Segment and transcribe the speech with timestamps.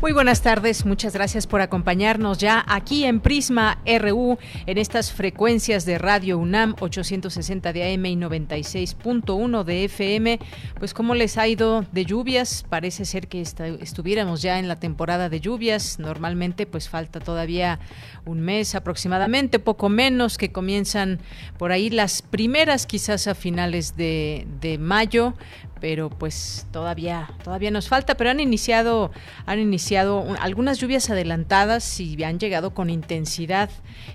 [0.00, 5.84] Muy buenas tardes, muchas gracias por acompañarnos ya aquí en Prisma RU en estas frecuencias
[5.86, 10.38] de Radio UNAM 860 de AM y 96.1 de FM.
[10.78, 15.28] Pues cómo les ha ido de lluvias, parece ser que estuviéramos ya en la temporada
[15.28, 15.98] de lluvias.
[15.98, 17.80] Normalmente pues falta todavía
[18.24, 21.18] un mes aproximadamente, poco menos que comienzan
[21.58, 25.34] por ahí las primeras quizás a finales de, de mayo,
[25.80, 29.10] pero pues todavía todavía nos falta, pero han iniciado
[29.46, 33.70] han iniciado algunas lluvias adelantadas y han llegado con intensidad.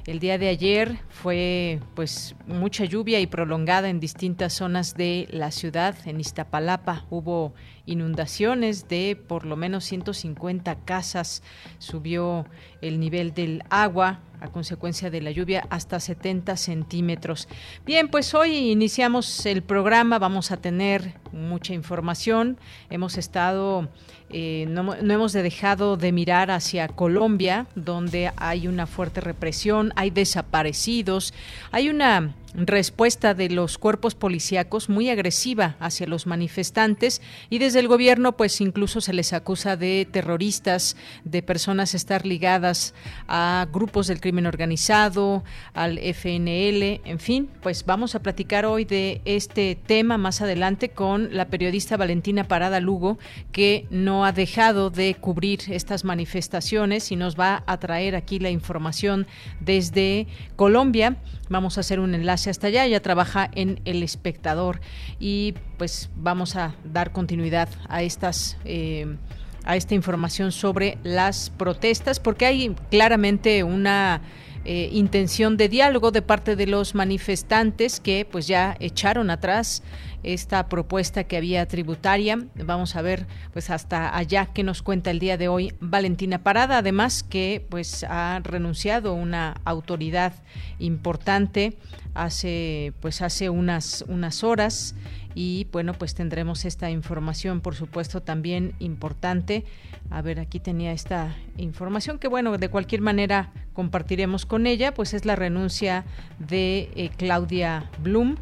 [0.06, 5.52] El día de ayer fue pues mucha lluvia y prolongada en distintas zonas de la
[5.52, 5.96] ciudad.
[6.06, 7.54] En Iztapalapa hubo
[7.86, 11.44] inundaciones de por lo menos 150 casas,
[11.80, 12.46] subió
[12.82, 17.48] el nivel del agua a consecuencia de la lluvia hasta 70 centímetros.
[17.86, 22.58] Bien, pues hoy iniciamos el programa, vamos a tener mucha información,
[22.90, 23.90] hemos estado
[24.36, 31.36] eh, no, hemos dejado de mirar hacia Colombia, donde hay una fuerte represión, hay desaparecidos,
[31.72, 37.88] hay una respuesta de los cuerpos policíacos muy agresiva hacia los manifestantes y desde el
[37.88, 42.94] gobierno pues incluso se les acusa de terroristas, de personas estar ligadas
[43.28, 49.22] a grupos del crimen organizado, al FNL, en fin, pues vamos a platicar hoy de
[49.26, 53.18] este tema más adelante con la periodista Valentina Parada Lugo
[53.52, 58.50] que no ha dejado de cubrir estas manifestaciones y nos va a traer aquí la
[58.50, 59.28] información
[59.60, 61.18] desde Colombia.
[61.50, 62.86] Vamos a hacer un enlace hasta allá.
[62.86, 64.82] Ella trabaja en El Espectador
[65.20, 68.58] y pues vamos a dar continuidad a estas.
[68.66, 69.18] Eh,
[69.66, 74.22] a esta información sobre las protestas, porque hay claramente una
[74.66, 79.84] eh, intención de diálogo de parte de los manifestantes que pues ya echaron atrás
[80.24, 82.40] esta propuesta que había tributaria.
[82.56, 86.78] Vamos a ver pues hasta allá que nos cuenta el día de hoy Valentina Parada,
[86.78, 90.34] además que pues ha renunciado una autoridad
[90.80, 91.78] importante
[92.14, 94.96] hace pues hace unas unas horas
[95.36, 99.66] y bueno, pues tendremos esta información, por supuesto, también importante.
[100.10, 105.14] A ver, aquí tenía esta información que bueno, de cualquier manera compartiremos con ella, pues
[105.14, 106.06] es la renuncia
[106.40, 108.36] de eh, Claudia Blum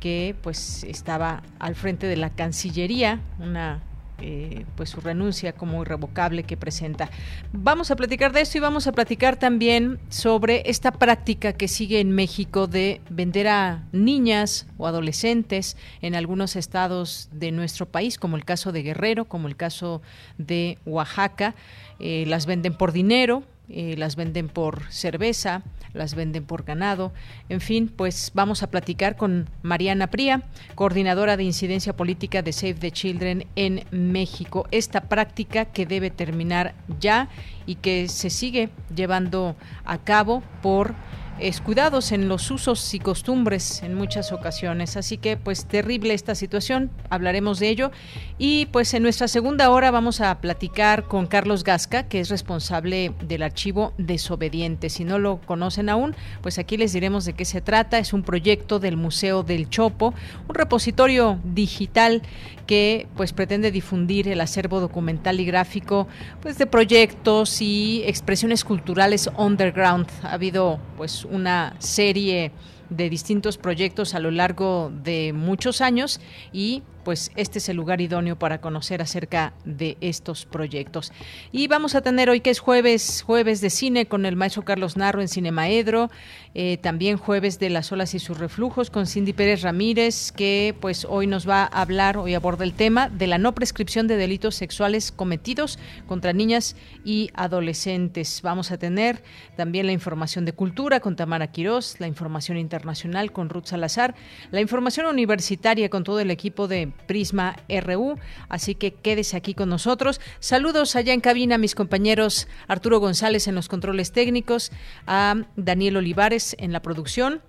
[0.00, 3.80] que pues estaba al frente de la Cancillería, una
[4.20, 7.10] eh, pues su renuncia como irrevocable que presenta.
[7.52, 12.00] Vamos a platicar de esto y vamos a platicar también sobre esta práctica que sigue
[12.00, 18.36] en México de vender a niñas o adolescentes en algunos estados de nuestro país, como
[18.36, 20.00] el caso de Guerrero, como el caso
[20.38, 21.54] de Oaxaca.
[21.98, 25.62] Eh, las venden por dinero, las venden por cerveza,
[25.92, 27.12] las venden por ganado.
[27.48, 30.42] En fin, pues vamos a platicar con Mariana Pría,
[30.74, 34.66] coordinadora de incidencia política de Save the Children en México.
[34.70, 37.28] Esta práctica que debe terminar ya
[37.66, 40.94] y que se sigue llevando a cabo por
[41.38, 44.96] escudados en los usos y costumbres en muchas ocasiones.
[44.96, 47.90] Así que pues terrible esta situación, hablaremos de ello.
[48.38, 53.12] Y pues en nuestra segunda hora vamos a platicar con Carlos Gasca, que es responsable
[53.20, 54.90] del archivo Desobediente.
[54.90, 57.98] Si no lo conocen aún, pues aquí les diremos de qué se trata.
[57.98, 60.14] Es un proyecto del Museo del Chopo,
[60.48, 62.22] un repositorio digital
[62.66, 66.08] que pues pretende difundir el acervo documental y gráfico
[66.42, 70.08] pues de proyectos y expresiones culturales underground.
[70.22, 72.50] Ha habido pues una serie
[72.90, 76.20] de distintos proyectos a lo largo de muchos años
[76.52, 81.12] y pues este es el lugar idóneo para conocer acerca de estos proyectos.
[81.52, 84.96] Y vamos a tener hoy que es jueves, jueves de cine con el maestro Carlos
[84.96, 86.10] Narro en Cinemaedro,
[86.54, 91.06] eh, también jueves de las olas y sus reflujos con Cindy Pérez Ramírez, que pues
[91.08, 94.54] hoy nos va a hablar, hoy aborda el tema de la no prescripción de delitos
[94.54, 98.42] sexuales cometidos contra niñas y adolescentes.
[98.42, 99.22] Vamos a tener
[99.56, 104.14] también la información de cultura con Tamara Quirós, la información internacional Internacional con Ruth Salazar,
[104.50, 109.68] la información universitaria con todo el equipo de Prisma RU, así que quédese aquí con
[109.68, 110.20] nosotros.
[110.40, 114.72] Saludos allá en cabina a mis compañeros Arturo González en los controles técnicos,
[115.06, 117.42] a Daniel Olivares en la producción,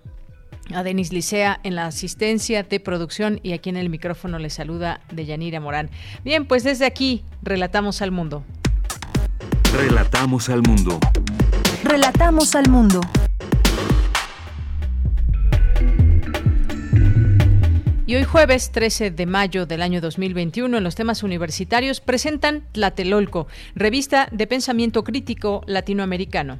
[0.74, 5.00] a Denis Licea en la asistencia de producción y aquí en el micrófono le saluda
[5.10, 5.90] Deyanira Morán.
[6.24, 8.44] Bien, pues desde aquí relatamos al mundo.
[9.72, 10.98] Relatamos al mundo.
[11.84, 13.00] Relatamos al mundo.
[18.08, 23.48] Y hoy jueves 13 de mayo del año 2021 en los temas universitarios presentan Tlatelolco,
[23.74, 26.58] revista de pensamiento crítico latinoamericano.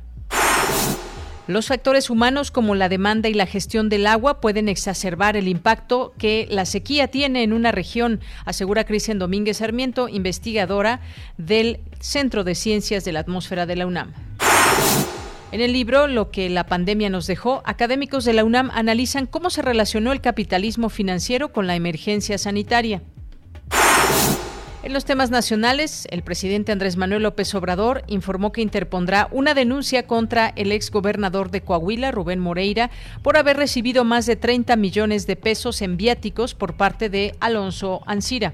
[1.46, 6.12] Los factores humanos como la demanda y la gestión del agua pueden exacerbar el impacto
[6.18, 11.00] que la sequía tiene en una región, asegura Cristian Domínguez Sarmiento, investigadora
[11.38, 14.12] del Centro de Ciencias de la Atmósfera de la UNAM.
[15.50, 19.48] En el libro Lo que la pandemia nos dejó, académicos de la UNAM analizan cómo
[19.48, 23.00] se relacionó el capitalismo financiero con la emergencia sanitaria.
[24.82, 30.06] En los temas nacionales, el presidente Andrés Manuel López Obrador informó que interpondrá una denuncia
[30.06, 32.90] contra el exgobernador de Coahuila, Rubén Moreira,
[33.22, 38.02] por haber recibido más de 30 millones de pesos en viáticos por parte de Alonso
[38.06, 38.52] Ancira.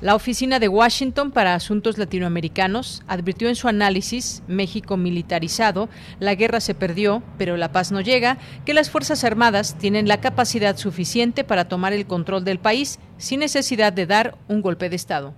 [0.00, 5.88] La Oficina de Washington para Asuntos Latinoamericanos advirtió en su análisis México militarizado,
[6.20, 10.20] la guerra se perdió, pero la paz no llega, que las Fuerzas Armadas tienen la
[10.20, 14.94] capacidad suficiente para tomar el control del país sin necesidad de dar un golpe de
[14.94, 15.34] Estado.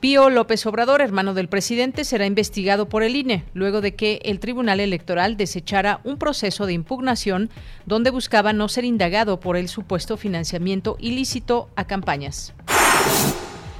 [0.00, 4.40] Pío López Obrador, hermano del presidente, será investigado por el INE, luego de que el
[4.40, 7.48] Tribunal Electoral desechara un proceso de impugnación
[7.86, 12.52] donde buscaba no ser indagado por el supuesto financiamiento ilícito a campañas.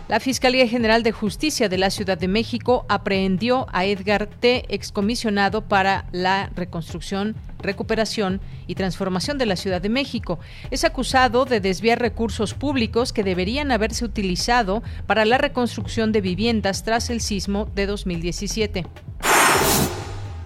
[0.06, 5.62] La Fiscalía General de Justicia de la Ciudad de México aprehendió a Edgar T., excomisionado
[5.62, 10.38] para la reconstrucción, recuperación y transformación de la Ciudad de México.
[10.71, 16.85] Es acusado de desviar recursos públicos que deberían haberse utilizado para la reconstrucción de viviendas
[16.85, 18.85] tras el sismo de 2017.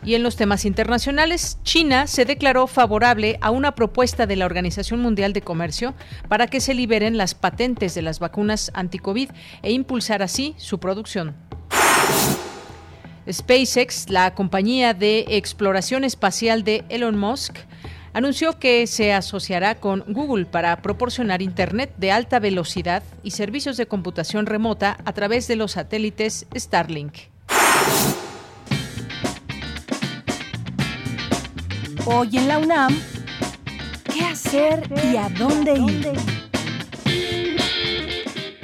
[0.08, 5.00] Y en los temas internacionales, China se declaró favorable a una propuesta de la Organización
[5.00, 5.92] Mundial de Comercio
[6.28, 9.28] para que se liberen las patentes de las vacunas anti-COVID
[9.60, 11.36] e impulsar así su producción.
[13.30, 17.58] SpaceX, la compañía de exploración espacial de Elon Musk,
[18.14, 23.84] anunció que se asociará con Google para proporcionar Internet de alta velocidad y servicios de
[23.84, 27.12] computación remota a través de los satélites Starlink.
[32.10, 32.98] Hoy en la UNAM,
[34.10, 34.82] ¿qué hacer
[35.12, 36.10] y a dónde ir?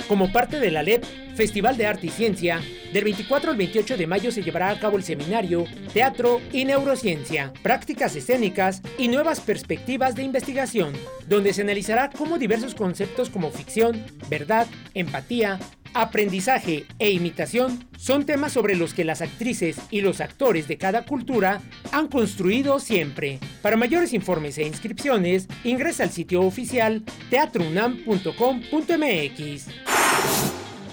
[0.09, 1.05] Como parte de la LEP,
[1.35, 2.63] Festival de Arte y Ciencia,
[2.95, 7.53] del 24 al 28 de mayo se llevará a cabo el seminario Teatro y Neurociencia,
[7.63, 10.95] Prácticas Escénicas y Nuevas Perspectivas de Investigación,
[11.29, 15.61] donde se analizará cómo diversos conceptos como ficción, verdad, empatía,
[15.95, 21.05] aprendizaje e imitación son temas sobre los que las actrices y los actores de cada
[21.05, 21.63] cultura
[21.93, 23.39] han construido siempre.
[23.63, 29.67] Para mayores informes e inscripciones, ingresa al sitio oficial teatrounam.com.mx.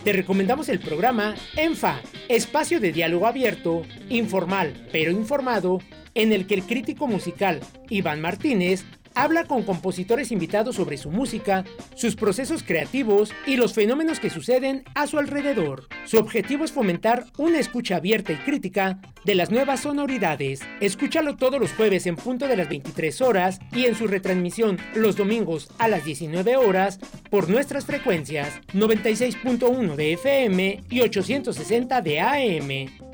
[0.04, 5.80] Te recomendamos el programa ENFA, espacio de diálogo abierto, informal pero informado,
[6.14, 8.84] en el que el crítico musical Iván Martínez
[9.16, 11.64] habla con compositores invitados sobre su música,
[11.96, 15.88] sus procesos creativos y los fenómenos que suceden a su alrededor.
[16.06, 20.62] Su objetivo es fomentar una escucha abierta y crítica de las nuevas sonoridades.
[20.80, 25.16] Escúchalo todos los jueves en punto de las 23 horas y en su retransmisión los
[25.16, 27.00] domingos a las 19 horas
[27.30, 33.12] por nuestras frecuencias 96.1 de FM y 860 de AM.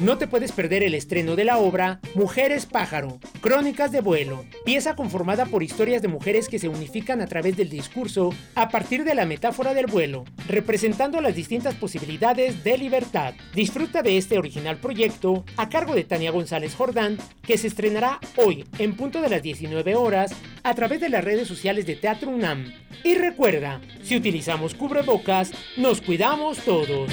[0.00, 4.96] No te puedes perder el estreno de la obra Mujeres Pájaro, Crónicas de Vuelo, pieza
[4.96, 9.14] conformada por historias de mujeres que se unifican a través del discurso a partir de
[9.14, 13.34] la metáfora del vuelo, representando las distintas posibilidades de libertad.
[13.54, 18.64] Disfruta de este original proyecto a cargo de Tania González Jordán, que se estrenará hoy
[18.78, 22.72] en punto de las 19 horas a través de las redes sociales de Teatro UNAM.
[23.04, 27.12] Y recuerda, si utilizamos cubrebocas, nos cuidamos todos.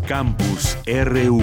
[0.08, 1.42] Campus RU.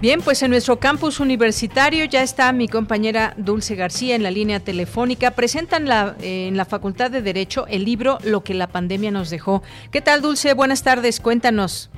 [0.00, 4.58] Bien, pues en nuestro campus universitario ya está mi compañera Dulce García en la línea
[4.58, 5.32] telefónica.
[5.32, 9.60] Presentan la, en la Facultad de Derecho el libro Lo que la pandemia nos dejó.
[9.92, 10.54] ¿Qué tal, Dulce?
[10.54, 11.90] Buenas tardes, cuéntanos.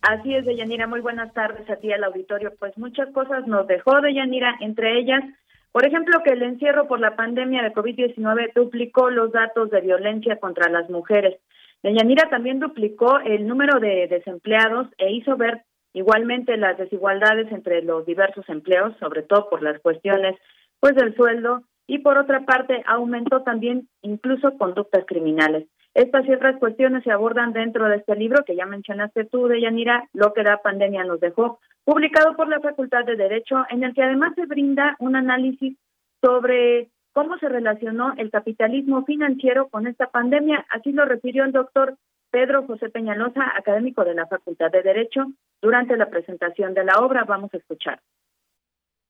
[0.00, 0.86] Así es, Deyanira.
[0.86, 2.50] Muy buenas tardes a ti al auditorio.
[2.58, 5.22] Pues muchas cosas nos dejó Deyanira, entre ellas,
[5.70, 10.36] por ejemplo, que el encierro por la pandemia de COVID-19 duplicó los datos de violencia
[10.40, 11.36] contra las mujeres.
[11.82, 15.62] Deyanira también duplicó el número de desempleados e hizo ver
[15.92, 20.36] Igualmente, las desigualdades entre los diversos empleos, sobre todo por las cuestiones
[20.78, 25.66] pues del sueldo, y por otra parte, aumentó también incluso conductas criminales.
[25.92, 30.08] Estas y otras cuestiones se abordan dentro de este libro que ya mencionaste tú, Deyanira,
[30.12, 34.04] Lo que la pandemia nos dejó, publicado por la Facultad de Derecho, en el que
[34.04, 35.76] además se brinda un análisis
[36.22, 40.64] sobre cómo se relacionó el capitalismo financiero con esta pandemia.
[40.70, 41.96] Así lo refirió el doctor
[42.30, 47.24] Pedro José Peñalosa, académico de la Facultad de Derecho, durante la presentación de la obra.
[47.24, 48.00] Vamos a escuchar.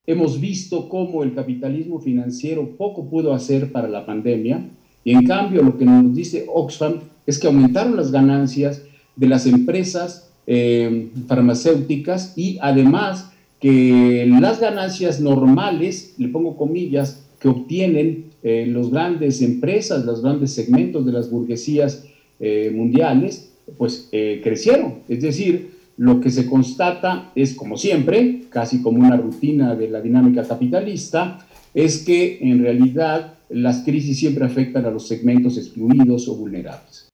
[0.05, 4.67] Hemos visto cómo el capitalismo financiero poco pudo hacer para la pandemia
[5.03, 8.83] y en cambio lo que nos dice Oxfam es que aumentaron las ganancias
[9.15, 17.47] de las empresas eh, farmacéuticas y además que las ganancias normales, le pongo comillas, que
[17.47, 22.07] obtienen eh, las grandes empresas, los grandes segmentos de las burguesías
[22.41, 25.03] eh, mundiales, pues eh, crecieron.
[25.07, 30.01] Es decir, lo que se constata es, como siempre, casi como una rutina de la
[30.01, 36.35] dinámica capitalista, es que en realidad las crisis siempre afectan a los segmentos excluidos o
[36.35, 37.09] vulnerables.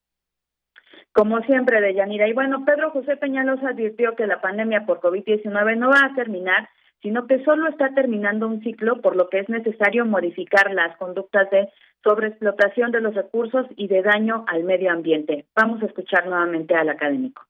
[1.12, 2.28] Como siempre, Deyanira.
[2.28, 6.70] Y bueno, Pedro José Peñalosa advirtió que la pandemia por COVID-19 no va a terminar,
[7.02, 11.50] sino que solo está terminando un ciclo, por lo que es necesario modificar las conductas
[11.52, 11.70] de
[12.04, 15.46] sobre explotación de los recursos y de daño al medio ambiente.
[15.56, 17.42] Vamos a escuchar nuevamente al académico.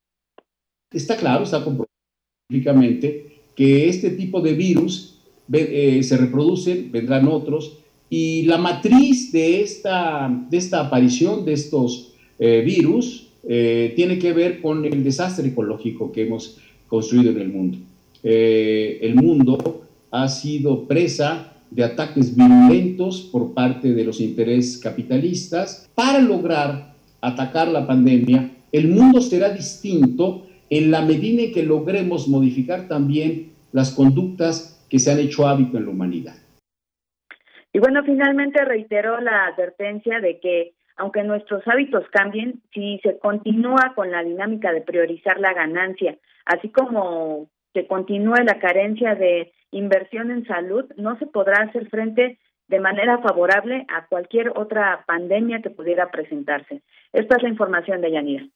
[0.92, 1.88] Está claro, está comprobado
[3.56, 10.30] que este tipo de virus eh, se reproducen, vendrán otros, y la matriz de esta,
[10.50, 16.12] de esta aparición de estos eh, virus eh, tiene que ver con el desastre ecológico
[16.12, 17.78] que hemos construido en el mundo.
[18.30, 25.90] El mundo ha sido presa de ataques violentos por parte de los intereses capitalistas.
[25.96, 32.28] Para lograr atacar la pandemia, el mundo será distinto en la medida en que logremos
[32.28, 36.36] modificar también las conductas que se han hecho hábito en la humanidad.
[37.74, 43.94] Y bueno, finalmente reiteró la advertencia de que aunque nuestros hábitos cambien, si se continúa
[43.96, 50.32] con la dinámica de priorizar la ganancia, así como que continúe la carencia de inversión
[50.32, 55.70] en salud, no se podrá hacer frente de manera favorable a cualquier otra pandemia que
[55.70, 56.82] pudiera presentarse.
[57.14, 58.48] Esta es la información de Yanira.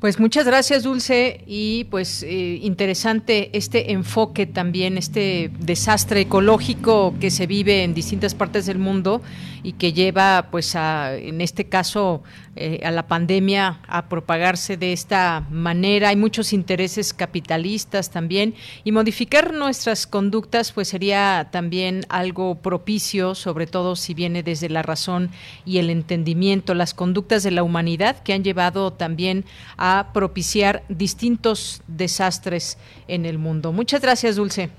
[0.00, 7.30] Pues muchas gracias, Dulce, y pues eh, interesante este enfoque también, este desastre ecológico que
[7.30, 9.20] se vive en distintas partes del mundo
[9.62, 12.22] y que lleva, pues, a, en este caso,
[12.56, 16.08] eh, a la pandemia a propagarse de esta manera.
[16.08, 23.66] Hay muchos intereses capitalistas también y modificar nuestras conductas, pues, sería también algo propicio, sobre
[23.66, 25.30] todo si viene desde la razón
[25.64, 29.44] y el entendimiento, las conductas de la humanidad que han llevado también
[29.76, 33.72] a propiciar distintos desastres en el mundo.
[33.72, 34.70] Muchas gracias, Dulce.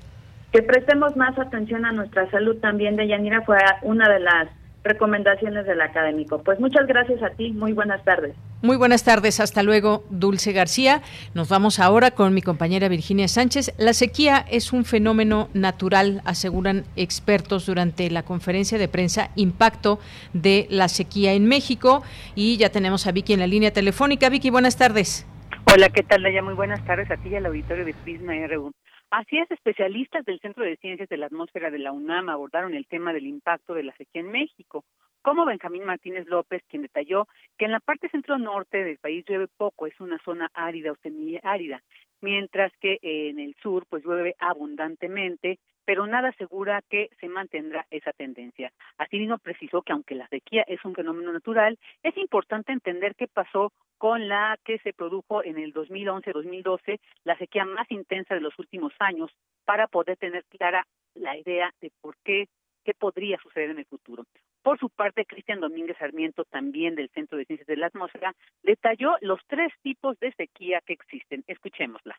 [0.51, 4.49] Que prestemos más atención a nuestra salud también de Yanira fue una de las
[4.83, 6.41] recomendaciones del académico.
[6.43, 8.35] Pues muchas gracias a ti, muy buenas tardes.
[8.61, 11.01] Muy buenas tardes, hasta luego, Dulce García.
[11.33, 13.73] Nos vamos ahora con mi compañera Virginia Sánchez.
[13.77, 19.99] La sequía es un fenómeno natural, aseguran expertos durante la conferencia de prensa Impacto
[20.33, 22.03] de la sequía en México.
[22.35, 24.29] Y ya tenemos a Vicky en la línea telefónica.
[24.29, 25.25] Vicky, buenas tardes.
[25.73, 26.41] Hola, ¿qué tal, Daya?
[26.41, 28.71] Muy buenas tardes a ti y al auditorio de Prisma R1.
[29.11, 32.85] Así es, especialistas del Centro de Ciencias de la Atmósfera de la UNAM abordaron el
[32.85, 34.85] tema del impacto de la sequía en México,
[35.23, 39.87] como Benjamín Martínez López, quien detalló que en la parte centro-norte del país llueve poco,
[39.87, 41.81] es una zona árida o semiárida,
[42.21, 45.57] mientras que en el sur pues llueve abundantemente,
[45.89, 48.71] pero nada asegura que se mantendrá esa tendencia.
[48.99, 53.73] Asimismo precisó que aunque la sequía es un fenómeno natural, es importante entender qué pasó
[53.97, 58.93] con la que se produjo en el 2011-2012, la sequía más intensa de los últimos
[58.99, 59.31] años,
[59.65, 62.49] para poder tener clara la idea de por qué,
[62.85, 64.25] qué podría suceder en el futuro.
[64.61, 69.15] Por su parte, Cristian Domínguez Sarmiento, también del Centro de Ciencias de la Atmósfera, detalló
[69.21, 71.43] los tres tipos de sequía que existen.
[71.47, 72.15] Escuchémosla.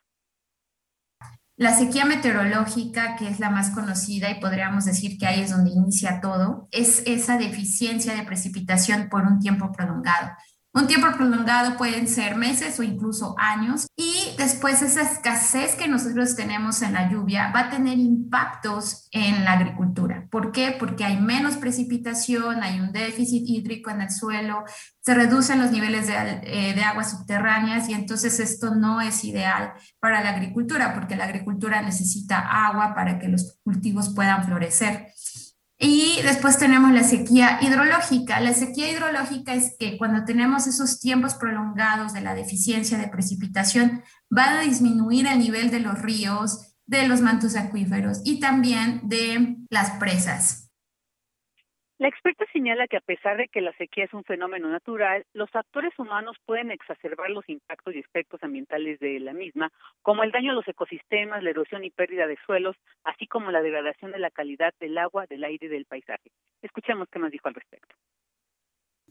[1.61, 5.69] La sequía meteorológica, que es la más conocida y podríamos decir que ahí es donde
[5.69, 10.31] inicia todo, es esa deficiencia de precipitación por un tiempo prolongado.
[10.73, 16.37] Un tiempo prolongado pueden ser meses o incluso años y después esa escasez que nosotros
[16.37, 20.29] tenemos en la lluvia va a tener impactos en la agricultura.
[20.31, 20.73] ¿Por qué?
[20.79, 24.63] Porque hay menos precipitación, hay un déficit hídrico en el suelo,
[25.01, 29.73] se reducen los niveles de, eh, de aguas subterráneas y entonces esto no es ideal
[29.99, 35.07] para la agricultura porque la agricultura necesita agua para que los cultivos puedan florecer.
[35.83, 38.39] Y después tenemos la sequía hidrológica.
[38.39, 44.03] La sequía hidrológica es que cuando tenemos esos tiempos prolongados de la deficiencia de precipitación,
[44.35, 49.57] va a disminuir el nivel de los ríos, de los mantos acuíferos y también de
[49.71, 50.70] las presas.
[52.01, 55.55] La experta señala que a pesar de que la sequía es un fenómeno natural, los
[55.55, 59.69] actores humanos pueden exacerbar los impactos y efectos ambientales de la misma,
[60.01, 63.61] como el daño a los ecosistemas, la erosión y pérdida de suelos, así como la
[63.61, 66.31] degradación de la calidad del agua, del aire y del paisaje.
[66.63, 67.95] Escuchemos qué nos dijo al respecto.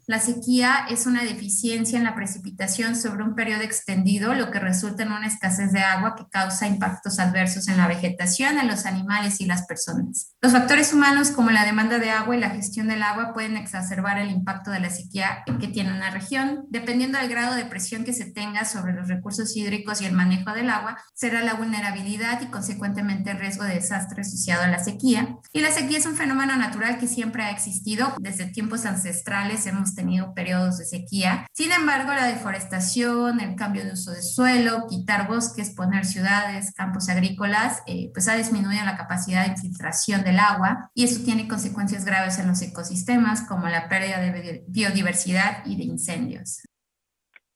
[0.06, 5.02] La sequía es una deficiencia en la precipitación sobre un periodo extendido, lo que resulta
[5.02, 9.40] en una escasez de agua que causa impactos adversos en la vegetación, en los animales
[9.40, 10.34] y las personas.
[10.40, 14.18] Los factores humanos como la demanda de agua y la gestión del agua pueden exacerbar
[14.18, 16.66] el impacto de la sequía que tiene una región.
[16.70, 20.52] Dependiendo del grado de presión que se tenga sobre los recursos hídricos y el manejo
[20.52, 25.36] del agua, será la vulnerabilidad y consecuentemente el riesgo de desastre asociado a la sequía.
[25.52, 28.14] Y la sequía es un fenómeno natural que siempre ha existido.
[28.18, 31.46] Desde tiempos ancestrales hemos tenido periodos de sequía.
[31.52, 37.08] Sin embargo, la deforestación, el cambio de uso de suelo, quitar bosques, poner ciudades, campos
[37.08, 42.04] agrícolas, eh, pues ha disminuido la capacidad de infiltración del agua y eso tiene consecuencias
[42.04, 46.62] graves en los ecosistemas como la pérdida de biodiversidad y de incendios.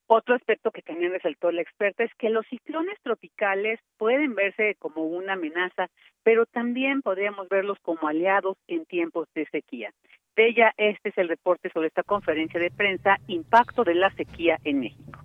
[0.07, 5.03] Otro aspecto que también resaltó la experta es que los ciclones tropicales pueden verse como
[5.03, 5.89] una amenaza,
[6.21, 9.91] pero también podríamos verlos como aliados en tiempos de sequía.
[10.35, 14.59] De ella, este es el reporte sobre esta conferencia de prensa, Impacto de la sequía
[14.65, 15.19] en México.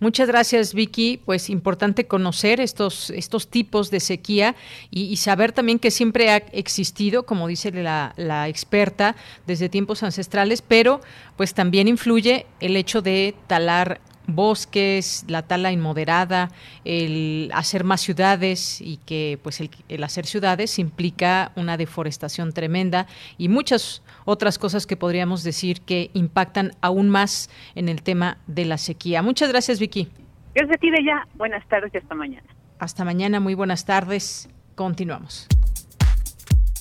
[0.00, 1.20] Muchas gracias, Vicky.
[1.24, 4.54] Pues importante conocer estos, estos tipos de sequía
[4.90, 10.62] y, saber también que siempre ha existido, como dice la, la, experta, desde tiempos ancestrales,
[10.62, 11.00] pero
[11.36, 16.50] pues también influye el hecho de talar bosques, la tala inmoderada,
[16.84, 23.06] el hacer más ciudades y que pues el, hacer ciudades implica una deforestación tremenda
[23.38, 28.64] y muchas otras cosas que podríamos decir que impactan aún más en el tema de
[28.64, 29.22] la sequía.
[29.22, 30.08] Muchas gracias, Vicky.
[30.54, 31.26] Gracias a ti, Bella.
[31.34, 32.46] Buenas tardes y hasta mañana.
[32.78, 34.48] Hasta mañana, muy buenas tardes.
[34.74, 35.48] Continuamos.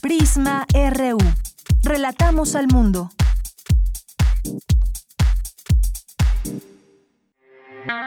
[0.01, 1.17] Prisma RU.
[1.83, 3.09] Relatamos al mundo.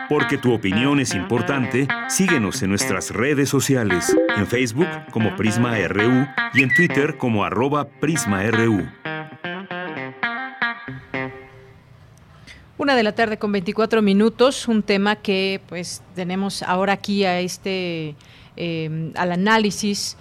[0.08, 6.26] Porque tu opinión es importante, síguenos en nuestras redes sociales, en Facebook como Prisma RU
[6.54, 8.88] y en Twitter como arroba PrismaRU.
[12.78, 17.40] Una de la tarde con 24 minutos, un tema que pues tenemos ahora aquí a
[17.40, 18.14] este
[18.56, 20.16] eh, al análisis,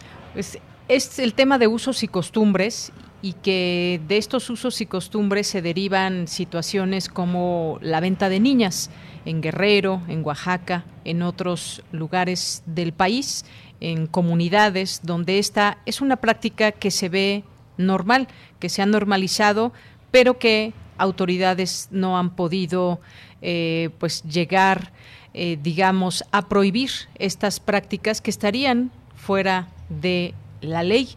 [0.88, 2.91] es el tema de usos y costumbres
[3.22, 8.91] y que de estos usos y costumbres se derivan situaciones como la venta de niñas
[9.26, 13.46] en Guerrero, en Oaxaca, en otros lugares del país,
[13.82, 17.44] en comunidades donde esta es una práctica que se ve
[17.78, 18.28] normal,
[18.60, 19.74] que se ha normalizado,
[20.12, 23.00] pero que autoridades no han podido
[23.42, 24.92] eh, pues llegar,
[25.34, 31.10] eh, digamos, a prohibir estas prácticas que estarían fuera de la ley.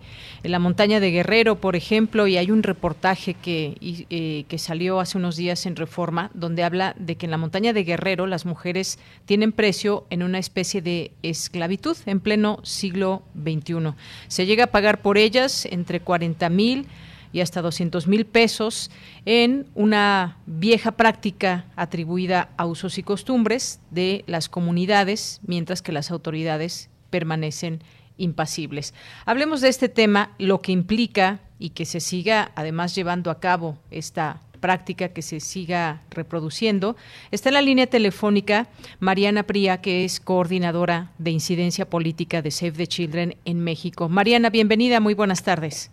[0.43, 5.01] En la montaña de Guerrero, por ejemplo, y hay un reportaje que, eh, que salió
[5.01, 8.47] hace unos días en Reforma, donde habla de que en la montaña de Guerrero las
[8.47, 13.95] mujeres tienen precio en una especie de esclavitud en pleno siglo XXI.
[14.29, 16.87] Se llega a pagar por ellas entre 40 mil
[17.33, 18.91] y hasta 200 mil pesos
[19.27, 26.11] en una vieja práctica atribuida a usos y costumbres de las comunidades, mientras que las
[26.11, 27.83] autoridades permanecen
[28.19, 28.95] impasibles.
[29.25, 33.79] Hablemos de este tema, lo que implica y que se siga además llevando a cabo
[33.91, 36.97] esta práctica que se siga reproduciendo.
[37.31, 38.67] Está en la línea telefónica
[39.01, 44.09] Mariana Pría, que es coordinadora de incidencia política de Save the Children en México.
[44.09, 45.91] Mariana, bienvenida, muy buenas tardes.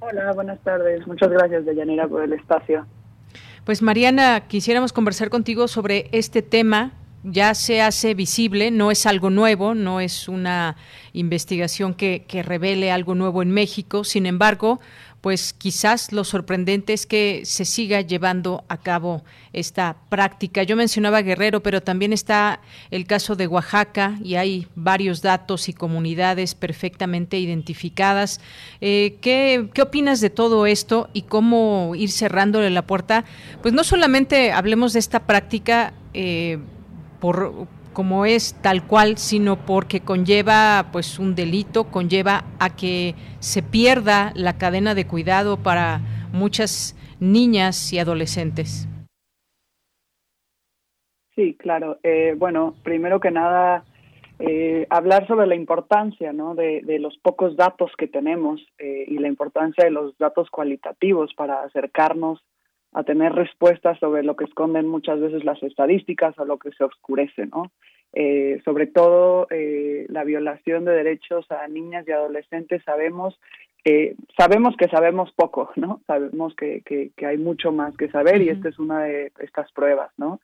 [0.00, 1.06] Hola, buenas tardes.
[1.06, 2.86] Muchas gracias, Deyanira, por el espacio.
[3.64, 6.92] Pues Mariana, quisiéramos conversar contigo sobre este tema.
[7.28, 10.76] Ya se hace visible, no es algo nuevo, no es una
[11.12, 14.04] investigación que, revele algo nuevo en México.
[14.04, 14.78] Sin embargo,
[15.22, 20.62] pues quizás lo sorprendente es que se siga llevando a cabo esta práctica.
[20.62, 22.60] Yo mencionaba Guerrero, pero también está
[22.92, 28.40] el caso de Oaxaca y hay varios datos y comunidades perfectamente identificadas.
[28.80, 33.24] Eh, ¿qué, ¿qué, opinas de todo esto y cómo ir cerrándole la puerta?
[33.62, 36.60] Pues no solamente hablemos de esta práctica eh,
[37.20, 43.62] por como es tal cual, sino porque conlleva pues un delito, conlleva a que se
[43.62, 46.00] pierda la cadena de cuidado para
[46.30, 48.86] muchas niñas y adolescentes.
[51.34, 51.98] Sí, claro.
[52.02, 53.84] Eh, bueno, primero que nada,
[54.38, 56.54] eh, hablar sobre la importancia ¿no?
[56.54, 61.62] de, los pocos datos que tenemos eh, y la importancia de los datos cualitativos para
[61.62, 62.42] acercarnos
[62.96, 66.82] a tener respuestas sobre lo que esconden muchas veces las estadísticas o lo que se
[66.82, 67.70] oscurece, ¿no?
[68.14, 73.38] Eh, sobre todo eh, la violación de derechos a niñas y adolescentes, sabemos
[73.84, 76.00] eh, sabemos que sabemos poco, ¿no?
[76.06, 80.10] Sabemos que, que, hay mucho más que saber y esta es una de estas pruebas,
[80.16, 80.40] ¿no?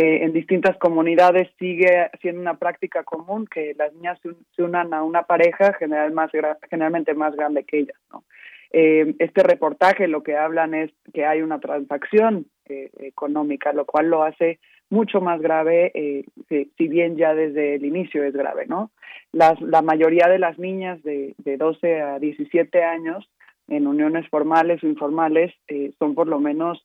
[0.00, 4.20] en distintas comunidades sigue siendo una práctica común que las niñas
[4.54, 6.30] se, unan a una pareja general más
[6.70, 8.22] generalmente más grande que ellas, ¿no?
[8.70, 14.10] Eh, este reportaje lo que hablan es que hay una transacción eh, económica, lo cual
[14.10, 14.58] lo hace
[14.90, 18.90] mucho más grave, eh, si, bien ya desde el inicio es grave, ¿no?
[19.32, 23.28] Las, la mayoría de las niñas de, de 12 a 17 años
[23.68, 25.52] en uniones formales o informales
[25.98, 26.82] son por lo menos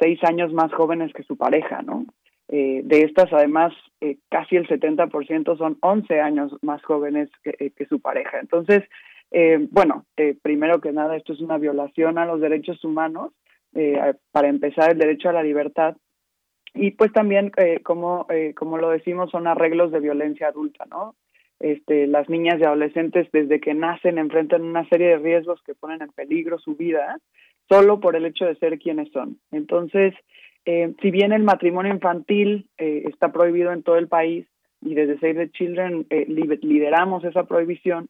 [0.00, 2.06] seis años más jóvenes que su pareja, ¿no?
[2.46, 3.72] de estas, además,
[4.28, 8.38] casi el 70% son 11 años más jóvenes que, que su pareja.
[8.38, 8.84] Entonces,
[9.30, 13.32] eh, bueno, eh, primero que nada, esto es una violación a los derechos humanos,
[13.74, 15.96] eh, para empezar el derecho a la libertad,
[16.72, 17.52] y pues también,
[17.84, 21.14] como, como lo decimos, son arreglos de violencia adulta, ¿no?
[21.60, 26.02] Este, las niñas y adolescentes desde que nacen enfrentan una serie de riesgos que ponen
[26.02, 27.20] en peligro su vida
[27.68, 29.38] solo por el hecho de ser quienes son.
[29.52, 30.14] Entonces,
[30.64, 34.44] si bien el matrimonio infantil está prohibido en todo el país
[34.80, 38.08] y desde Save the Children lideramos esa prohibición,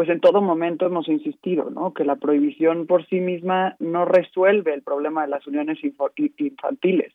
[0.00, 1.92] pues en todo momento hemos insistido, ¿no?
[1.92, 7.12] Que la prohibición por sí misma no resuelve el problema de las uniones infantiles,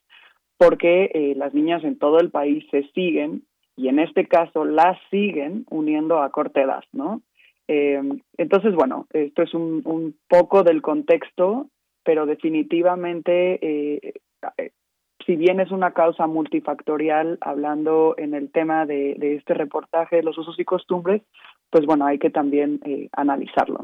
[0.60, 3.42] porque eh, las niñas en todo el país se siguen
[3.76, 7.24] y en este caso las siguen uniendo a corta edad, ¿no?
[7.68, 8.00] Eh,
[8.38, 11.66] entonces, bueno, esto es un, un, poco del contexto,
[12.04, 14.14] pero definitivamente, eh,
[15.26, 20.24] si bien es una causa multifactorial, hablando en el tema de, de este reportaje de
[20.24, 21.24] los usos y costumbres,
[21.76, 23.82] pues bueno, hay que también eh, analizarlo.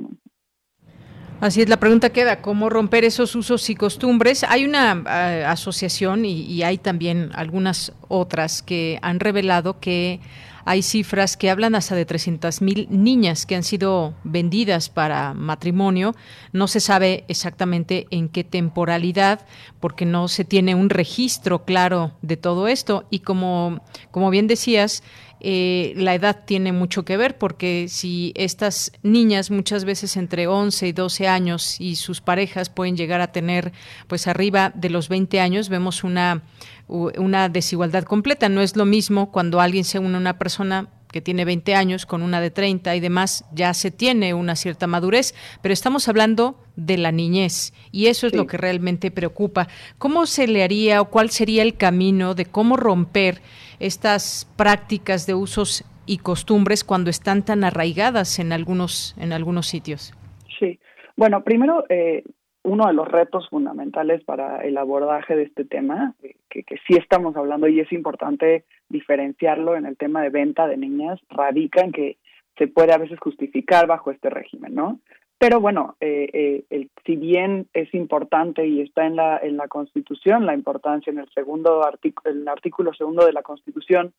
[1.41, 4.45] Así es, la pregunta queda, ¿cómo romper esos usos y costumbres?
[4.45, 10.21] Hay una eh, asociación y, y, hay también algunas otras que han revelado que
[10.63, 16.15] hay cifras que hablan hasta de 300.000 niñas que han sido vendidas para matrimonio.
[16.53, 19.45] No se sabe exactamente en qué temporalidad,
[19.79, 23.05] porque no se tiene un registro claro de todo esto.
[23.09, 25.03] Y como, como bien decías,
[25.43, 30.87] eh, la edad tiene mucho que ver porque si estas niñas muchas veces entre 11
[30.87, 33.71] y 12 años y sus parejas pueden llegar a tener
[34.07, 36.43] pues arriba de los 20 años, vemos una,
[36.87, 38.49] una desigualdad completa.
[38.49, 42.05] No es lo mismo cuando alguien se une a una persona que tiene 20 años
[42.05, 46.57] con una de 30 y demás, ya se tiene una cierta madurez, pero estamos hablando
[46.75, 49.67] de la niñez y eso es lo que realmente preocupa.
[49.97, 53.41] ¿Cómo se le haría o cuál sería el camino de cómo romper
[53.79, 60.13] estas prácticas de usos y costumbres cuando están tan arraigadas en algunos en algunos sitios?
[60.59, 60.79] Sí.
[61.17, 62.23] Bueno, primero eh,
[62.63, 66.95] uno de los retos fundamentales para el abordaje de este tema, eh, que, que, sí
[66.95, 71.91] estamos hablando y es importante diferenciarlo en el tema de venta de niñas, radica en
[71.91, 72.17] que
[72.57, 74.99] se puede a veces justificar bajo este régimen, ¿no?
[75.41, 79.67] Pero bueno, eh, eh, el, si bien es importante y está en la, en la
[79.67, 84.13] Constitución la importancia en el segundo artículo, el artículo segundo de la Constitución,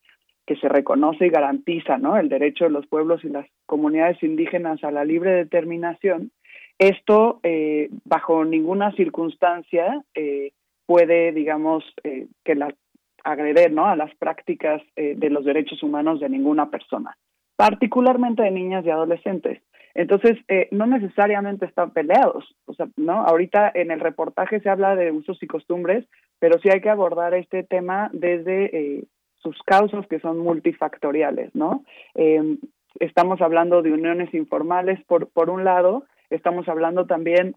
[0.46, 2.16] que se reconoce y garantiza ¿no?
[2.16, 6.32] el derecho de los pueblos y las comunidades indígenas a la libre determinación,
[6.78, 10.52] esto eh, bajo ninguna circunstancia eh,
[10.86, 12.74] puede, digamos, eh, que la,
[13.24, 13.86] agreder ¿no?
[13.86, 17.16] a las prácticas de los derechos humanos de ninguna persona,
[17.54, 19.62] particularmente de niñas y adolescentes.
[19.94, 20.38] Entonces,
[20.72, 22.56] no necesariamente están peleados.
[22.64, 23.24] O sea, ¿no?
[23.24, 26.04] Ahorita en el reportaje se habla de usos y costumbres,
[26.40, 29.06] pero sí hay que abordar este tema desde
[29.42, 31.84] sus causas que son multifactoriales, ¿no?
[32.14, 32.56] Eh,
[33.00, 37.56] estamos hablando de uniones informales por, por un lado, estamos hablando también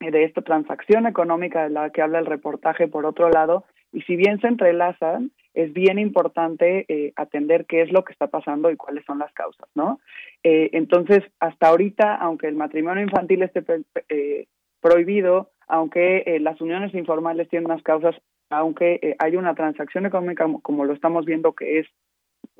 [0.00, 4.16] de esta transacción económica de la que habla el reportaje por otro lado, y si
[4.16, 8.76] bien se entrelazan, es bien importante eh, atender qué es lo que está pasando y
[8.76, 10.00] cuáles son las causas, ¿no?
[10.42, 13.62] Eh, entonces, hasta ahorita, aunque el matrimonio infantil esté
[14.08, 14.46] eh,
[14.80, 18.14] prohibido, aunque eh, las uniones informales tienen unas causas,
[18.50, 21.86] aunque eh, hay una transacción económica como, como, lo estamos viendo que es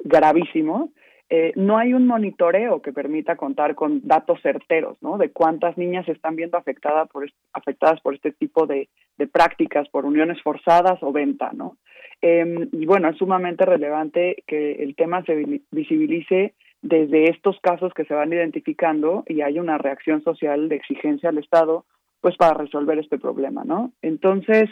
[0.04, 0.92] gravísimo,
[1.34, 5.16] eh, no hay un monitoreo que permita contar con datos certeros, ¿no?
[5.16, 8.90] De cuántas niñas están viendo afectadas por, este tipo de,
[9.32, 11.78] prácticas, por uniones forzadas o venta, ¿no?
[12.20, 18.04] Eh, y bueno, es sumamente relevante que el tema se visibilice desde estos casos que
[18.04, 21.86] se van identificando y hay una reacción social de exigencia al Estado,
[22.20, 23.92] pues para resolver este problema, ¿no?
[24.02, 24.68] Entonces,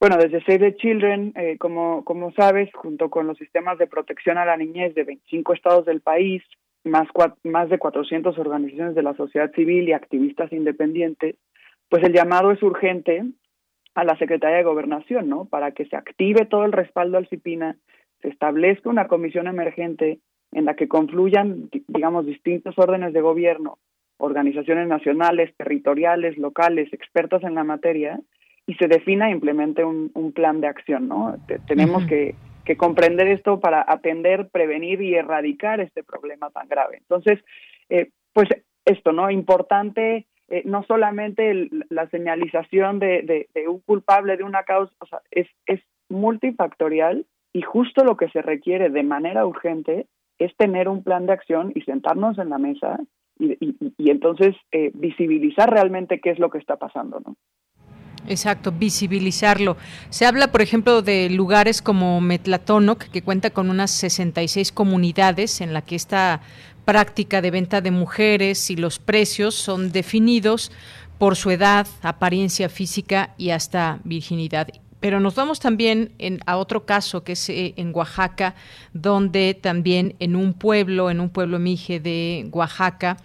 [0.00, 4.38] bueno, desde Save the Children, eh, como, como sabes, junto con los sistemas de protección
[4.38, 6.42] a la niñez de 25 estados del país,
[6.84, 7.06] más,
[7.44, 11.36] más de 400 organizaciones de la sociedad civil y activistas independientes,
[11.90, 13.24] pues el llamado es urgente
[13.94, 15.44] a la Secretaría de Gobernación, ¿no?
[15.44, 17.76] Para que se active todo el respaldo al CIPINA,
[18.22, 20.20] se establezca una comisión emergente
[20.52, 23.78] en la que confluyan, digamos, distintos órdenes de gobierno,
[24.16, 28.18] organizaciones nacionales, territoriales, locales, expertos en la materia,
[28.70, 31.34] y se defina e implemente un, un plan de acción, ¿no?
[31.66, 32.08] tenemos uh -huh.
[32.08, 36.98] que, que, comprender esto para atender, prevenir y erradicar este problema tan grave.
[36.98, 37.40] Entonces,
[37.88, 38.48] eh, pues
[38.84, 39.28] esto, ¿no?
[39.28, 44.94] Importante eh, no solamente el, la señalización de, de, de, un culpable de una causa,
[45.00, 50.06] o sea, es, es multifactorial y justo lo que se requiere de manera urgente
[50.38, 53.00] es tener un plan de acción y sentarnos en la mesa
[53.36, 57.34] y, y, y entonces eh, visibilizar realmente qué es lo que está pasando, ¿no?
[58.28, 59.76] Exacto, visibilizarlo.
[60.10, 65.72] Se habla, por ejemplo, de lugares como Metlatónoc, que cuenta con unas 66 comunidades en
[65.72, 66.40] la que esta
[66.84, 70.70] práctica de venta de mujeres y los precios son definidos
[71.18, 74.68] por su edad, apariencia física y hasta virginidad.
[75.00, 78.54] Pero nos vamos también en, a otro caso que es eh, en Oaxaca,
[78.92, 83.16] donde también en un pueblo, en un pueblo mije de Oaxaca,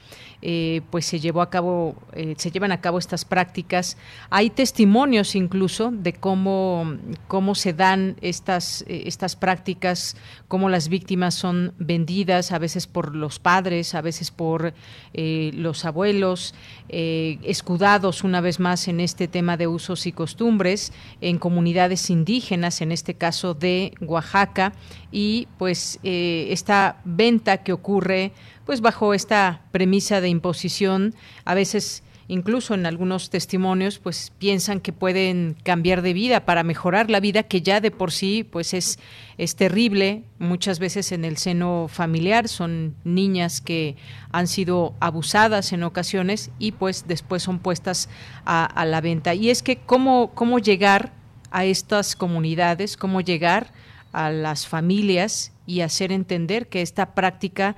[0.48, 3.98] eh, pues se llevó a cabo, eh, se llevan a cabo estas prácticas.
[4.30, 10.16] Hay testimonios incluso de cómo, cómo se dan estas, eh, estas prácticas,
[10.48, 14.76] cómo las víctimas son vendidas, a veces por los padres, a veces por
[15.14, 16.54] los abuelos,
[16.90, 22.92] escudados una vez más en este tema de usos y costumbres, en comunidades indígenas, en
[22.92, 24.74] este caso de Oaxaca,
[25.12, 28.34] y pues esta venta que ocurre
[28.65, 31.13] pues bajo esta premisa de imposición,
[31.45, 37.10] a veces incluso en algunos testimonios, pues piensan que pueden cambiar de vida para mejorar
[37.10, 38.99] la vida que ya de por sí pues es,
[39.38, 42.47] es terrible muchas veces en el seno familiar.
[42.47, 43.95] Son niñas que
[44.32, 48.10] han sido abusadas en ocasiones y pues después son puestas
[48.45, 49.34] a, la venta.
[49.34, 51.13] Y es que cómo, cómo llegar
[51.51, 53.71] a estas comunidades, cómo llegar
[54.13, 57.75] a las familias y hacer entender que esta práctica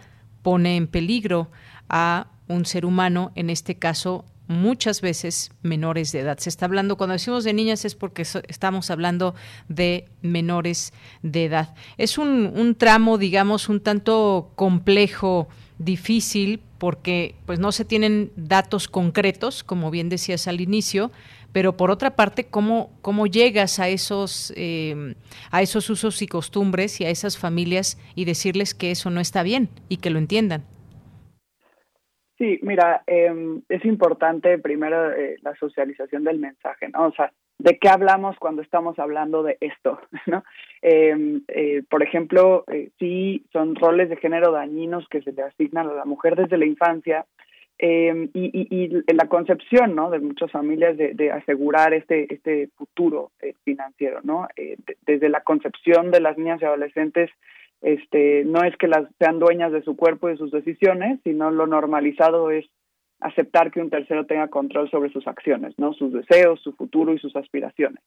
[0.48, 1.52] pone en peligro
[1.90, 6.38] a un ser humano, en este caso muchas veces menores de edad.
[6.38, 9.36] Se está hablando, cuando decimos de niñas es porque estamos hablando
[9.68, 11.76] de menores de edad.
[11.98, 18.88] Es un, un, tramo, digamos, un tanto complejo, difícil, porque pues no se tienen datos
[18.88, 21.12] concretos, como bien decías al inicio,
[21.58, 25.16] pero por otra parte, ¿cómo, cómo llegas a esos, eh,
[25.52, 29.42] a esos usos y costumbres y a esas familias y decirles que eso no está
[29.42, 30.66] bien y que lo entiendan?
[32.38, 33.34] Sí, mira, eh,
[33.70, 37.08] es importante primero eh, la socialización del mensaje, ¿no?
[37.08, 40.44] O sea, ¿de qué hablamos cuando estamos hablando de esto, ¿no?
[40.84, 45.88] Em, eh, por ejemplo, eh, sí son roles de género dañinos que se le asignan
[45.88, 47.26] a la mujer desde la infancia
[47.80, 50.10] eh, y, y, la concepción ¿no?
[50.10, 54.22] de muchas familias de, asegurar este, este futuro eh, financiero.
[54.24, 54.48] ¿no?
[54.56, 57.30] Eh, de, desde la concepción de las niñas y adolescentes,
[57.82, 61.52] este, no es que las sean dueñas de su cuerpo y de sus decisiones, sino
[61.52, 62.66] lo normalizado es
[63.20, 65.94] aceptar que un tercero tenga control sobre sus acciones, ¿no?
[65.94, 68.02] sus deseos, su futuro y sus aspiraciones.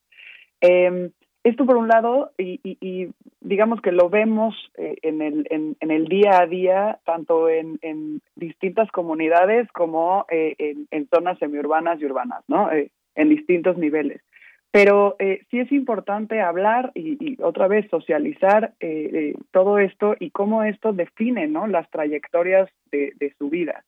[1.43, 3.09] Esto por un lado, y, y, y
[3.41, 7.79] digamos que lo vemos eh, en, el, en, en, el día a día, tanto en,
[8.37, 10.55] distintas comunidades como eh,
[10.91, 12.71] en, zonas semiurbanas y urbanas, ¿no?
[12.71, 14.21] Eh, en distintos niveles.
[14.71, 18.75] Pero sí es importante hablar y, y otra vez socializar
[19.51, 21.67] todo esto y cómo esto define ¿no?
[21.67, 23.83] las trayectorias de, de su vida.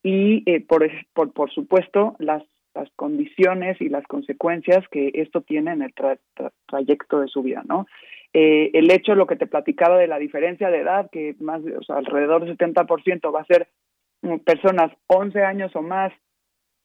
[0.00, 2.44] Y por, por, por supuesto las
[2.78, 7.42] las condiciones y las consecuencias que esto tiene en el tra tra trayecto de su
[7.42, 7.86] vida, ¿no?
[8.32, 11.92] Eh, el hecho, lo que te platicaba de la diferencia de edad, que más, o
[11.92, 13.68] alrededor del 70% va a ser
[14.22, 16.12] mm, personas 11 años o más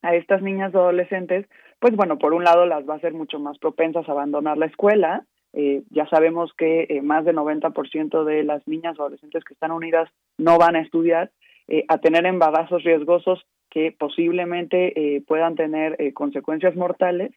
[0.01, 1.45] a estas niñas o adolescentes,
[1.79, 4.67] pues bueno, por un lado las va a ser mucho más propensas a abandonar la
[4.67, 5.25] escuela.
[5.53, 9.71] Eh, ya sabemos que eh, más del 90% de las niñas o adolescentes que están
[9.71, 11.31] unidas no van a estudiar,
[11.67, 17.31] eh, a tener embarazos riesgosos que posiblemente eh, puedan tener eh, consecuencias mortales,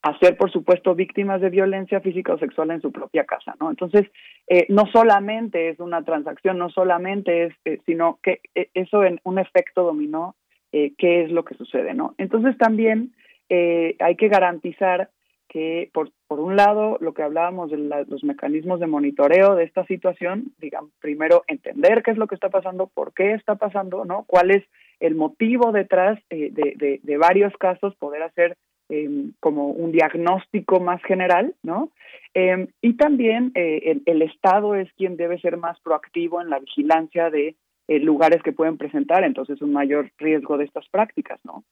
[0.00, 3.68] a ser, por supuesto, víctimas de violencia física o sexual en su propia casa, ¿no?
[3.68, 4.06] Entonces,
[4.46, 8.40] eh, no solamente es una transacción, no solamente es, sino que
[8.72, 10.36] eso en un efecto dominó,
[10.70, 12.14] ¿qué es lo que sucede, no?
[12.16, 13.12] Entonces, también
[13.50, 15.10] hay que garantizar
[15.48, 19.84] que, por, por un lado, lo que hablábamos de los mecanismos de monitoreo de esta
[19.86, 24.24] situación, digamos, primero entender qué es lo que está pasando, por qué está pasando, ¿no?
[24.26, 24.52] ¿Cuál
[25.00, 28.56] el motivo detrás eh, de, varios casos, poder hacer
[28.88, 31.90] eh, como un diagnóstico más general, ¿no?
[32.34, 37.30] Eh, y también eh, el, Estado es quien debe ser más proactivo en la vigilancia
[37.30, 37.56] de
[37.88, 41.64] eh, lugares que pueden presentar entonces un mayor riesgo de estas prácticas, ¿no?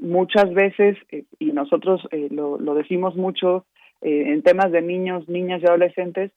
[0.00, 0.96] muchas veces,
[1.38, 3.66] y nosotros lo, decimos mucho
[4.00, 6.30] en temas de niños, niñas y adolescentes,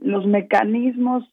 [0.00, 1.24] los mecanismos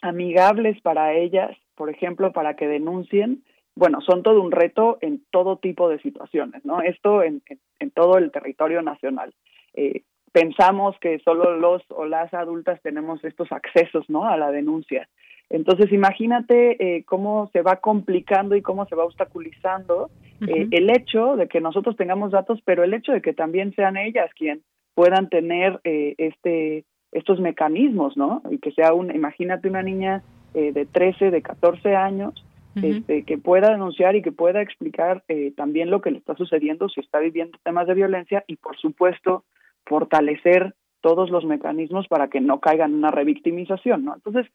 [0.00, 3.42] amigables para ellas por ejemplo, para que denuncien,
[3.74, 6.80] bueno, son todo un reto en todo tipo de situaciones, ¿no?
[6.80, 9.34] Esto en, en, en todo el territorio nacional.
[9.74, 14.26] Eh, pensamos que solo los o las adultas tenemos estos accesos, ¿no?
[14.26, 15.08] A la denuncia.
[15.50, 20.08] Entonces, imagínate eh, cómo se va complicando y cómo se va obstaculizando
[20.40, 20.68] eh, uh -huh.
[20.70, 24.30] el hecho de que nosotros tengamos datos, pero el hecho de que también sean ellas
[24.38, 24.62] quien
[24.94, 28.40] puedan tener eh, este estos mecanismos, ¿no?
[28.50, 30.22] Y que sea un, imagínate una niña
[30.54, 32.44] eh, de 13, de 14 años,
[32.76, 32.98] uh -huh.
[32.98, 36.88] este, que pueda denunciar y que pueda explicar eh, también lo que le está sucediendo,
[36.88, 39.44] si está viviendo temas de violencia y, por supuesto,
[39.84, 44.14] fortalecer todos los mecanismos para que no caigan en una revictimización, ¿no?
[44.14, 44.46] Entonces,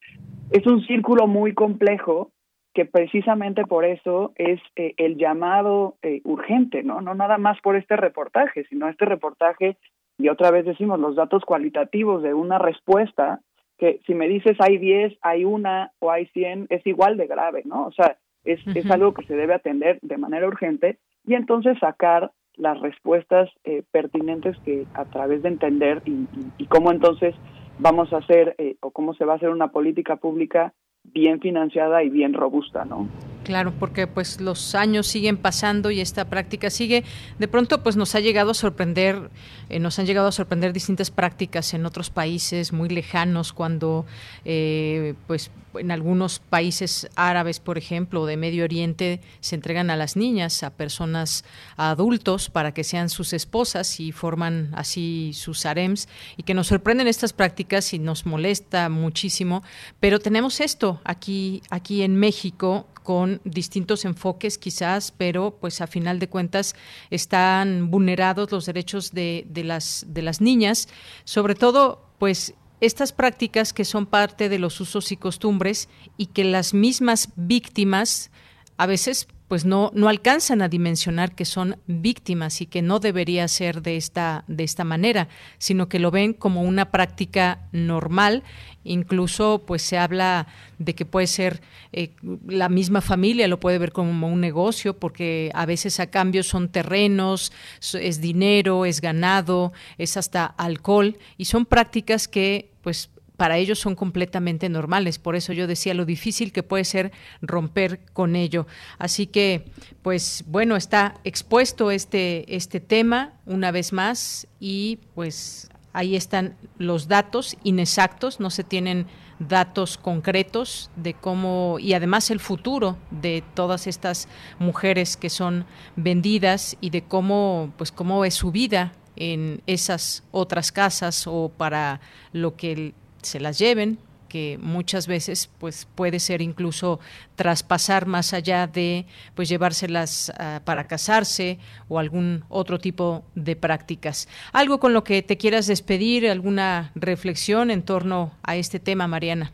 [0.51, 2.31] es un círculo muy complejo
[2.73, 7.01] que precisamente por eso es eh, el llamado eh, urgente, ¿no?
[7.01, 9.77] No nada más por este reportaje, sino este reportaje,
[10.17, 13.41] y otra vez decimos, los datos cualitativos de una respuesta
[13.77, 17.63] que si me dices hay 10, hay una o hay 100, es igual de grave,
[17.65, 17.85] ¿no?
[17.85, 18.77] O sea, es, uh -huh.
[18.77, 23.83] es algo que se debe atender de manera urgente y entonces sacar las respuestas eh,
[23.91, 27.35] pertinentes que a través de entender y, y, y cómo entonces
[27.79, 32.03] vamos a hacer eh, o cómo se va a hacer una política pública bien financiada
[32.03, 33.07] y bien robusta, ¿no?
[33.47, 37.05] Claro, porque pues los años siguen pasando y esta práctica sigue.
[37.39, 39.29] De pronto pues nos ha llegado a sorprender,
[39.69, 44.05] eh, nos han llegado a sorprender distintas prácticas en otros países muy lejanos cuando
[44.43, 50.15] eh, pues en algunos países árabes, por ejemplo, de Medio Oriente, se entregan a las
[50.15, 51.45] niñas, a personas,
[51.77, 56.67] a adultos, para que sean sus esposas y forman así sus harems, y que nos
[56.67, 59.63] sorprenden estas prácticas y nos molesta muchísimo.
[59.99, 66.19] Pero tenemos esto aquí, aquí en México con distintos enfoques quizás, pero pues a final
[66.19, 66.75] de cuentas
[67.09, 70.89] están vulnerados los derechos de, de, las, de las niñas,
[71.23, 75.87] sobre todo pues estas prácticas que son parte de los usos y costumbres
[76.17, 78.29] y que las mismas víctimas
[78.75, 83.47] a veces pues no, no alcanzan a dimensionar que son víctimas y que no debería
[83.47, 88.43] ser de esta, de esta manera, sino que lo ven como una práctica normal.
[88.83, 90.47] Incluso pues se habla
[90.79, 91.61] de que puede ser
[91.93, 92.11] eh,
[92.47, 96.69] la misma familia lo puede ver como un negocio porque a veces a cambio son
[96.69, 97.51] terrenos,
[97.93, 103.95] es dinero, es ganado, es hasta alcohol y son prácticas que pues para ellos son
[103.95, 105.19] completamente normales.
[105.19, 107.11] Por eso yo decía lo difícil que puede ser
[107.41, 108.67] romper con ello.
[108.97, 109.65] Así que,
[110.01, 117.07] pues bueno, está expuesto este, este tema una vez más y pues ahí están los
[117.07, 119.07] datos inexactos, no se tienen
[119.39, 124.27] datos concretos de cómo y además el futuro de todas estas
[124.57, 125.65] mujeres que son
[125.95, 132.01] vendidas y de cómo pues cómo es su vida en esas otras casas o para
[132.31, 132.93] lo que
[133.27, 133.97] se las lleven,
[134.27, 136.99] que muchas veces pues puede ser incluso
[137.35, 139.05] traspasar más allá de
[139.35, 144.27] pues llevárselas uh, para casarse o algún otro tipo de prácticas.
[144.53, 149.51] Algo con lo que te quieras despedir, alguna reflexión en torno a este tema, Mariana.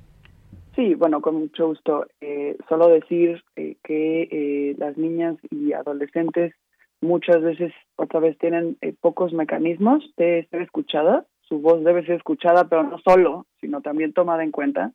[0.76, 2.08] Sí, bueno, con mucho gusto.
[2.20, 6.56] Eh, solo decir eh, que eh, las niñas y adolescentes
[7.00, 12.16] muchas veces otra vez tienen eh, pocos mecanismos de ser escuchadas su voz debe ser
[12.16, 14.92] escuchada, pero no solo, sino también tomada en cuenta,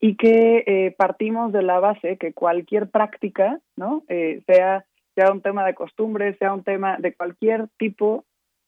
[0.00, 4.02] y que eh, partimos de la base que cualquier práctica, ¿no?
[4.08, 4.84] Eh, sea,
[5.14, 8.24] sea un tema de costumbre, sea un tema de cualquier tipo,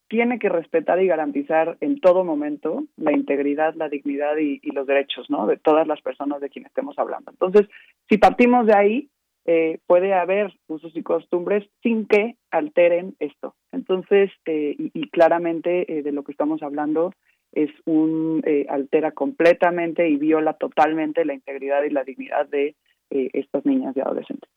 [0.09, 4.87] tiene que respetar y garantizar en todo momento la integridad, la dignidad y, y los
[4.87, 5.49] derechos, ¿no?
[5.49, 7.33] De todas las personas de quienes estemos hablando.
[7.33, 7.67] Entonces,
[8.09, 9.11] si partimos de ahí,
[9.47, 13.55] eh, puede haber usos y costumbres sin que alteren esto.
[13.77, 17.13] Entonces, eh, y, y, claramente eh, de lo que estamos hablando
[17.53, 22.75] es un eh, altera completamente y viola totalmente la integridad y la dignidad de
[23.09, 24.51] estas niñas y adolescentes.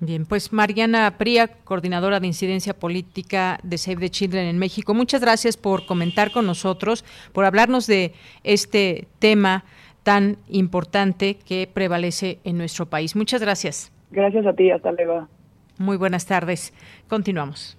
[0.00, 5.20] Bien, pues Mariana Pría, coordinadora de incidencia política de Save the Children en México, muchas
[5.20, 8.10] gracias por comentar con nosotros, por hablarnos de
[8.42, 9.64] este tema
[10.02, 13.14] tan importante que prevalece en nuestro país.
[13.14, 13.92] Muchas gracias.
[14.10, 15.28] Gracias a ti, hasta luego.
[15.78, 16.74] Muy buenas tardes.
[17.08, 17.78] Continuamos.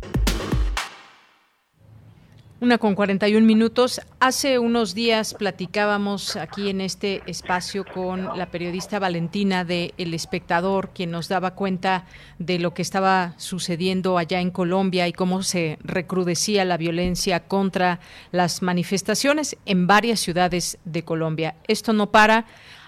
[2.61, 4.01] Una con 41 minutos.
[4.19, 10.91] Hace unos días platicábamos aquí en este espacio con la periodista Valentina de El Espectador,
[10.93, 12.05] quien nos daba cuenta
[12.37, 17.99] de lo que estaba sucediendo allá en Colombia y cómo se recrudecía la violencia contra
[18.31, 21.55] las manifestaciones en varias ciudades de Colombia.
[21.67, 22.45] Esto no para,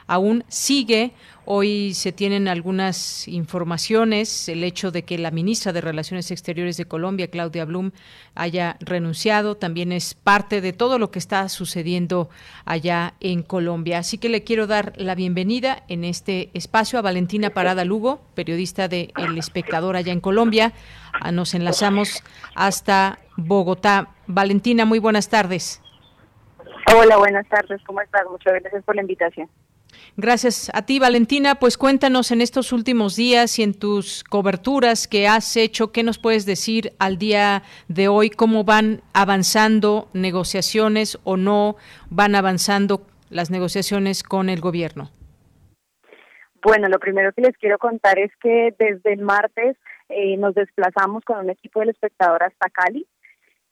[0.08, 1.14] aún sigue.
[1.46, 6.86] Hoy se tienen algunas informaciones, el hecho de que la ministra de Relaciones Exteriores de
[6.86, 7.92] Colombia, Claudia Blum,
[8.34, 12.30] haya renunciado, también es parte de todo lo que está sucediendo
[12.64, 13.98] allá en Colombia.
[13.98, 18.88] Así que le quiero dar la bienvenida en este espacio a Valentina Parada Lugo, periodista
[18.88, 20.72] de El Espectador allá en Colombia.
[21.12, 22.24] Ah, nos enlazamos
[22.56, 24.10] hasta Bogotá.
[24.28, 25.82] Valentina, muy buenas tardes.
[26.96, 28.24] Hola, buenas tardes, ¿cómo estás?
[28.30, 29.50] Muchas gracias por la invitación.
[30.16, 31.56] Gracias a ti, Valentina.
[31.56, 36.20] Pues cuéntanos en estos últimos días y en tus coberturas que has hecho, ¿qué nos
[36.20, 38.30] puedes decir al día de hoy?
[38.30, 41.78] ¿Cómo van avanzando negociaciones o no
[42.12, 45.10] van avanzando las negociaciones con el gobierno?
[46.62, 49.76] Bueno, lo primero que les quiero contar es que desde el martes
[50.10, 53.08] eh, nos desplazamos con un equipo del espectador hasta Cali.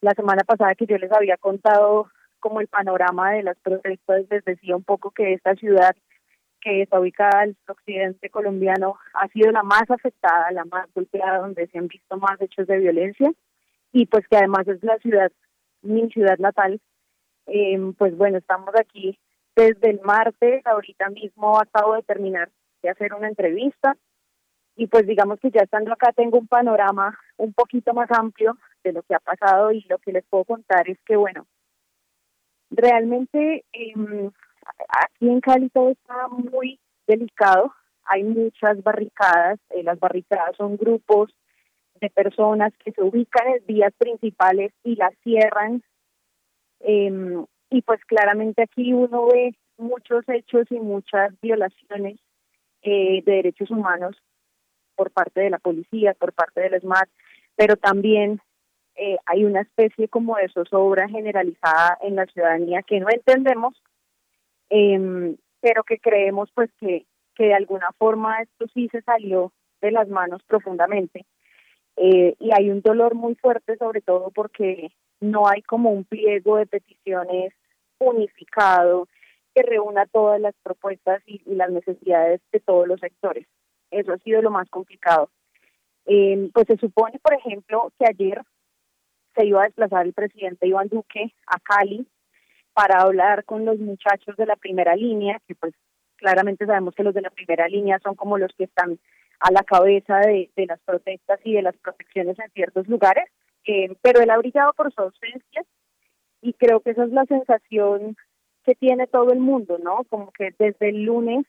[0.00, 4.44] La semana pasada que yo les había contado como el panorama de las protestas, les
[4.44, 5.94] decía un poco que esta ciudad
[6.62, 11.66] que está ubicada al occidente colombiano ha sido la más afectada, la más golpeada, donde
[11.66, 13.32] se han visto más hechos de violencia.
[13.92, 15.30] Y pues que además es la ciudad,
[15.82, 16.80] mi ciudad natal,
[17.46, 19.18] eh, pues bueno, estamos aquí
[19.54, 22.50] desde el martes, ahorita mismo acabo de terminar
[22.82, 23.96] de hacer una entrevista.
[24.74, 28.92] Y pues digamos que ya estando acá tengo un panorama un poquito más amplio de
[28.92, 31.46] lo que ha pasado y lo que les puedo contar es que bueno,
[32.70, 34.30] realmente em,
[34.88, 37.72] aquí en Cali todo está muy delicado,
[38.04, 41.34] hay muchas barricadas, eh, las barricadas son grupos
[42.00, 45.82] de personas que se ubican en vías principales y las cierran.
[46.80, 52.18] Eh, y pues claramente aquí uno ve muchos hechos y muchas violaciones
[52.82, 54.16] eh, de derechos humanos
[54.96, 57.08] por parte de la policía, por parte del SMAT,
[57.56, 58.40] pero también
[58.94, 63.80] eh, hay una especie como de zozobra generalizada en la ciudadanía que no entendemos,
[64.72, 67.04] eh, pero que creemos pues que,
[67.34, 69.52] que de alguna forma esto sí se salió
[69.82, 71.26] de las manos profundamente.
[71.96, 76.56] Eh, y hay un dolor muy fuerte sobre todo porque no hay como un pliego
[76.56, 77.52] de peticiones
[77.98, 79.08] unificado
[79.54, 83.46] que reúna todas las propuestas y, las necesidades de todos los sectores.
[83.90, 85.28] Eso ha sido lo más complicado.
[86.06, 88.40] Eh, pues se supone, por ejemplo, que ayer
[89.36, 92.06] se iba a desplazar el presidente Iván Duque a Cali
[92.74, 95.74] para hablar con los muchachos de la primera línea, que pues
[96.16, 98.98] claramente sabemos que los de la primera línea son como los que están
[99.40, 103.24] a la cabeza de, las protestas y de las protecciones en ciertos lugares,
[103.66, 105.64] eh, pero él ha brillado por su ausencia
[106.40, 108.16] y creo que esa es la sensación
[108.64, 110.04] que tiene todo el mundo, ¿no?
[110.08, 111.44] Como que desde el lunes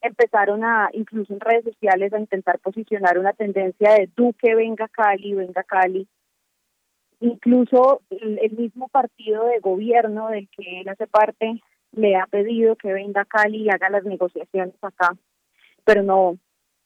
[0.00, 5.34] empezaron a, incluso en redes sociales, a intentar posicionar una tendencia de Duque venga Cali,
[5.34, 6.06] venga Cali.
[7.24, 11.58] Incluso el, mismo partido de gobierno del que él hace parte
[11.92, 15.16] le ha pedido que venga Cali y haga las negociaciones acá,
[15.84, 16.36] pero no,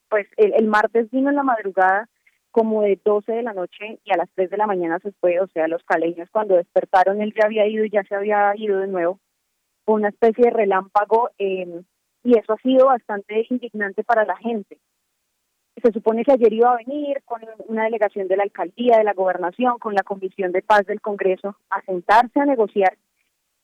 [0.09, 2.09] pues el, el martes vino en la madrugada
[2.53, 5.41] como de 12 de la noche y a las 3 de la mañana se fue,
[5.41, 8.78] o sea, los caleños cuando despertaron él ya había ido y ya se había ido
[8.78, 9.18] de nuevo,
[9.86, 11.82] una especie de relámpago eh,
[12.22, 14.78] y eso ha sido bastante indignante para la gente.
[15.83, 19.12] Se supone que ayer iba a venir con una delegación de la alcaldía, de la
[19.12, 22.97] gobernación, con la Comisión de Paz del Congreso a sentarse a negociar.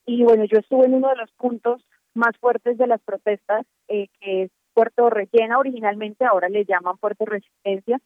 [0.05, 4.07] Y bueno, yo estuve en uno de los puntos más fuertes de las protestas, eh,
[4.19, 7.99] que es Puerto Rellena originalmente, ahora le llaman Puerto Resistencia,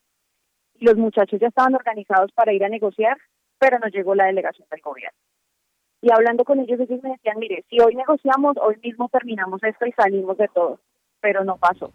[0.79, 3.17] los muchachos ya estaban organizados para ir a negociar,
[3.59, 5.17] pero no llegó la delegación del gobierno.
[6.01, 9.85] Y hablando con ellos, ellos me decían, mire, si hoy negociamos, hoy mismo terminamos esto
[9.85, 10.79] y salimos de todo,
[11.19, 11.91] pero no pasó.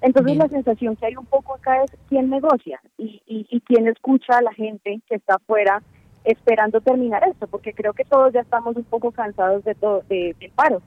[0.00, 4.38] Entonces la sensación que hay un poco acá es quién negocia y, y, quién escucha
[4.38, 5.82] a la gente que está afuera
[6.24, 10.36] esperando terminar esto, porque creo que todos ya estamos un poco cansados de todo, de,
[10.38, 10.82] del paro.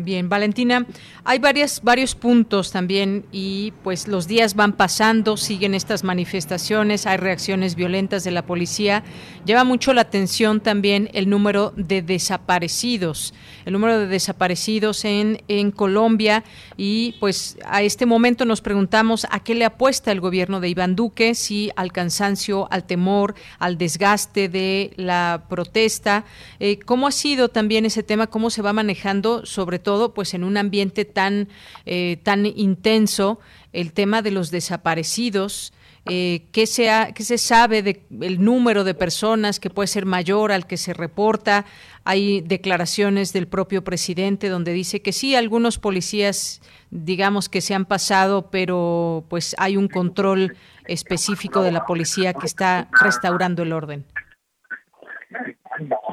[0.00, 0.86] Bien, Valentina,
[1.24, 7.16] hay varias, varios puntos también y pues los días van pasando, siguen estas manifestaciones, hay
[7.16, 9.02] reacciones violentas de la policía.
[9.44, 13.34] Lleva mucho la atención también el número de desaparecidos,
[13.66, 16.44] el número de desaparecidos en, en Colombia
[16.76, 20.94] y pues a este momento nos preguntamos a qué le apuesta el gobierno de Iván
[20.94, 26.24] Duque, si al cansancio, al temor, al desgaste de la protesta.
[26.60, 28.28] Eh, ¿Cómo ha sido también ese tema?
[28.28, 29.87] ¿Cómo se va manejando sobre todo?
[29.88, 31.48] Todo pues en un ambiente tan,
[31.86, 33.40] eh, tan intenso,
[33.72, 35.72] el tema de los desaparecidos,
[36.10, 40.66] eh, ¿qué, se ¿qué se sabe del número de personas que puede ser mayor al
[40.66, 41.64] que se reporta?
[42.04, 46.60] Hay declaraciones del propio presidente donde dice que sí, algunos policías
[46.90, 52.44] digamos que se han pasado, pero pues hay un control específico de la policía que
[52.44, 54.04] está restaurando el orden.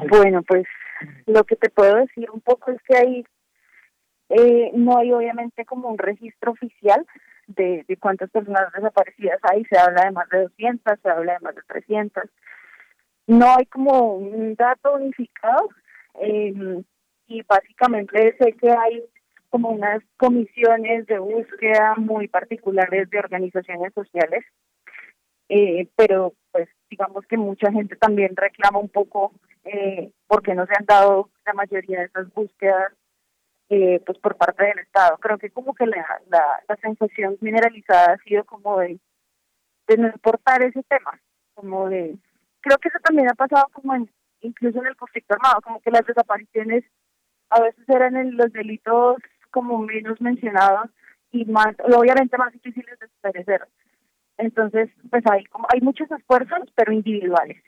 [0.08, 0.64] Bueno, pues
[1.26, 3.24] lo que te puedo decir un poco es que hay
[4.28, 7.06] eh, no hay obviamente como un registro oficial
[7.46, 11.54] de, cuántas personas desaparecidas hay, se habla de más de 200, se habla de más
[11.54, 12.24] de 300.
[13.28, 15.68] No hay como un dato unificado
[16.20, 16.82] eh,
[17.26, 19.04] y básicamente sé que hay
[19.50, 24.44] como unas comisiones de búsqueda muy particulares de organizaciones sociales,
[25.48, 29.32] eh, pero pues digamos que mucha gente también reclama un poco
[29.64, 32.92] eh, porque no se han dado la mayoría de esas búsquedas
[33.68, 35.18] eh, pues por parte del Estado.
[35.18, 38.98] Creo que como que la, la, sensación generalizada ha sido como de,
[39.88, 41.20] de no importar ese tema,
[41.54, 42.16] como de,
[42.60, 44.10] creo que eso también ha pasado como en,
[44.40, 46.84] incluso en el conflicto armado, como que las desapariciones
[47.50, 49.16] a veces eran en los delitos
[49.50, 50.90] como menos mencionados
[51.32, 53.66] y más, obviamente más difíciles de esclarecer.
[54.38, 57.62] Entonces, pues hay como hay muchos esfuerzos, pero individuales.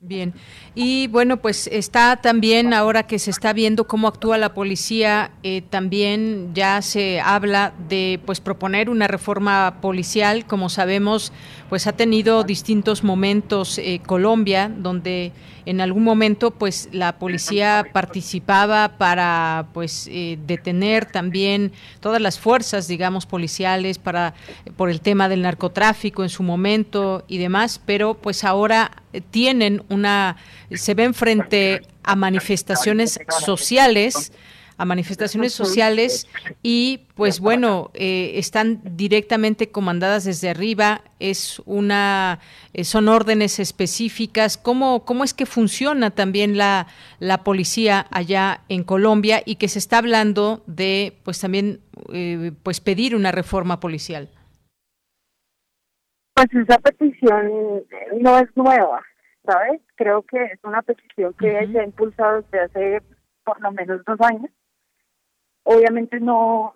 [0.00, 0.34] Bien,
[0.74, 5.62] y bueno, pues está también ahora que se está viendo cómo actúa la policía, eh,
[5.62, 11.32] también ya se habla de pues proponer una reforma policial, como sabemos,
[11.68, 15.32] pues ha tenido distintos momentos eh, Colombia, donde
[15.68, 22.88] en algún momento pues la policía participaba para pues eh, detener también todas las fuerzas,
[22.88, 24.32] digamos, policiales para
[24.78, 30.38] por el tema del narcotráfico en su momento y demás, pero pues ahora tienen una,
[30.72, 34.32] se ven frente a manifestaciones sociales,
[34.78, 36.26] a manifestaciones sociales
[36.62, 41.02] y pues bueno eh, están directamente comandadas desde arriba.
[41.18, 42.38] Es una
[42.72, 44.56] eh, son órdenes específicas.
[44.56, 46.86] Cómo cómo es que funciona también la
[47.18, 51.80] la policía allá en Colombia y que se está hablando de pues también
[52.12, 54.28] eh, pues pedir una reforma policial
[56.34, 57.82] pues esa petición
[58.20, 59.02] no es nueva
[59.48, 59.80] ¿sabes?
[59.96, 63.02] Creo que es una petición que se ha impulsado desde hace
[63.44, 64.50] por lo menos dos años.
[65.70, 66.74] Obviamente no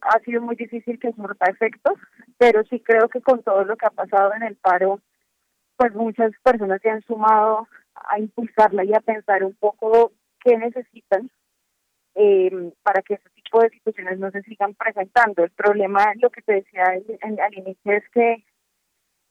[0.00, 1.92] ha sido muy difícil que surta efectos,
[2.38, 5.00] pero sí creo que con todo lo que ha pasado en el paro,
[5.76, 10.12] pues muchas personas se han sumado a impulsarla y a pensar un poco
[10.42, 11.30] qué necesitan
[12.14, 15.44] eh, para que ese tipo de situaciones no se sigan presentando.
[15.44, 18.42] El problema, lo que te decía al inicio, es que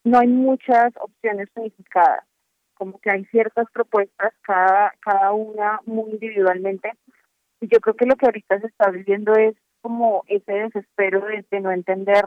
[0.03, 2.29] no hay muchas opciones unificadas
[2.75, 6.93] como que hay ciertas propuestas, cada, cada una muy individualmente.
[7.61, 11.59] Y yo creo que lo que ahorita se está viviendo es como ese desespero de,
[11.61, 12.25] no entender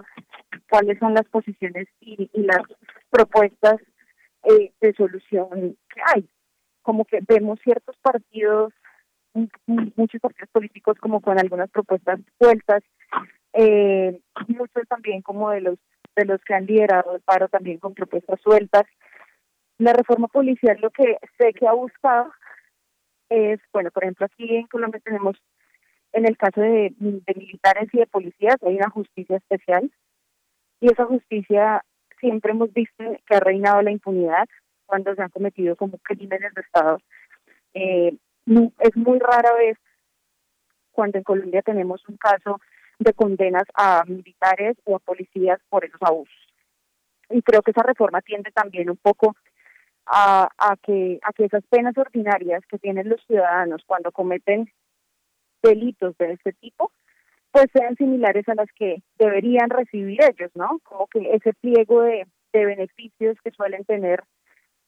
[0.70, 2.62] cuáles son las posiciones y, las
[3.10, 3.76] propuestas
[4.44, 6.28] eh, de solución que hay.
[6.82, 8.72] Como que vemos ciertos partidos,
[9.66, 12.82] muchos partidos políticos como con algunas propuestas sueltas,
[13.52, 14.18] eh,
[14.48, 15.78] muchos también como de los
[16.16, 18.84] de los que han liderado el paro también con propuestas sueltas
[19.78, 22.30] la reforma policial lo que sé que ha buscado
[23.32, 25.36] es, bueno, por ejemplo, aquí en Colombia tenemos,
[26.12, 29.90] en el caso de, militares y de policías, hay una justicia especial
[30.80, 31.82] y esa justicia
[32.20, 34.46] siempre hemos visto que ha reinado la impunidad
[34.86, 36.98] cuando se han cometido como crímenes de Estado.
[37.74, 38.16] Eh,
[38.46, 39.78] es muy rara vez
[40.90, 42.60] cuando en Colombia tenemos un caso
[42.98, 46.34] de condenas a militares o a policías por esos abusos.
[47.30, 49.34] Y creo que esa reforma tiende también un poco
[50.06, 54.70] a, a, que, a que esas penas ordinarias que tienen los ciudadanos cuando cometen
[55.62, 56.92] delitos de este tipo,
[57.52, 60.80] pues sean similares a las que deberían recibir ellos, ¿no?
[60.82, 64.24] Como que ese pliego de, de beneficios que suelen tener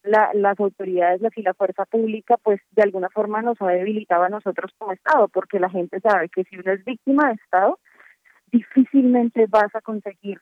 [0.02, 4.28] la, las autoridades y la fuerza pública, pues de alguna forma nos ha debilitado a
[4.28, 7.78] nosotros como Estado, porque la gente sabe que si uno es víctima de Estado,
[8.52, 10.40] difícilmente vas a conseguir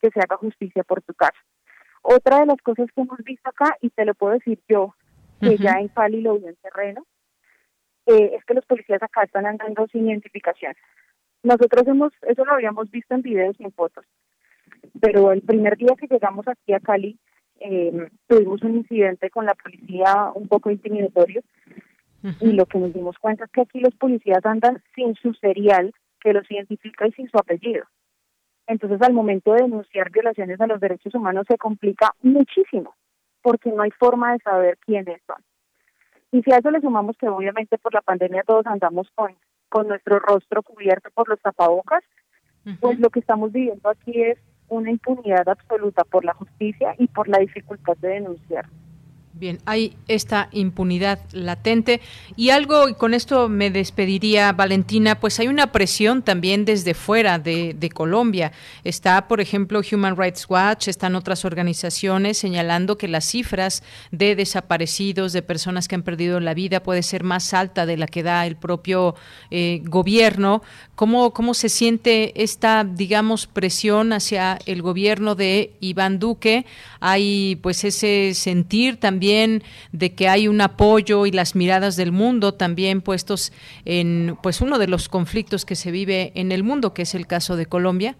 [0.00, 1.38] que se haga justicia por tu caso.
[2.02, 4.94] Otra de las cosas que hemos visto acá, y te lo puedo decir yo,
[5.40, 7.06] que ya en Cali lo vi en terreno,
[8.06, 10.74] eh, es que los policías acá están andando sin identificación.
[11.42, 14.04] Nosotros hemos, eso lo habíamos visto en videos y en fotos,
[15.00, 17.18] pero el primer día que llegamos aquí a Cali,
[17.60, 21.42] eh, tuvimos un incidente con la policía un poco intimidatorio,
[22.40, 25.92] y lo que nos dimos cuenta es que aquí los policías andan sin su serial
[26.20, 27.84] que los identifica y sin su apellido.
[28.72, 32.94] Entonces, al momento de denunciar violaciones a los derechos humanos se complica muchísimo,
[33.42, 35.36] porque no hay forma de saber quiénes son.
[36.30, 39.36] Y si a eso le sumamos que obviamente por la pandemia todos andamos con,
[39.68, 42.02] con nuestro rostro cubierto por los tapabocas,
[42.80, 47.28] pues lo que estamos viviendo aquí es una impunidad absoluta por la justicia y por
[47.28, 48.64] la dificultad de denunciar.
[49.42, 52.00] Bien, hay esta impunidad latente
[52.36, 57.40] y algo, y con esto me despediría Valentina, pues hay una presión también desde fuera
[57.40, 58.52] de, Colombia.
[58.84, 63.82] Está, por ejemplo, Human Rights Watch, están otras organizaciones señalando que las cifras
[64.12, 68.06] de desaparecidos, de personas que han perdido la vida, puede ser más alta de la
[68.06, 69.16] que da el propio
[69.50, 70.62] eh, gobierno.
[71.02, 76.64] ¿Cómo, ¿Cómo se siente esta, digamos, presión hacia el gobierno de Iván Duque?
[77.00, 82.54] Hay pues ese sentir también de que hay un apoyo y las miradas del mundo
[82.54, 83.52] también puestos
[83.84, 87.26] en pues uno de los conflictos que se vive en el mundo, que es el
[87.26, 88.14] caso de Colombia?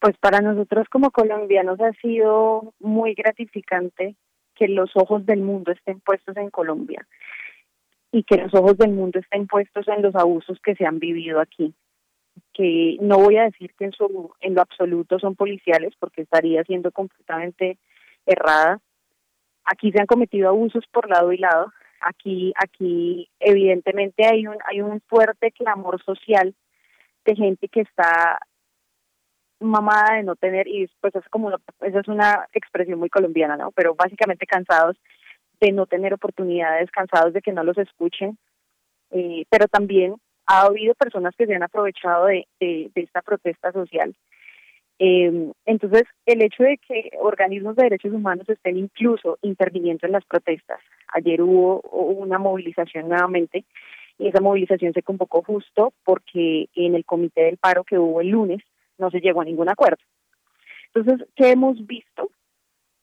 [0.00, 4.14] Pues para nosotros como colombianos ha sido muy gratificante
[4.54, 7.06] que los ojos del mundo estén puestos en Colombia
[8.12, 11.40] y que los ojos del mundo estén puestos en los abusos que se han vivido
[11.40, 11.74] aquí
[12.52, 16.64] que no voy a decir que en, su, en lo absoluto son policiales porque estaría
[16.64, 17.78] siendo completamente
[18.26, 18.80] errada,
[19.64, 21.72] Aquí se han cometido abusos por lado y lado.
[22.00, 26.54] Aquí, aquí evidentemente hay un, hay un fuerte clamor social
[27.24, 28.40] de gente que está
[29.60, 33.70] mamada de no tener, y pues es como, esa es una expresión muy colombiana, ¿no?
[33.72, 34.96] Pero básicamente cansados
[35.60, 38.38] de no tener oportunidades, cansados de que no los escuchen,
[39.10, 40.14] eh, pero también
[40.46, 44.14] ha habido personas que se han aprovechado de, de, esta protesta social.
[44.98, 50.24] Eh, entonces, el hecho de que organismos de derechos humanos estén incluso interviniendo en las
[50.24, 50.80] protestas,
[51.14, 53.64] ayer hubo una movilización nuevamente
[54.18, 58.28] y esa movilización se convocó justo porque en el comité del paro que hubo el
[58.28, 58.60] lunes
[58.98, 60.02] no se llegó a ningún acuerdo.
[60.92, 62.30] Entonces, ¿qué hemos visto?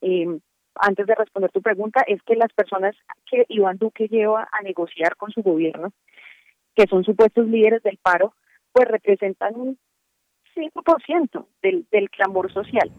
[0.02, 0.40] Eh,
[0.80, 2.96] antes de responder tu pregunta, es que las personas
[3.30, 5.92] que Iván Duque lleva a negociar con su gobierno,
[6.76, 8.34] que son supuestos líderes del paro,
[8.72, 9.78] pues representan un
[10.56, 12.90] 5% del, del clamor social.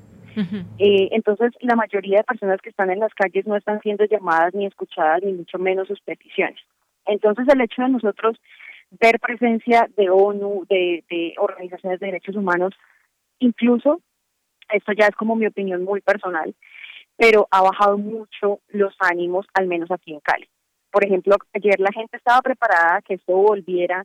[0.79, 4.55] eh, entonces, la mayoría de personas que están en las calles no están siendo llamadas
[4.55, 6.61] ni escuchadas, ni mucho menos sus peticiones.
[7.07, 8.39] Entonces, el hecho de nosotros
[8.91, 12.75] ver presencia de ONU, de, de organizaciones de derechos humanos,
[13.39, 14.01] incluso,
[14.73, 16.55] esto ya es como mi opinión muy personal,
[17.19, 20.49] pero ha bajado mucho los ánimos, al menos aquí en Cali.
[20.91, 24.05] Por ejemplo, ayer la gente estaba preparada que esto volviera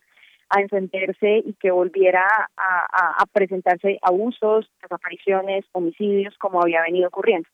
[0.49, 2.25] a encenderse y que volviera
[2.57, 7.47] a, a, presentarse abusos, desapariciones, homicidios, como había venido ocurriendo.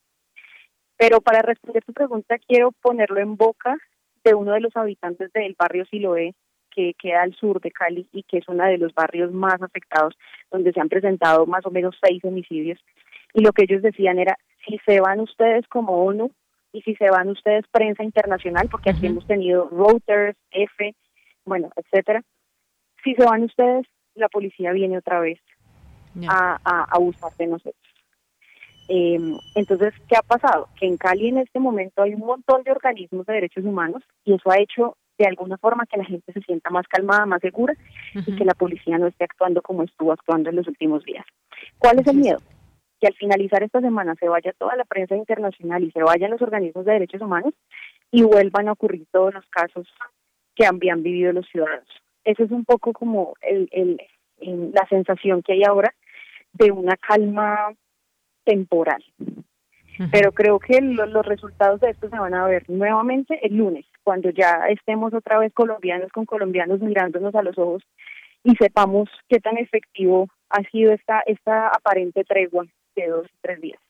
[0.96, 3.76] Pero para responder tu pregunta, quiero ponerlo en boca
[4.24, 6.34] de uno de los habitantes del barrio Siloé,
[6.70, 10.14] que queda al sur de Cali y que es uno de los barrios más afectados,
[10.50, 12.78] donde se han presentado más o menos seis homicidios.
[13.34, 16.30] Y lo que ellos decían era, si se van ustedes como ONU
[16.72, 20.94] y si se van ustedes prensa internacional, porque aquí hemos tenido Reuters, F,
[21.44, 22.22] bueno, etcétera,
[23.02, 25.40] si se van ustedes, la policía viene otra vez
[26.28, 27.76] a, a, abusar de nosotros.
[28.88, 30.68] Em, entonces, ¿qué ha pasado?
[30.78, 34.34] Que en Cali en este momento hay un montón de organismos de derechos humanos y
[34.34, 37.74] eso ha hecho de alguna forma que la gente se sienta más calmada, más segura
[38.14, 41.24] y que la policía no esté actuando como estuvo actuando en los últimos días.
[41.78, 42.38] ¿Cuál es el miedo?
[43.00, 46.42] Que al finalizar esta semana se vaya toda la prensa internacional y se vayan los
[46.42, 47.54] organismos de derechos humanos
[48.10, 49.88] y vuelvan a ocurrir todos los casos
[50.54, 51.88] que habían vivido los ciudadanos.
[52.24, 55.94] Esa es un poco como el, el, la sensación que hay ahora
[56.52, 57.72] de una calma
[58.44, 59.02] temporal.
[60.10, 64.30] Pero creo que los resultados de esto se van a ver nuevamente el lunes, cuando
[64.30, 67.82] ya estemos otra vez colombianos con colombianos mirándonos a los ojos
[68.42, 72.64] y sepamos qué tan efectivo ha sido esta, esta aparente tregua
[73.08, 73.80] dos o tres días.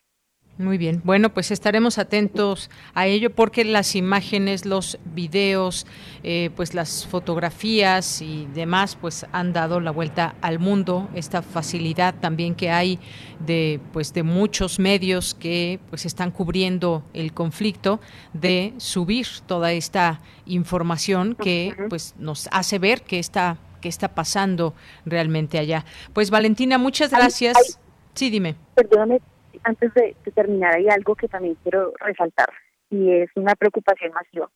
[0.61, 1.01] Muy bien.
[1.05, 5.87] Bueno, pues estaremos atentos a ello porque las imágenes, los videos,
[6.23, 11.09] eh, pues las fotografías y demás, pues han dado la vuelta al mundo.
[11.15, 12.99] Esta facilidad también que hay
[13.39, 17.99] de, pues de muchos medios que pues están cubriendo el conflicto
[18.35, 24.75] de subir toda esta información que pues nos hace ver que está que está pasando
[25.07, 25.87] realmente allá.
[26.13, 27.81] Pues Valentina, muchas gracias.
[28.15, 28.55] Sí, dime.
[28.75, 29.21] Perdóname,
[29.65, 32.49] antes de, terminar, hay algo que también quiero resaltar
[32.91, 34.51] y es una preocupación masiva.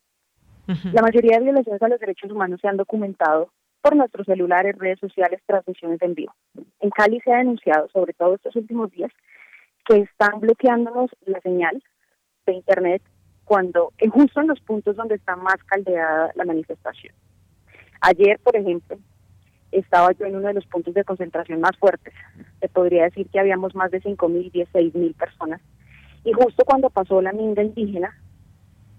[0.92, 3.50] La mayoría de violaciones a los derechos humanos se han documentado
[3.82, 6.34] por nuestros celulares, redes sociales, transmisiones en vivo.
[6.80, 9.12] En Cali se ha denunciado, sobre todo estos últimos días,
[9.86, 11.82] que están bloqueándonos la señal
[12.46, 13.02] de Internet
[13.44, 17.14] cuando, justo en los puntos donde está más caldeada la manifestación.
[18.00, 18.96] Ayer, por ejemplo,
[19.78, 22.14] estaba yo en uno de los puntos de concentración más fuertes.
[22.60, 25.60] Se podría decir que habíamos más de 5.000, 16.000 personas.
[26.24, 28.16] Y justo cuando pasó la minga indígena,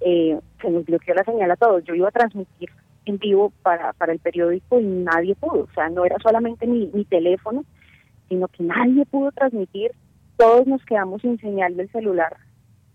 [0.01, 1.83] eh, se nos bloqueó la señal a todos.
[1.85, 2.69] Yo iba a transmitir
[3.05, 5.63] en vivo para, para el periódico y nadie pudo.
[5.63, 7.63] O sea, no era solamente mi, mi teléfono,
[8.29, 9.91] sino que nadie pudo transmitir.
[10.37, 12.37] Todos nos quedamos sin señal del celular.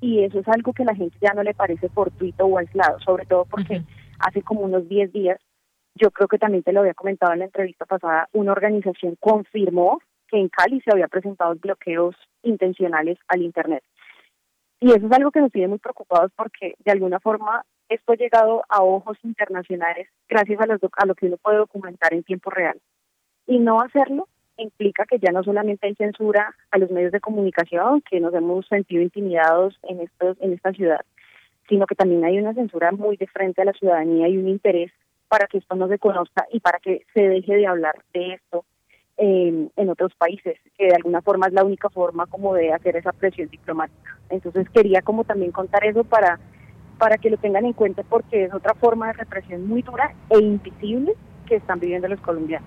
[0.01, 2.99] Y eso es algo que a la gente ya no le parece fortuito o aislado,
[3.01, 3.83] sobre todo porque
[4.19, 5.39] hace como unos 10 días
[6.01, 10.01] yo creo que también te lo había comentado en la entrevista pasada, una organización confirmó
[10.29, 13.83] que en Cali se había presentado bloqueos intencionales al Internet.
[14.81, 18.17] Y eso es algo que nos tiene muy preocupados porque de alguna forma esto ha
[18.17, 22.81] llegado a ojos internacionales gracias a, a lo que uno puede documentar en tiempo real.
[23.47, 24.27] Y no hacerlo
[24.57, 28.67] implica que ya no solamente hay censura a los medios de comunicación, que nos hemos
[28.69, 31.01] sentido intimidados en, en esta ciudad,
[31.69, 34.93] sino que también hay una censura muy de frente a la ciudadanía y un interés
[35.31, 38.65] para que esto no se conozca y para que se deje de hablar de esto
[39.23, 43.13] en otros países, que de alguna forma es la única forma como de hacer esa
[43.13, 44.19] presión diplomática.
[44.31, 46.41] Entonces quería como también contar eso para,
[46.99, 50.39] para que lo tengan en cuenta porque es otra forma de represión muy dura e
[50.39, 51.13] invisible
[51.47, 52.67] que están viviendo los colombianos.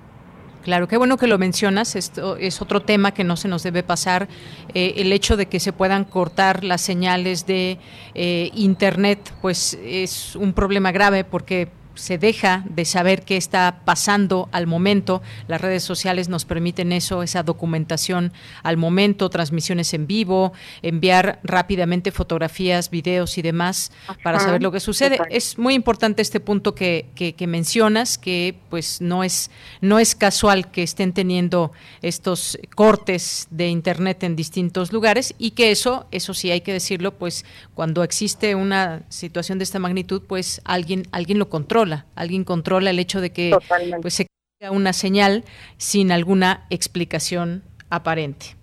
[0.64, 1.96] Claro, qué bueno que lo mencionas.
[1.96, 4.28] Esto es otro tema que no se nos debe pasar.
[4.76, 7.80] Eh, el hecho de que se puedan cortar las señales de
[8.14, 14.50] eh, Internet, pues es un problema grave porque se deja de saber qué está pasando
[14.52, 15.22] al momento.
[15.48, 18.34] Las redes sociales nos permiten eso, esa documentación
[18.64, 23.92] al momento, transmisiones en vivo, enviar rápidamente fotografías, videos y demás
[24.24, 25.20] para saber lo que sucede.
[25.30, 30.16] Es muy importante este punto que, que, que, mencionas, que pues no es, no es
[30.16, 31.72] casual que estén teniendo
[32.02, 37.14] estos cortes de internet en distintos lugares y que eso, eso sí hay que decirlo,
[37.16, 41.83] pues cuando existe una situación de esta magnitud, pues alguien, alguien lo controla,
[42.16, 43.56] alguien controla el hecho de que
[44.02, 44.28] pues, se
[44.60, 45.44] caiga una señal
[45.78, 48.56] sin alguna explicación aparente.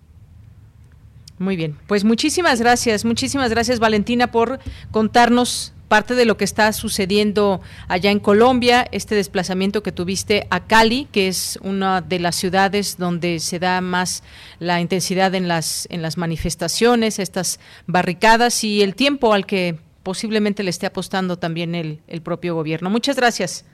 [1.39, 4.59] Muy bien, pues muchísimas gracias, muchísimas gracias Valentina por
[4.91, 7.59] contarnos parte de lo que está sucediendo
[7.89, 12.97] allá en Colombia, este desplazamiento que tuviste a Cali, que es una de las ciudades
[12.97, 14.23] donde se da más
[14.59, 20.63] la intensidad en las en las manifestaciones, estas barricadas y el tiempo al que posiblemente
[20.63, 22.89] le esté apostando también el, el propio gobierno.
[22.89, 23.65] Muchas gracias.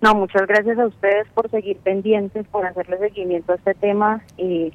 [0.00, 4.22] No, muchas gracias a ustedes por seguir pendientes, por hacerle seguimiento a este tema.
[4.36, 4.72] y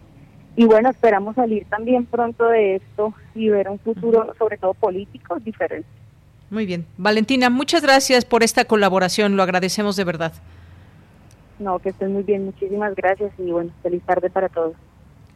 [0.58, 5.38] y bueno, esperamos salir también pronto de esto y ver un futuro, sobre todo político,
[5.40, 5.88] diferente.
[6.50, 6.88] Muy bien.
[6.98, 10.34] Valentina, muchas gracias por esta colaboración, lo agradecemos de verdad.
[11.60, 14.74] No, que estén muy bien, muchísimas gracias y bueno, feliz tarde para todos.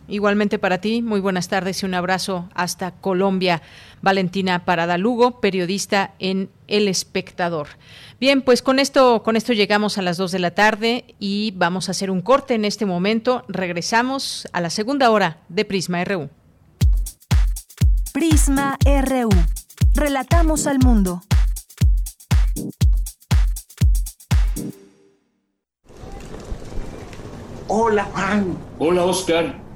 [0.08, 3.62] Igualmente para ti, muy buenas tardes y un abrazo hasta Colombia.
[4.02, 7.68] Valentina Paradalugo, periodista en El Espectador.
[8.20, 11.88] Bien, pues con esto, con esto llegamos a las dos de la tarde y vamos
[11.88, 13.46] a hacer un corte en este momento.
[13.48, 16.30] Regresamos a la segunda hora de Prisma RU.
[18.12, 19.30] Prisma RU.
[19.94, 21.22] Relatamos al mundo.
[27.68, 28.58] Hola Juan.
[28.80, 29.71] Hola Oscar.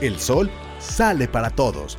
[0.00, 1.98] El sol sale para todos,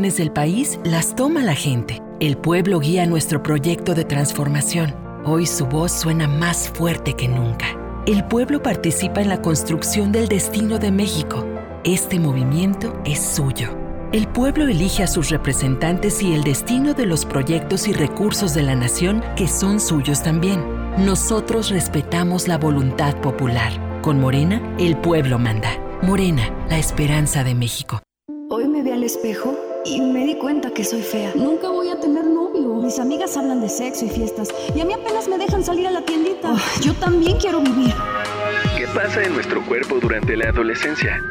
[0.00, 2.00] del país las toma la gente.
[2.20, 4.94] El pueblo guía nuestro proyecto de transformación.
[5.26, 7.66] Hoy su voz suena más fuerte que nunca.
[8.06, 11.46] El pueblo participa en la construcción del destino de México.
[11.84, 13.76] Este movimiento es suyo.
[14.12, 18.62] El pueblo elige a sus representantes y el destino de los proyectos y recursos de
[18.62, 20.64] la nación que son suyos también.
[20.96, 24.00] Nosotros respetamos la voluntad popular.
[24.00, 25.70] Con Morena, el pueblo manda.
[26.00, 28.00] Morena, la esperanza de México.
[28.48, 31.32] Hoy me vi al espejo y me di cuenta que soy fea.
[31.34, 32.74] Nunca voy a tener novio.
[32.74, 35.90] Mis amigas hablan de sexo y fiestas y a mí apenas me dejan salir a
[35.90, 36.54] la tiendita.
[36.80, 37.94] yo también quiero vivir.
[38.76, 41.22] ¿Qué pasa en nuestro cuerpo durante la adolescencia?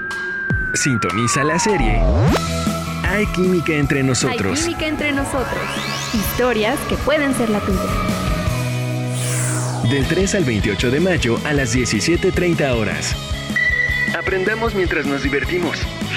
[0.74, 2.00] Sintoniza la serie.
[3.08, 4.60] Hay química entre nosotros.
[4.60, 5.60] Hay química entre nosotros.
[6.14, 7.80] Historias que pueden ser la tuya.
[9.90, 13.16] Del 3 al 28 de mayo a las 17.30 horas.
[14.16, 15.80] Aprendamos mientras nos divertimos.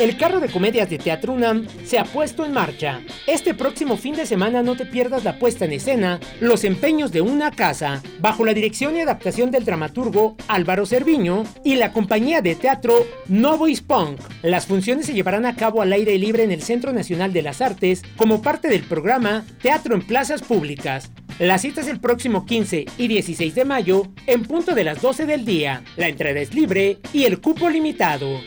[0.00, 3.00] El carro de comedias de Teatro UNAM se ha puesto en marcha.
[3.26, 7.20] Este próximo fin de semana no te pierdas la puesta en escena Los empeños de
[7.20, 12.54] una casa, bajo la dirección y adaptación del dramaturgo Álvaro Cerviño y la compañía de
[12.54, 12.94] teatro
[13.26, 14.20] Novois Punk.
[14.42, 17.60] Las funciones se llevarán a cabo al aire libre en el Centro Nacional de las
[17.60, 21.10] Artes como parte del programa Teatro en Plazas Públicas.
[21.40, 25.26] La cita es el próximo 15 y 16 de mayo en punto de las 12
[25.26, 25.82] del día.
[25.96, 28.38] La entrada es libre y el cupo limitado.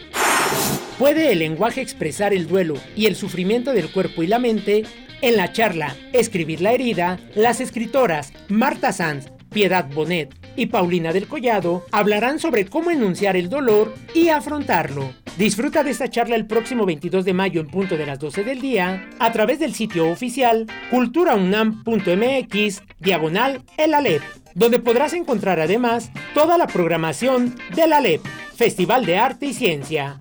[1.01, 4.83] ¿Puede el lenguaje expresar el duelo y el sufrimiento del cuerpo y la mente?
[5.23, 11.27] En la charla Escribir la herida, las escritoras Marta Sanz, Piedad Bonet y Paulina del
[11.27, 15.11] Collado hablarán sobre cómo enunciar el dolor y afrontarlo.
[15.39, 18.61] Disfruta de esta charla el próximo 22 de mayo en punto de las 12 del
[18.61, 24.21] día a través del sitio oficial culturaunam.mx diagonal el Alep,
[24.53, 28.23] donde podrás encontrar además toda la programación del Alep,
[28.55, 30.19] Festival de Arte y Ciencia.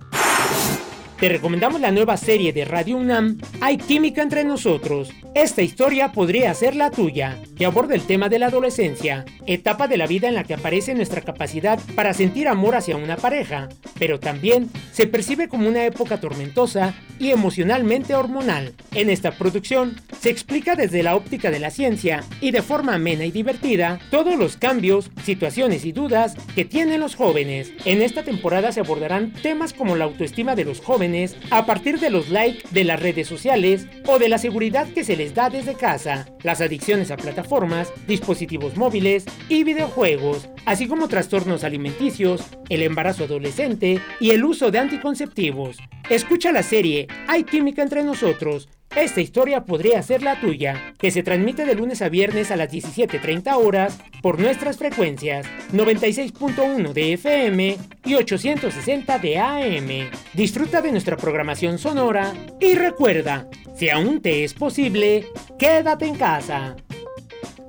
[1.21, 5.11] Te recomendamos la nueva serie de Radio UNAM, Hay Química entre nosotros.
[5.35, 9.97] Esta historia podría ser la tuya, que aborda el tema de la adolescencia, etapa de
[9.97, 13.69] la vida en la que aparece nuestra capacidad para sentir amor hacia una pareja,
[13.99, 18.73] pero también se percibe como una época tormentosa y emocionalmente hormonal.
[18.95, 23.25] En esta producción se explica desde la óptica de la ciencia y de forma amena
[23.25, 27.71] y divertida todos los cambios, situaciones y dudas que tienen los jóvenes.
[27.85, 31.10] En esta temporada se abordarán temas como la autoestima de los jóvenes,
[31.49, 35.17] a partir de los likes de las redes sociales o de la seguridad que se
[35.17, 41.63] les da desde casa, las adicciones a plataformas, dispositivos móviles y videojuegos, así como trastornos
[41.63, 45.77] alimenticios, el embarazo adolescente y el uso de anticonceptivos.
[46.09, 51.23] Escucha la serie Hay química entre nosotros esta historia podría ser la tuya, que se
[51.23, 57.77] transmite de lunes a viernes a las 17.30 horas por nuestras frecuencias 96.1 de FM
[58.05, 60.09] y 860 de AM.
[60.33, 65.25] Disfruta de nuestra programación sonora y recuerda, si aún te es posible,
[65.57, 66.75] quédate en casa.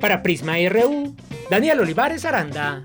[0.00, 1.14] Para Prisma RU,
[1.48, 2.84] Daniel Olivares Aranda.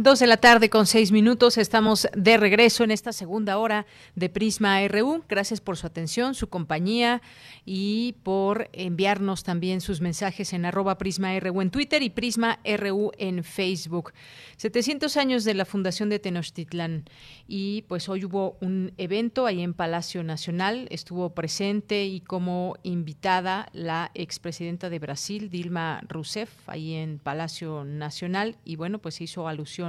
[0.00, 1.58] 2 de la tarde con seis minutos.
[1.58, 3.84] Estamos de regreso en esta segunda hora
[4.14, 5.24] de Prisma RU.
[5.28, 7.20] Gracias por su atención, su compañía
[7.66, 13.10] y por enviarnos también sus mensajes en arroba Prisma RU en Twitter y Prisma RU
[13.18, 14.12] en Facebook.
[14.56, 17.04] 700 años de la fundación de Tenochtitlán
[17.48, 20.86] y pues hoy hubo un evento ahí en Palacio Nacional.
[20.90, 28.58] Estuvo presente y como invitada la expresidenta de Brasil, Dilma Rousseff, ahí en Palacio Nacional
[28.64, 29.88] y bueno, pues hizo alusión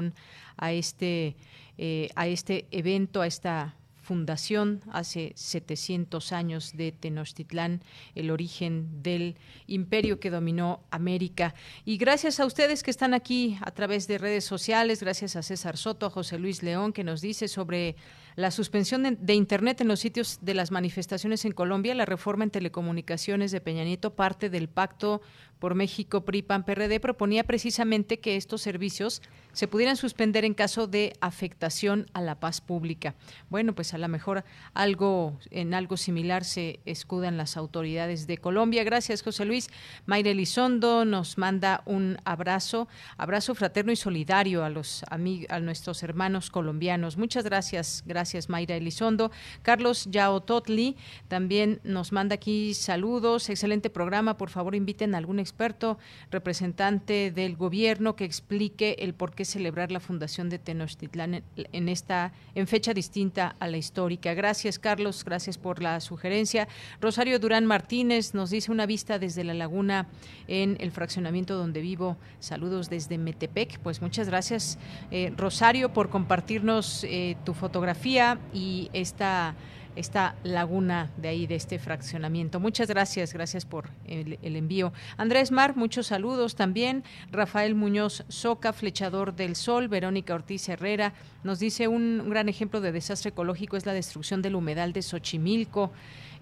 [0.58, 1.36] a este,
[1.78, 3.76] eh, a este evento, a esta
[4.10, 7.84] fundación hace 700 años de Tenochtitlán,
[8.16, 9.36] el origen del
[9.68, 11.54] imperio que dominó América.
[11.86, 15.78] Y gracias a ustedes que están aquí a través de redes sociales, gracias a César
[15.78, 17.96] Soto, a José Luis León, que nos dice sobre
[18.36, 22.50] la suspensión de, Internet en los sitios de las manifestaciones en Colombia, la reforma en
[22.50, 25.22] telecomunicaciones de Peña Nieto, parte del pacto
[25.60, 32.06] por México PRI-PAN-PRD, proponía precisamente que estos servicios se pudieran suspender en caso de afectación
[32.14, 33.16] a la paz pública.
[33.50, 34.44] Bueno, pues a lo mejor
[34.74, 38.84] algo en algo similar se escudan las autoridades de Colombia.
[38.84, 39.70] Gracias, José Luis.
[40.06, 42.88] Mayra Elizondo nos manda un abrazo,
[43.18, 47.18] abrazo fraterno y solidario a los a nuestros hermanos colombianos.
[47.18, 49.32] Muchas gracias, gracias Mayra Elizondo.
[49.62, 50.96] Carlos Yao Totli
[51.28, 54.38] también nos manda aquí saludos, excelente programa.
[54.38, 55.98] Por favor, inviten a algún experto,
[56.30, 62.34] representante del gobierno que explique el por qué celebrar la fundación de Tenochtitlán en, esta
[62.54, 64.34] en fecha distinta a la histórica.
[64.36, 66.68] Gracias, Carlos, gracias por la sugerencia.
[67.02, 70.08] Rosario Durán Martínez nos dice una vista desde la laguna
[70.48, 72.18] en el fraccionamiento donde vivo.
[72.40, 73.80] Saludos desde Metepec.
[73.80, 74.78] Pues muchas gracias,
[75.10, 79.56] eh, Rosario, por compartirnos eh, tu fotografía y esta
[79.96, 82.60] esta laguna de ahí, de este fraccionamiento.
[82.60, 84.94] Muchas gracias, gracias por el, envío.
[85.18, 87.04] Andrés Mar, muchos saludos también.
[87.32, 91.14] Rafael Muñoz Soca, Flechador del Sol, Verónica Ortiz Herrera,
[91.44, 95.92] nos dice un, gran ejemplo de desastre ecológico es la destrucción del humedal de Xochimilco,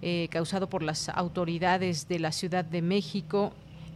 [0.02, 3.54] eh, causado por las autoridades de la Ciudad de México.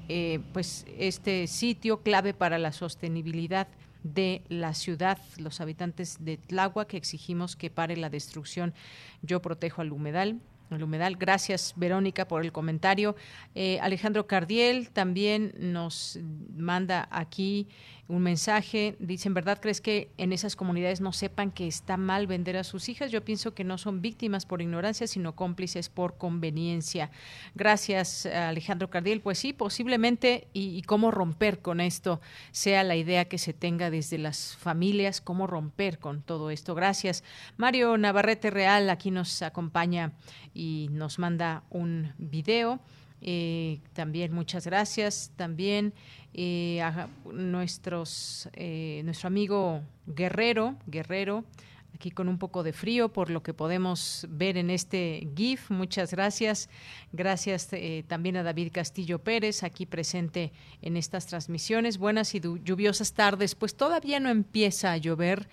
[0.10, 3.68] Eh, pues este sitio clave para la sostenibilidad
[4.04, 8.74] de la ciudad, los habitantes de Tláhuac, que exigimos que pare la destrucción.
[9.22, 10.40] Yo protejo al humedal.
[10.70, 11.18] El humedal.
[11.18, 13.18] Gracias, Verónica, por el comentario.
[13.56, 16.18] Eh, Alejandro Cardiel también nos
[16.56, 17.68] manda aquí
[18.12, 18.96] un mensaje.
[19.00, 22.90] Dicen, ¿verdad crees que en esas comunidades no sepan que está mal vender a sus
[22.90, 23.10] hijas?
[23.10, 27.10] Yo pienso que no son víctimas por ignorancia, sino cómplices por conveniencia.
[27.56, 29.22] Gracias, Alejandro Cardiel.
[29.22, 32.20] Pues sí, posiblemente, y, cómo romper con esto
[32.52, 36.76] sea la idea que se tenga desde las familias, cómo romper con todo esto.
[36.76, 37.24] Gracias.
[37.56, 40.12] Mario Navarrete Real aquí nos acompaña
[40.54, 42.82] y nos manda un video.
[43.22, 45.32] Eh, también muchas gracias.
[45.36, 45.94] También
[46.34, 51.46] eh, a nuestros, eh, nuestro amigo Guerrero, Guerrero,
[51.94, 55.70] aquí con un poco de frío por lo que podemos ver en este GIF.
[55.70, 56.68] Muchas gracias.
[57.12, 57.70] Gracias
[58.08, 60.52] también a David Castillo Pérez, aquí presente
[60.82, 62.00] en estas transmisiones.
[62.00, 63.54] Buenas y lluviosas tardes.
[63.54, 65.48] Pues todavía no empieza a llover.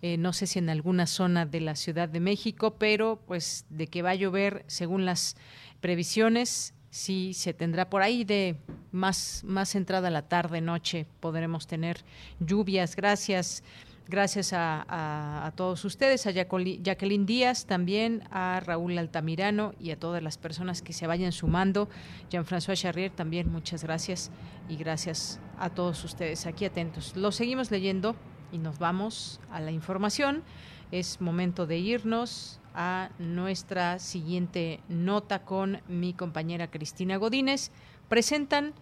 [0.00, 4.02] no sé si en alguna zona de la Ciudad de México, pero pues de que
[4.02, 5.36] va a llover según las
[5.80, 8.56] previsiones sí se tendrá por ahí de
[8.90, 11.98] más, más entrada la tarde, noche, podremos tener
[12.40, 12.96] lluvias.
[12.96, 13.62] Gracias.
[14.10, 20.38] Gracias a, todos ustedes, a Jacqueline Díaz, también a Raúl Altamirano y a todas las
[20.38, 21.90] personas que se vayan sumando.
[22.30, 24.30] Jean-François Charrier, también muchas gracias
[24.66, 27.14] y gracias a todos ustedes aquí atentos.
[27.16, 28.16] Lo seguimos leyendo
[28.50, 30.42] y nos vamos a la información.
[30.90, 37.70] Es momento de irnos a nuestra siguiente nota con mi compañera Cristina Godínez.
[38.08, 38.72] Presentan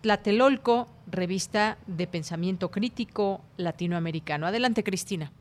[0.00, 4.46] Tlatelolco, revista de pensamiento crítico latinoamericano.
[4.46, 5.32] Adelante, Cristina.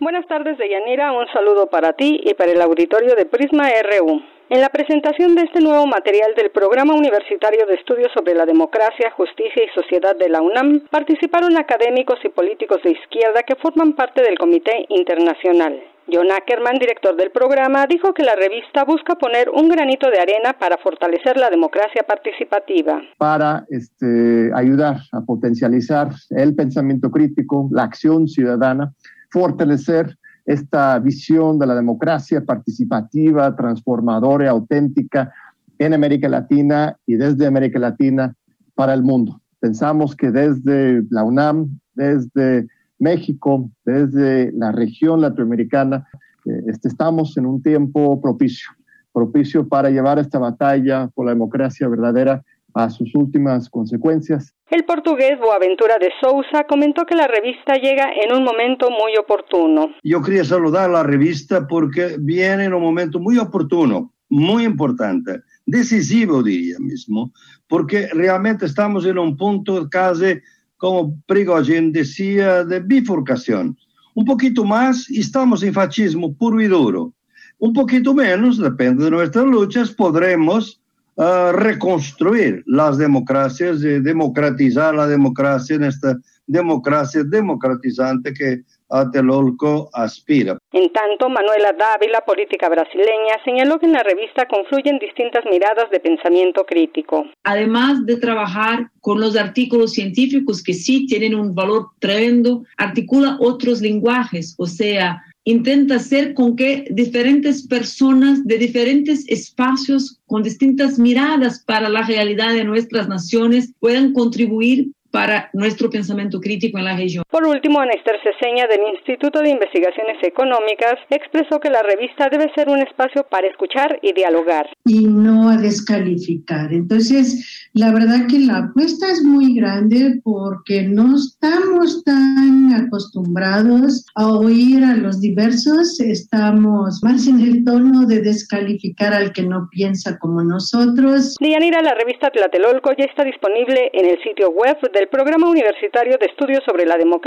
[0.00, 1.12] Buenas tardes, Deyanira.
[1.12, 4.22] Un saludo para ti y para el auditorio de Prisma RU.
[4.50, 9.12] En la presentación de este nuevo material del Programa Universitario de Estudios sobre la Democracia,
[9.16, 14.22] Justicia y Sociedad de la UNAM, participaron académicos y políticos de izquierda que forman parte
[14.22, 15.80] del Comité Internacional.
[16.12, 20.54] John Ackerman, director del programa, dijo que la revista busca poner un granito de arena
[20.58, 23.00] para fortalecer la democracia participativa.
[23.18, 28.92] Para este, ayudar a potencializar el pensamiento crítico, la acción ciudadana,
[29.30, 30.16] fortalecer
[30.50, 35.32] esta visión de la democracia participativa, transformadora, auténtica
[35.78, 38.34] en América Latina y desde América Latina
[38.74, 39.40] para el mundo.
[39.60, 42.66] Pensamos que desde la UNAM, desde
[42.98, 46.08] México, desde la región latinoamericana,
[46.44, 48.70] eh, este, estamos en un tiempo propicio,
[49.12, 52.42] propicio para llevar esta batalla por la democracia verdadera
[52.74, 54.54] a sus últimas consecuencias.
[54.70, 59.90] El portugués Boaventura de Sousa comentó que la revista llega en un momento muy oportuno.
[60.02, 65.40] Yo quería saludar a la revista porque viene en un momento muy oportuno, muy importante,
[65.66, 67.32] decisivo diría mismo,
[67.68, 70.40] porque realmente estamos en un punto casi
[70.80, 73.76] como Prigogine decía, de bifurcación.
[74.14, 77.12] Un poquito más y estamos en fascismo puro y duro.
[77.58, 80.80] Un poquito menos, depende de nuestras luchas, podremos
[81.16, 90.58] uh, reconstruir las democracias y democratizar la democracia en esta democracia democratizante que Atelolco aspira.
[90.72, 96.00] En tanto, Manuela Dávila, política brasileña, señaló que en la revista confluyen distintas miradas de
[96.00, 97.24] pensamiento crítico.
[97.44, 103.80] Además de trabajar con los artículos científicos que sí tienen un valor tremendo, articula otros
[103.80, 111.62] lenguajes, o sea, intenta hacer con que diferentes personas de diferentes espacios con distintas miradas
[111.64, 117.24] para la realidad de nuestras naciones puedan contribuir para nuestro pensamiento crítico en la región.
[117.30, 122.68] Por último, Néstor Ceseña del Instituto de Investigaciones Económicas expresó que la revista debe ser
[122.68, 124.68] un espacio para escuchar y dialogar.
[124.84, 126.72] Y no a descalificar.
[126.72, 134.28] Entonces, la verdad que la apuesta es muy grande porque no estamos tan acostumbrados a
[134.28, 140.18] oír a los diversos, estamos más en el tono de descalificar al que no piensa
[140.18, 141.36] como nosotros.
[141.40, 146.18] Dianira, la revista Tlatelolco ya está disponible en el sitio web de del Programa Universitario
[146.20, 147.19] de Estudios sobre la Democracia,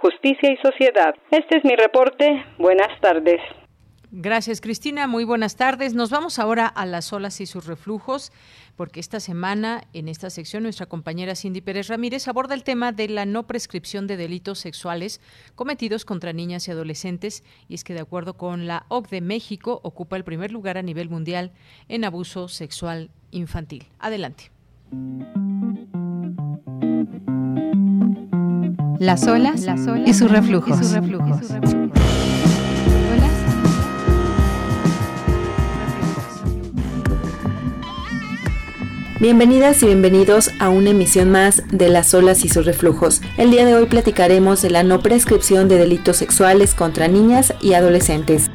[0.00, 1.14] Justicia y Sociedad.
[1.30, 2.44] Este es mi reporte.
[2.58, 3.40] Buenas tardes.
[4.14, 5.06] Gracias, Cristina.
[5.06, 5.94] Muy buenas tardes.
[5.94, 8.30] Nos vamos ahora a las olas y sus reflujos.
[8.76, 13.06] porque esta semana en esta sección nuestra compañera Cindy Pérez Ramírez aborda el tema de
[13.06, 15.20] la no prescripción de delitos sexuales
[15.54, 20.16] cometidos contra niñas y adolescentes y es que de acuerdo con la OCDE México ocupa
[20.16, 21.52] el primer lugar a nivel mundial
[21.88, 23.84] en abuso sexual infantil.
[23.98, 24.50] Adelante.
[28.98, 29.66] Las olas,
[30.06, 30.78] y sus reflujos.
[39.20, 43.22] Bienvenidas y bienvenidos a una emisión más de Las olas y sus reflujos.
[43.36, 47.74] El día de hoy platicaremos de la no prescripción de delitos sexuales contra niñas y
[47.74, 48.50] adolescentes.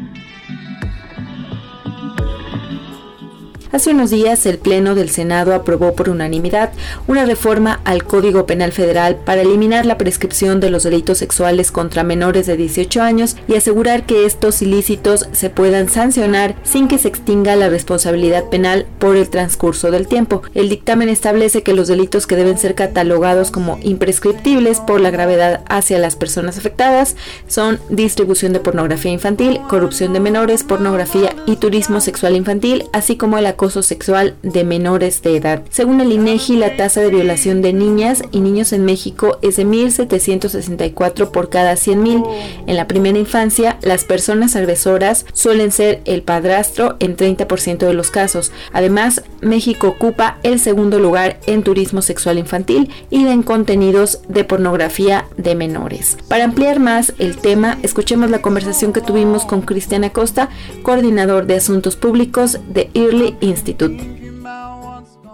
[3.72, 6.72] Hace unos días el Pleno del Senado aprobó por unanimidad
[7.06, 12.04] una reforma al Código Penal Federal para eliminar la prescripción de los delitos sexuales contra
[12.04, 17.10] menores de 18 años y asegurar que estos ilícitos se puedan sancionar sin que se
[17.10, 20.44] extinga la responsabilidad penal por el transcurso del tiempo.
[20.54, 25.66] El dictamen establece que los delitos que deben ser catalogados como imprescriptibles por la gravedad
[25.68, 27.18] hacia las personas afectadas
[27.48, 33.38] son distribución de pornografía infantil, corrupción de menores, pornografía y turismo sexual infantil, así como
[33.38, 35.64] el acoso sexual de menores de edad.
[35.72, 39.66] Según el INEGI, la tasa de violación de niñas y niños en México es de
[39.66, 42.24] 1.764 por cada 100.000.
[42.68, 48.12] En la primera infancia, las personas agresoras suelen ser el padrastro en 30% de los
[48.12, 48.52] casos.
[48.74, 55.26] Además, México ocupa el segundo lugar en turismo sexual infantil y en contenidos de pornografía
[55.36, 56.16] de menores.
[56.28, 60.50] Para ampliar más el tema, escuchemos la conversación que tuvimos con Cristian Acosta,
[60.84, 63.98] coordinador de asuntos públicos de Early Institute.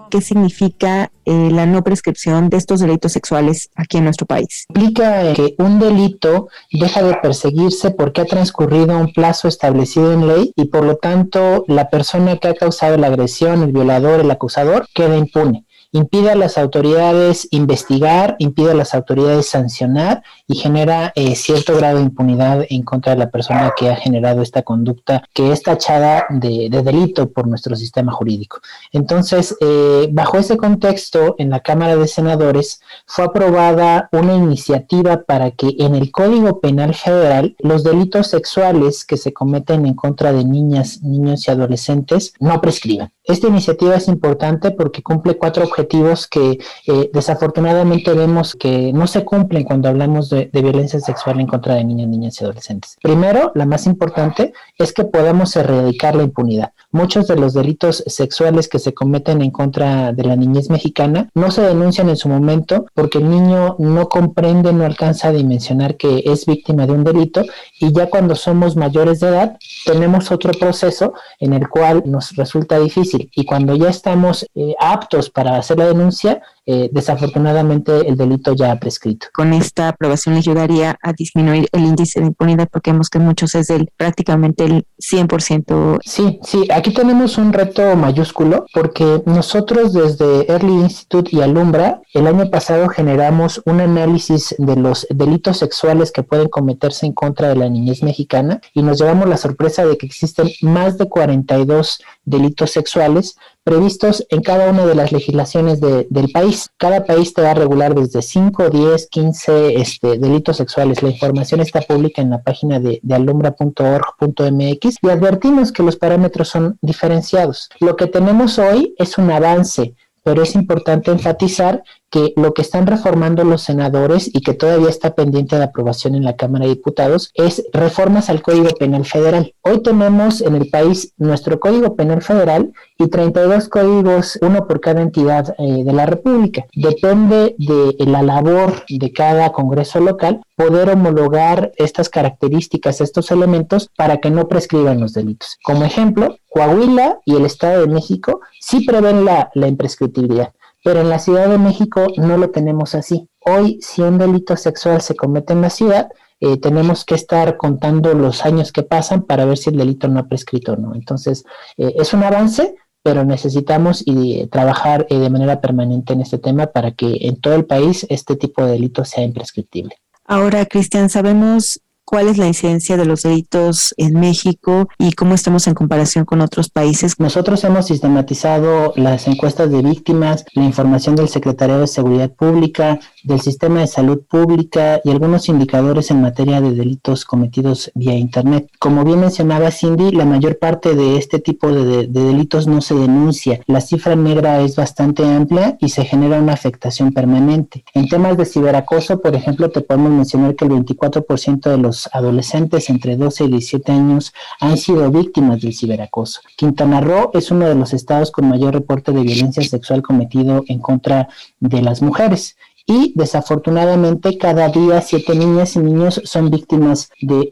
[0.09, 4.65] ¿Qué significa eh, la no prescripción de estos delitos sexuales aquí en nuestro país?
[4.69, 10.53] Implica que un delito deja de perseguirse porque ha transcurrido un plazo establecido en ley
[10.55, 14.87] y por lo tanto la persona que ha causado la agresión, el violador, el acusador,
[14.93, 21.35] queda impune impide a las autoridades investigar, impide a las autoridades sancionar y genera eh,
[21.35, 25.51] cierto grado de impunidad en contra de la persona que ha generado esta conducta que
[25.51, 28.59] es tachada de, delito por nuestro sistema jurídico.
[28.91, 35.51] Entonces, eh, bajo ese contexto, en la Cámara de Senadores fue aprobada una iniciativa para
[35.51, 40.43] que en el Código Penal Federal los delitos sexuales que se cometen en contra de
[40.43, 43.11] niñas, niños y adolescentes no prescriban.
[43.25, 49.23] Esta iniciativa es importante porque cumple cuatro objetivos que eh, desafortunadamente vemos que no se
[49.23, 52.97] cumplen cuando hablamos de, violencia sexual en contra de niñas, niñas y adolescentes.
[53.01, 56.73] Primero, la más importante es que podamos erradicar la impunidad.
[56.91, 61.49] Muchos de los delitos sexuales que se cometen en contra de la niñez mexicana no
[61.49, 66.23] se denuncian en su momento porque el niño no comprende, no alcanza a dimensionar que
[66.25, 67.43] es víctima de un delito
[67.79, 72.79] y ya cuando somos mayores de edad tenemos otro proceso en el cual nos resulta
[72.79, 78.53] difícil y cuando ya estamos eh, aptos para hacer la denuncia, eh, desafortunadamente el delito
[78.53, 79.27] ya ha prescrito.
[79.33, 83.55] Con esta aprobación le ayudaría a disminuir el índice de impunidad porque vemos que muchos
[83.55, 85.99] es del prácticamente el 100%.
[86.05, 92.27] Sí, sí, aquí tenemos un reto mayúsculo porque nosotros desde Early Institute y Alumbra el
[92.27, 97.55] año pasado generamos un análisis de los delitos sexuales que pueden cometerse en contra de
[97.55, 102.71] la niñez mexicana y nos llevamos la sorpresa de que existen más de 42 delitos
[102.71, 106.69] sexuales previstos en cada una de las legislaciones del país.
[106.77, 111.01] Cada país te va a regular desde 5, 10, 15 este, delitos sexuales.
[111.01, 116.77] La información está pública en la página de alumbra.org.mx y advertimos que los parámetros son
[116.81, 117.69] diferenciados.
[117.79, 121.83] Lo que tenemos hoy es un avance pero es importante enfatizar
[122.13, 126.23] que lo que están reformando los senadores y que todavía está pendiente de aprobación en
[126.23, 129.55] la Cámara de Diputados es reformas al Código Penal Federal.
[129.63, 135.01] Hoy tenemos en el país nuestro Código Penal Federal y 32 códigos, uno por cada
[135.01, 136.67] entidad eh, de la República.
[136.75, 144.17] Depende de la labor de cada Congreso local poder homologar estas características, estos elementos, para
[144.17, 145.57] que no prescriban los delitos.
[145.63, 150.53] Como ejemplo, Coahuila y el Estado de México sí prevén la, la imprescriptibilidad
[150.83, 153.29] pero en la Ciudad de México no lo tenemos así.
[153.39, 158.13] Hoy, si un delito sexual se comete en la ciudad, eh, tenemos que estar contando
[158.13, 160.93] los años que pasan para ver si el delito no ha prescrito o no.
[160.93, 161.45] Entonces,
[161.77, 166.67] eh, es un avance, pero necesitamos y, eh, trabajar de manera permanente en este tema
[166.67, 169.95] para que en todo el país este tipo de delito sea imprescriptible.
[170.25, 175.67] Ahora, Cristian, sabemos cuál es la incidencia de los delitos en México y cómo estamos
[175.67, 177.19] en comparación con otros países.
[177.19, 183.41] Nosotros hemos sistematizado las encuestas de víctimas, la información del Secretario de Seguridad Pública, del
[183.41, 188.69] sistema de salud pública y algunos indicadores en materia de delitos cometidos vía Internet.
[188.79, 193.61] Como bien mencionaba Cindy, la mayor parte de este tipo de, delitos no se denuncia.
[193.67, 197.83] La cifra negra es bastante amplia y se genera una afectación permanente.
[197.93, 202.89] En temas de ciberacoso, por ejemplo, te podemos mencionar que el 24% de los adolescentes
[202.89, 206.41] entre 12 y 17 años han sido víctimas del ciberacoso.
[206.57, 210.79] Quintana Roo es uno de los estados con mayor reporte de violencia sexual cometido en
[210.79, 211.29] contra
[211.59, 212.55] de las mujeres
[212.85, 217.49] y desafortunadamente cada día siete niñas y niños son víctimas de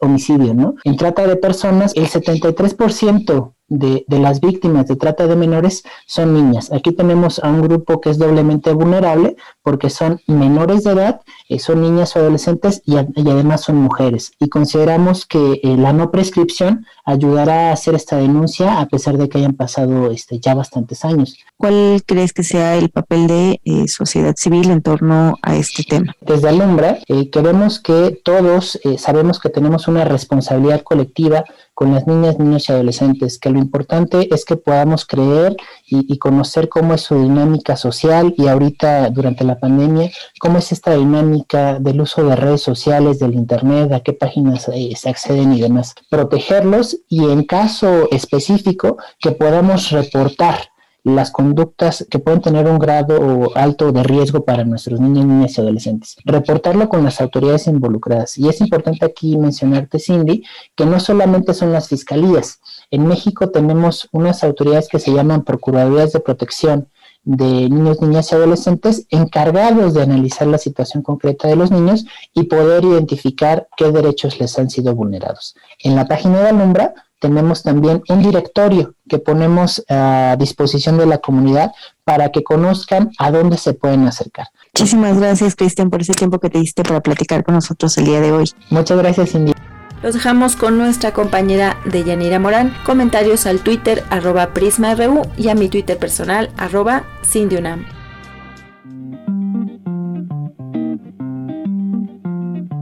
[0.00, 0.74] homicidio, ¿no?
[0.84, 6.34] En trata de personas, el 73% de, de, las víctimas de trata de menores son
[6.34, 6.72] niñas.
[6.72, 11.58] Aquí tenemos a un grupo que es doblemente vulnerable porque son menores de edad, eh,
[11.58, 14.32] son niñas o adolescentes y, además son mujeres.
[14.38, 19.28] Y consideramos que eh, la no prescripción ayudará a hacer esta denuncia a pesar de
[19.28, 21.38] que hayan pasado este, ya bastantes años.
[21.56, 26.14] ¿Cuál crees que sea el papel de eh, sociedad civil en torno a este tema?
[26.20, 26.98] Desde Alumbra
[27.32, 31.44] queremos que todos sabemos que tenemos una responsabilidad colectiva
[31.74, 35.56] con las niñas, niños y adolescentes, que lo importante es que podamos creer
[35.86, 40.10] y, conocer cómo es su dinámica social y ahorita durante la pandemia,
[40.40, 44.94] cómo es esta dinámica del uso de redes sociales, del Internet, a qué páginas eh,
[44.96, 45.94] se acceden y demás.
[46.08, 50.73] Protegerlos y en caso específico que podamos reportar
[51.04, 55.60] las conductas que pueden tener un grado alto de riesgo para nuestros niños, niñas y
[55.60, 56.16] adolescentes.
[56.24, 58.38] Reportarlo con las autoridades involucradas.
[58.38, 60.42] Y es importante aquí mencionarte, Cindy,
[60.74, 62.60] que no solamente son las fiscalías.
[62.90, 66.88] En México tenemos unas autoridades que se llaman Procuradurías de Protección
[67.24, 72.04] de niños, niñas y adolescentes encargados de analizar la situación concreta de los niños
[72.34, 75.54] y poder identificar qué derechos les han sido vulnerados.
[75.80, 76.94] En la página de Alumbra
[77.24, 81.72] tenemos también un directorio que ponemos a disposición de la comunidad
[82.04, 84.48] para que conozcan a dónde se pueden acercar.
[84.74, 88.20] Muchísimas gracias, Cristian, por ese tiempo que te diste para platicar con nosotros el día
[88.20, 88.50] de hoy.
[88.68, 89.54] Muchas gracias, Cindy.
[90.02, 92.74] Los dejamos con nuestra compañera Deyanira Morán.
[92.84, 97.86] Comentarios al Twitter arroba PrismaRU y a mi Twitter personal arroba CindyUnam.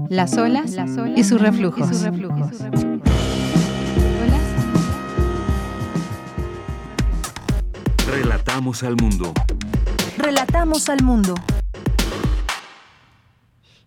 [0.08, 0.76] Las olas,
[1.14, 1.88] y sus reflujos.
[1.88, 2.91] Y sus reflujos.
[8.12, 9.32] Relatamos al mundo.
[10.18, 11.34] Relatamos al mundo.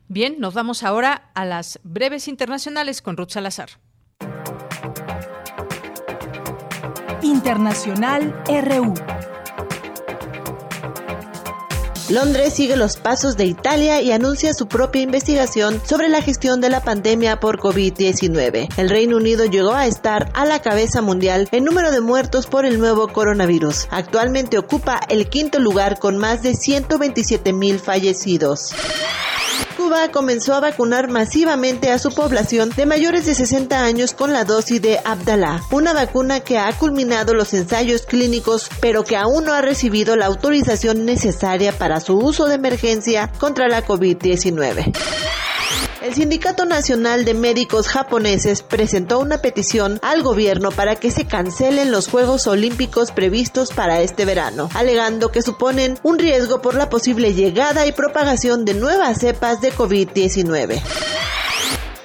[0.08, 3.70] Bien, nos vamos ahora a las breves internacionales con Ruth Salazar.
[7.22, 8.96] Internacional RU.
[12.10, 16.70] Londres sigue los pasos de Italia y anuncia su propia investigación sobre la gestión de
[16.70, 18.70] la pandemia por COVID-19.
[18.78, 22.66] El Reino Unido llegó a estar a la cabeza mundial en número de muertos por
[22.66, 23.88] el nuevo coronavirus.
[23.90, 28.72] Actualmente ocupa el quinto lugar con más de 127 mil fallecidos.
[29.86, 34.44] Cuba comenzó a vacunar masivamente a su población de mayores de 60 años con la
[34.44, 39.54] dosis de Abdalá, una vacuna que ha culminado los ensayos clínicos, pero que aún no
[39.54, 45.45] ha recibido la autorización necesaria para su uso de emergencia contra la COVID-19.
[46.06, 51.92] El Sindicato Nacional de Médicos Japoneses presentó una petición al gobierno para que se cancelen
[51.92, 57.34] los Juegos Olímpicos previstos para este verano, alegando que suponen un riesgo por la posible
[57.34, 60.80] llegada y propagación de nuevas cepas de COVID-19.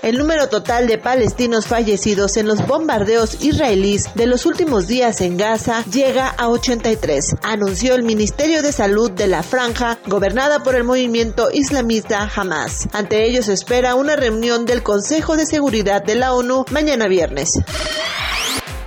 [0.02, 5.36] El número total de palestinos fallecidos en los bombardeos israelíes de los últimos días en
[5.36, 10.85] Gaza llega a 83, anunció el Ministerio de Salud de la Franja, gobernada por el
[10.85, 12.89] movimiento islamista Hamas.
[12.93, 17.60] Ante ellos espera una reunión del Consejo de Seguridad de la ONU mañana viernes.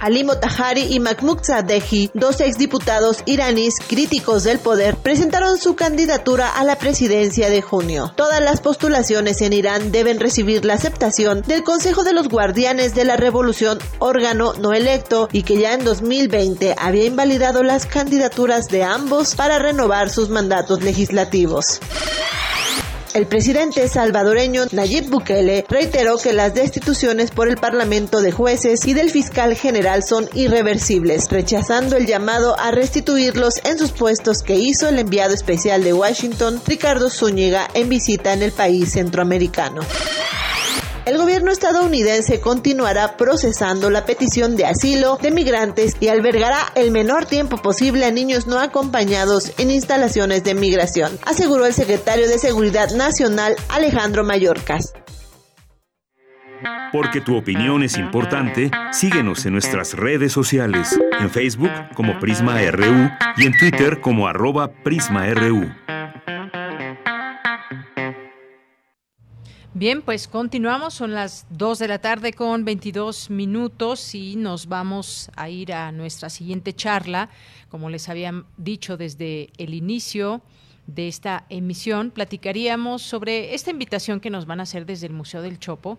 [0.04, 6.66] Ali Motahari y Mahmoud Sadehi, dos exdiputados iraníes críticos del poder, presentaron su candidatura a
[6.66, 8.12] la presidencia de junio.
[8.18, 13.06] Todas las postulaciones en Irán deben recibir la aceptación del Consejo de los Guardianes de
[13.06, 18.84] la Revolución, órgano no electo y que ya en 2020 había invalidado las candidaturas de
[18.84, 21.80] ambos para renovar sus mandatos legislativos.
[23.14, 28.96] El presidente salvadoreño Nayib Bukele reiteró que las destituciones por el Parlamento de jueces y
[28.96, 34.90] del fiscal general son irreversibles, rechazando el llamado a restituirlos en sus puestos que hizo
[34.90, 39.82] el enviado especial de Washington, Ricardo Zúñiga, en visita en el país centroamericano.
[41.06, 47.26] El gobierno estadounidense continuará procesando la petición de asilo de migrantes y albergará el menor
[47.26, 52.92] tiempo posible a niños no acompañados en instalaciones de migración, aseguró el secretario de Seguridad
[52.92, 54.94] Nacional Alejandro Mayorkas.
[56.94, 63.10] Porque tu opinión es importante, síguenos en nuestras redes sociales, en Facebook como Prisma RU
[63.36, 65.70] y en Twitter como arroba PrismaRU.
[69.76, 75.32] Bien, pues continuamos, son las 2 de la tarde con 22 minutos y nos vamos
[75.36, 77.32] a ir a nuestra siguiente charla.
[77.70, 80.44] Como les habían dicho desde el inicio
[80.86, 85.42] de esta emisión, platicaríamos sobre esta invitación que nos van a hacer desde el Museo
[85.42, 85.98] del Chopo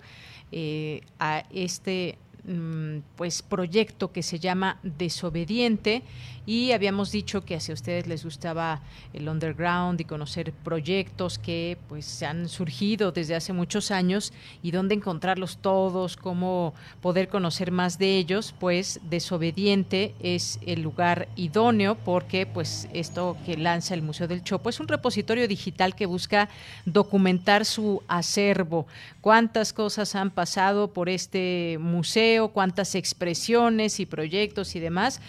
[0.53, 6.05] eh, a este mm, pues proyecto que se llama Desobediente
[6.47, 8.81] y habíamos dicho que si a ustedes les gustaba
[9.13, 14.95] el underground y conocer proyectos que pues han surgido desde hace muchos años y dónde
[14.95, 22.47] encontrarlos todos, cómo poder conocer más de ellos, pues Desobediente es el lugar idóneo porque
[22.47, 26.51] pues esto que lanza el Museo del Chopo es un repositorio digital que busca
[26.85, 28.87] documentar su acervo,
[29.21, 35.21] cuántas cosas han pasado por este museo, cuántas expresiones y proyectos y demás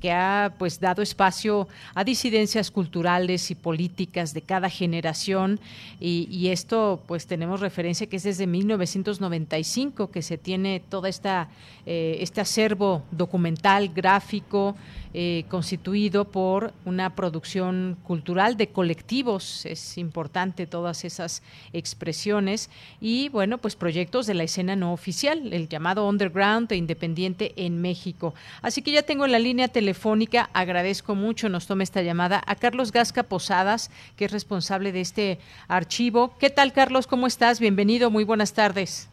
[0.00, 5.60] que ha pues dado espacio a disidencias culturales y políticas de cada generación.
[6.00, 11.48] Y, esto pues tenemos referencia que es desde 1995 que se tiene toda esta
[11.86, 14.76] eh, este acervo documental gráfico
[15.14, 22.70] eh, constituido por una producción cultural de colectivos, es importante todas esas expresiones,
[23.00, 27.80] y bueno, pues proyectos de la escena no oficial, el llamado underground e independiente en
[27.80, 28.34] México.
[28.62, 32.54] Así que ya tengo en la línea telefónica, agradezco mucho, nos tome esta llamada, a
[32.54, 36.36] Carlos Gasca Posadas, que es responsable de este archivo.
[36.38, 37.06] ¿Qué tal, Carlos?
[37.06, 37.60] ¿Cómo estás?
[37.60, 39.08] Bienvenido, muy buenas tardes.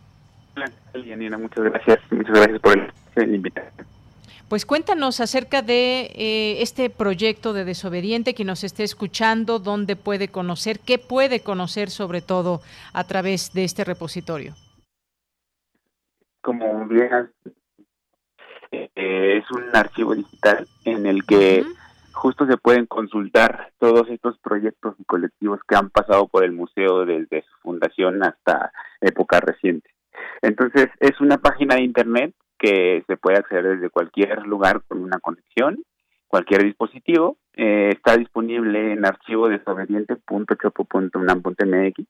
[0.56, 3.99] Hola, muchas gracias, muchas gracias por el, invitación.
[4.50, 10.30] Pues cuéntanos acerca de eh, este proyecto de Desobediente, que nos esté escuchando, dónde puede
[10.30, 12.62] conocer, qué puede conocer sobre todo
[12.92, 14.56] a través de este repositorio.
[16.42, 17.30] Como bien,
[18.72, 21.64] eh, es un archivo digital en el que
[22.12, 27.06] justo se pueden consultar todos estos proyectos y colectivos que han pasado por el museo
[27.06, 29.92] desde su fundación hasta época reciente.
[30.42, 35.20] Entonces, es una página de internet que se puede acceder desde cualquier lugar con una
[35.20, 35.84] conexión,
[36.28, 37.38] cualquier dispositivo.
[37.56, 42.06] Eh, está disponible en archivo desobediente.chopo.unam.mx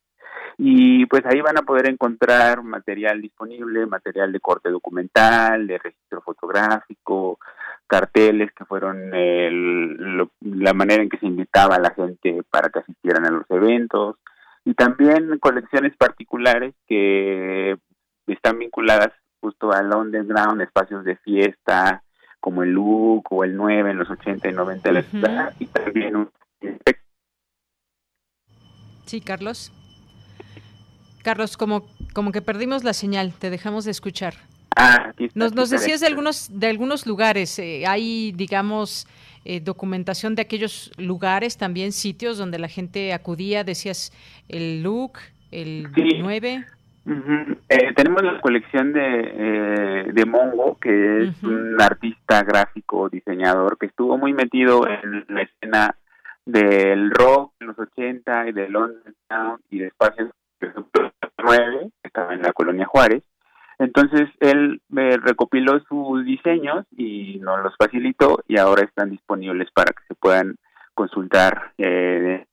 [0.58, 6.22] y pues ahí van a poder encontrar material disponible, material de corte documental, de registro
[6.22, 7.40] fotográfico,
[7.88, 13.26] carteles que fueron la manera en que se invitaba a la gente para que asistieran
[13.26, 14.18] a los eventos
[14.66, 17.78] y también colecciones particulares que
[18.28, 22.04] están vinculadas justo al underground, espacios de fiesta
[22.40, 25.66] como el Look o el 9 en los 80 y 90 de la ciudad y
[25.68, 26.30] también un...
[29.06, 29.72] Sí, Carlos.
[31.24, 34.36] Carlos, como, como que perdimos la señal, te dejamos de escuchar.
[34.76, 39.08] Ah, nos, nos decías de algunos, de algunos lugares, eh, hay, digamos,
[39.44, 44.14] eh, documentación de aquellos lugares, también sitios donde la gente acudía, decías
[44.48, 45.20] el Look,
[45.52, 45.90] el
[46.22, 46.66] 9.
[47.70, 53.88] Eh, tenemos la colección de, eh, de Mongo, que es un artista gráfico, diseñador, que
[53.88, 55.96] estuvo muy metido en la escena
[56.46, 60.30] del rock en los 80 y de London Town y de espacios
[61.44, 63.24] 9, que estaba en la colonia Juárez.
[63.80, 69.94] Entonces él me recopiló sus diseños y nos los facilitó y ahora están disponibles para
[69.94, 70.58] que se puedan
[70.94, 72.46] consultar eh,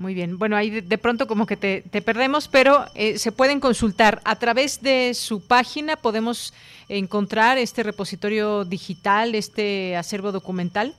[0.00, 0.38] muy bien.
[0.38, 4.80] Bueno, ahí de, pronto como que te, perdemos, pero eh, se pueden consultar a través
[4.82, 5.96] de su página.
[5.96, 6.54] Podemos
[6.88, 10.94] encontrar este repositorio digital, este acervo documental.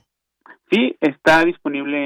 [0.70, 1.98] Sí, está disponible,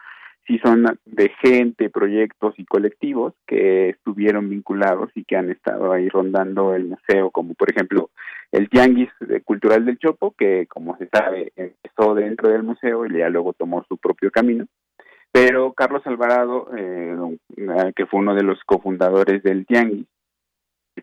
[0.45, 6.07] sí son de gente, proyectos y colectivos que estuvieron vinculados y que han estado ahí
[6.09, 8.09] rondando el museo, como por ejemplo
[8.51, 9.09] el Tianguis
[9.43, 13.83] Cultural del Chopo, que como se sabe empezó dentro del museo y ya luego tomó
[13.87, 14.65] su propio camino.
[15.31, 17.13] pero Carlos Alvarado, eh,
[17.93, 20.07] que fue uno de los cofundadores del Tianguis,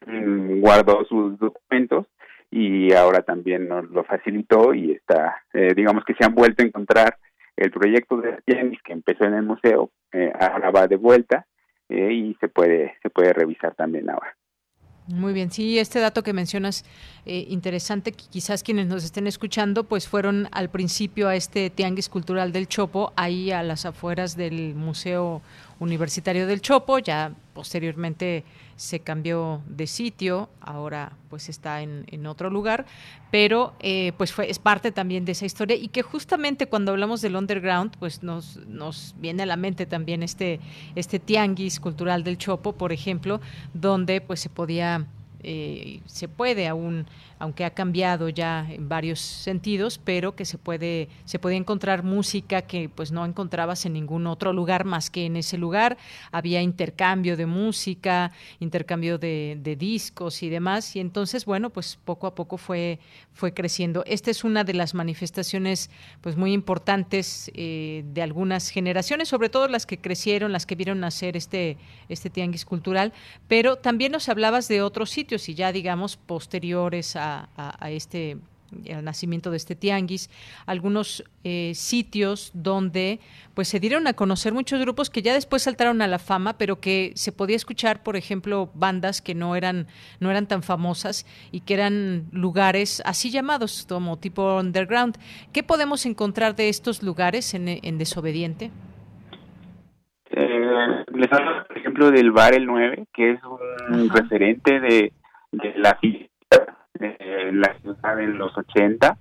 [0.06, 2.06] mm, guardó sus documentos
[2.50, 6.66] y ahora también nos lo facilitó y está, eh, digamos que se han vuelto a
[6.66, 7.16] encontrar
[7.56, 11.46] el proyecto de Tianguis que empezó en el museo, eh, ahora va de vuelta
[11.88, 14.34] y se puede se puede revisar también ahora.
[15.08, 16.84] Muy bien, sí, este dato que mencionas
[17.26, 22.52] eh, interesante, quizás quienes nos estén escuchando, pues fueron al principio a este Tianguis Cultural
[22.52, 25.42] del Chopo, ahí a las afueras del Museo
[25.82, 28.44] Universitario del Chopo, ya posteriormente
[28.76, 32.86] se cambió de sitio, ahora pues está en, otro lugar,
[33.30, 37.20] pero eh, pues fue, es parte también de esa historia y que justamente cuando hablamos
[37.20, 40.60] del underground pues nos, nos viene a la mente también este,
[40.94, 43.40] este tianguis cultural del Chopo, por ejemplo,
[43.74, 45.06] donde pues se podía
[45.44, 47.06] eh, se puede aún,
[47.42, 52.62] aunque ha cambiado ya en varios sentidos, pero que se puede, se puede encontrar música
[52.62, 55.98] que pues no encontrabas en ningún otro lugar más que en ese lugar.
[56.30, 60.94] Había intercambio de música, intercambio de, discos y demás.
[60.94, 63.00] Y entonces, bueno, pues poco a poco fue,
[63.32, 64.04] fue creciendo.
[64.06, 65.90] Esta es una de las manifestaciones
[66.20, 71.00] pues muy importantes eh, de algunas generaciones, sobre todo las que crecieron, las que vieron
[71.00, 71.76] nacer este,
[72.08, 73.12] este tianguis cultural,
[73.48, 77.31] pero también nos hablabas de otros sitios y ya digamos posteriores a,
[77.88, 78.38] este
[78.90, 80.30] al nacimiento de este tianguis,
[80.66, 83.20] algunos eh, sitios donde
[83.54, 86.80] pues se dieron a conocer muchos grupos que ya después saltaron a la fama, pero
[86.80, 89.86] que se podía escuchar, por ejemplo, bandas que no eran
[90.20, 95.18] no eran tan famosas y que eran lugares así llamados como tipo underground.
[95.52, 98.70] ¿Qué podemos encontrar de estos lugares en, Desobediente?
[100.30, 105.12] Eh, les hablo, por ejemplo, del Bar El 9, que es un referente de,
[105.52, 106.31] de la fiesta
[107.02, 109.16] de la ciudad en los 80.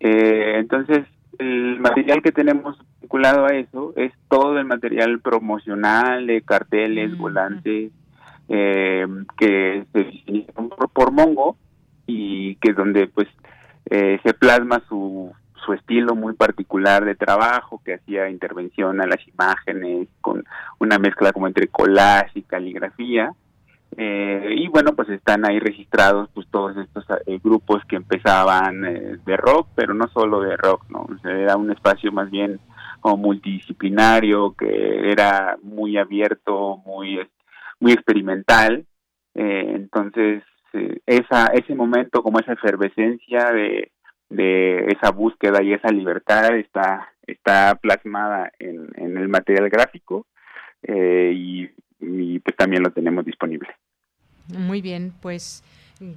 [0.00, 1.06] Eh, entonces,
[1.38, 7.92] el material que tenemos vinculado a eso es todo el material promocional de carteles, volantes,
[8.48, 9.06] eh,
[9.38, 11.56] que se diseñaron por, Mongo
[12.06, 13.28] y que donde pues
[13.90, 15.32] eh, se plasma su,
[15.64, 20.44] su estilo muy particular de trabajo, que hacía intervención a las imágenes con
[20.78, 23.32] una mezcla como entre collage y caligrafía
[23.98, 29.16] eh, y bueno, pues están ahí registrados pues todos estos eh, grupos que empezaban eh,
[29.24, 31.06] de rock, pero no solo de rock, ¿no?
[31.24, 32.60] era un espacio más bien
[33.00, 37.26] como multidisciplinario, que era muy abierto, muy,
[37.80, 38.86] muy experimental.
[39.34, 40.42] entonces,
[41.06, 43.92] esa, ese momento, como esa efervescencia de,
[44.28, 50.26] de esa búsqueda y esa libertad está, está plasmada en, en el material gráfico
[50.82, 51.70] y,
[52.00, 53.68] y pues también lo tenemos disponible.
[54.48, 55.62] Muy bien, pues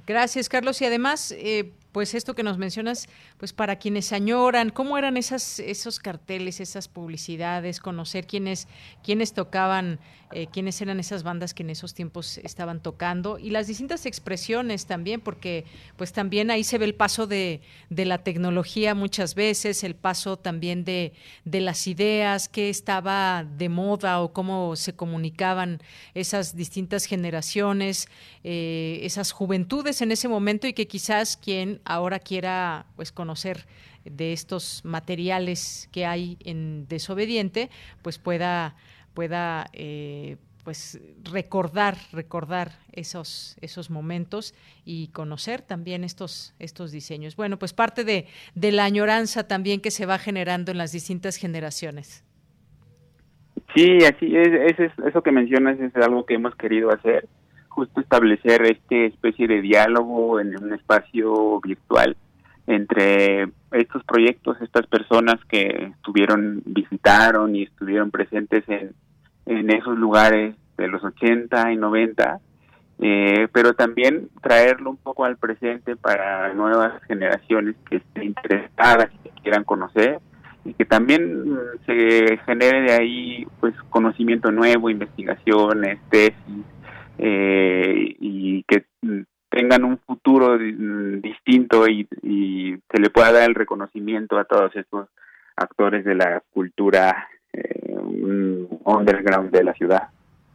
[0.06, 0.80] gracias Carlos.
[0.80, 3.08] Y además eh, pues esto que nos mencionas,
[3.38, 8.68] pues para quienes añoran, cómo eran esas, esos carteles, esas publicidades, conocer quiénes,
[9.02, 9.98] quiénes tocaban,
[10.32, 14.86] eh, quiénes eran esas bandas que en esos tiempos estaban tocando y las distintas expresiones
[14.86, 15.64] también, porque
[15.96, 20.36] pues también ahí se ve el paso de, de la tecnología muchas veces, el paso
[20.36, 21.14] también de,
[21.44, 25.82] de las ideas, qué estaba de moda o cómo se comunicaban
[26.14, 28.08] esas distintas generaciones,
[28.44, 33.66] eh, esas juventudes en ese momento y que quizás quien ahora quiera pues conocer
[34.04, 37.70] de estos materiales que hay en Desobediente,
[38.02, 38.74] pues pueda,
[39.14, 44.54] pueda eh, pues recordar, recordar esos, esos momentos
[44.84, 47.36] y conocer también estos, estos diseños.
[47.36, 51.36] Bueno, pues parte de, de la añoranza también que se va generando en las distintas
[51.36, 52.24] generaciones.
[53.74, 57.28] Sí, así es, es, eso que mencionas es algo que hemos querido hacer
[57.80, 62.14] justo establecer este especie de diálogo en un espacio virtual
[62.66, 68.92] entre estos proyectos, estas personas que estuvieron, visitaron y estuvieron presentes en,
[69.46, 72.38] en esos lugares de los 80 y 90,
[73.00, 79.28] eh, pero también traerlo un poco al presente para nuevas generaciones que estén interesadas y
[79.30, 80.20] que quieran conocer
[80.66, 86.66] y que también se genere de ahí pues conocimiento nuevo, investigaciones, tesis,
[87.22, 88.86] eh, y que
[89.50, 92.08] tengan un futuro distinto y,
[92.90, 95.08] se le pueda dar el reconocimiento a todos estos
[95.54, 97.96] actores de la cultura eh,
[98.84, 100.08] underground de la ciudad.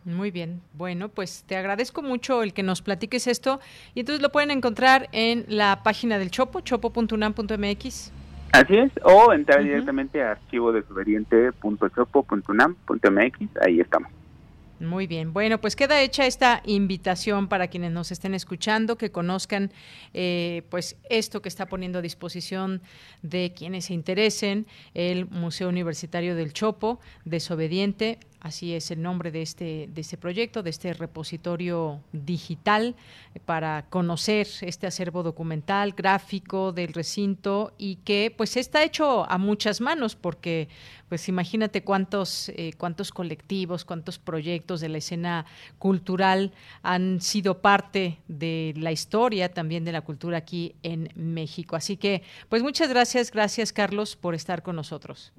[0.05, 3.59] Muy bien, bueno, pues te agradezco mucho el que nos platiques esto
[3.93, 8.11] y entonces lo pueden encontrar en la página del Chopo, chopo.unam.mx.
[8.51, 10.83] Así es, o entrar directamente a archivo de
[13.61, 14.11] ahí estamos.
[14.85, 19.71] Muy bien, bueno, pues queda hecha esta invitación para quienes nos estén escuchando, que conozcan
[20.13, 22.81] eh, pues esto que está poniendo a disposición
[23.21, 29.41] de quienes se interesen, el Museo Universitario del Chopo, desobediente, Así es el nombre de
[29.41, 32.95] este, de este proyecto, de este repositorio digital
[33.43, 39.81] para conocer este acervo documental, gráfico del recinto y que pues está hecho a muchas
[39.81, 40.69] manos porque
[41.09, 45.47] pues imagínate cuántos, eh, cuántos colectivos, cuántos proyectos de la escena
[45.79, 46.51] cultural
[46.83, 51.75] han sido parte de la historia también de la cultura aquí en México.
[51.75, 55.33] Así que pues muchas gracias, gracias Carlos por estar con nosotros.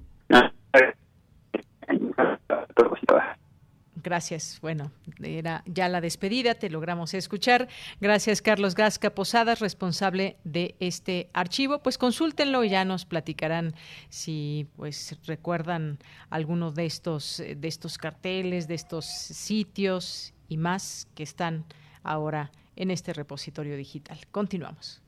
[4.07, 4.61] Gracias.
[4.63, 7.67] Bueno, era ya la despedida, te logramos escuchar.
[8.01, 11.83] Gracias, Carlos Gasca Posadas, responsable de este archivo.
[11.83, 13.75] Pues consúltenlo y ya nos platicarán
[14.09, 15.99] si pues recuerdan
[16.31, 21.65] alguno de estos, de estos carteles, de estos sitios y más que están
[22.05, 24.21] ahora en este repositorio digital.
[24.31, 25.03] Continuamos.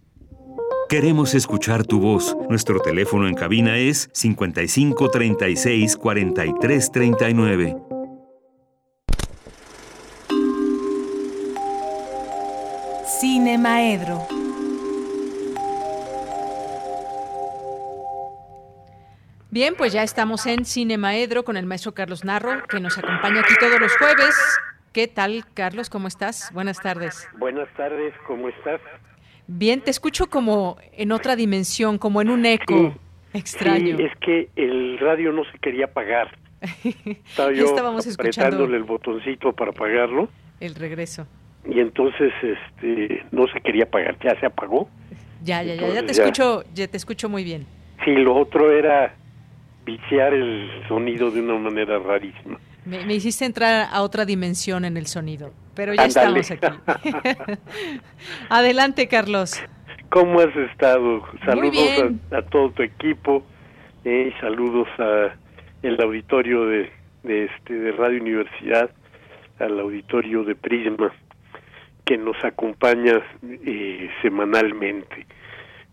[0.88, 2.36] Queremos escuchar tu voz.
[2.48, 7.87] Nuestro teléfono en cabina es 55 36 43 39.
[13.20, 14.28] Cine Maedro.
[19.50, 23.40] Bien, pues ya estamos en Cine Maedro con el maestro Carlos Narro, que nos acompaña
[23.40, 24.36] aquí todos los jueves.
[24.92, 25.90] ¿Qué tal, Carlos?
[25.90, 26.52] ¿Cómo estás?
[26.54, 27.28] Buenas tardes.
[27.36, 28.80] Buenas tardes, ¿cómo estás?
[29.48, 32.94] Bien, te escucho como en otra dimensión, como en un eco
[33.32, 33.96] extraño.
[33.96, 36.38] Sí, es que el radio no se quería apagar.
[36.84, 40.28] Estaba yo estábamos apretándole el botoncito para apagarlo.
[40.60, 41.26] El regreso.
[41.64, 44.88] Y entonces este no se quería apagar, ya se apagó.
[45.42, 47.66] Ya, ya, ya, ya te escucho, ya te escucho muy bien.
[48.04, 49.14] Sí, lo otro era
[49.84, 52.58] viciar el sonido de una manera rarísima.
[52.84, 56.66] Me, hiciste entrar a otra dimensión en el sonido, pero ya estamos aquí.
[58.48, 59.62] Adelante, Carlos.
[60.08, 61.22] ¿Cómo has estado?
[61.44, 63.42] Saludos a, todo tu equipo
[64.04, 65.34] eh, y saludos a
[65.82, 66.90] el auditorio de,
[67.24, 68.90] de, este de Radio Universidad,
[69.58, 71.12] al auditorio de Prisma
[72.08, 73.20] que nos acompaña
[73.66, 75.26] eh, semanalmente.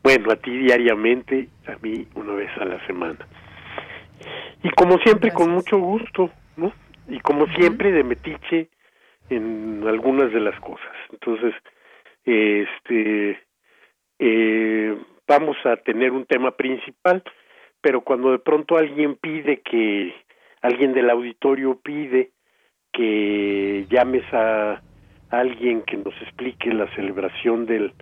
[0.02, 3.20] Bueno, a ti diariamente, a mí una vez a la semana.
[4.64, 6.72] Y como siempre, con mucho gusto, ¿no?
[7.10, 8.70] y como siempre de metiche
[9.30, 10.96] en algunas de las cosas.
[11.12, 11.54] Entonces,
[12.24, 13.38] este,
[14.18, 14.98] eh,
[15.28, 17.24] vamos a tener un tema principal,
[17.82, 20.16] pero cuando de pronto alguien pide que,
[20.62, 22.32] alguien del auditorio pide
[22.94, 24.82] que llames a
[25.30, 27.94] alguien que nos explique la celebración del,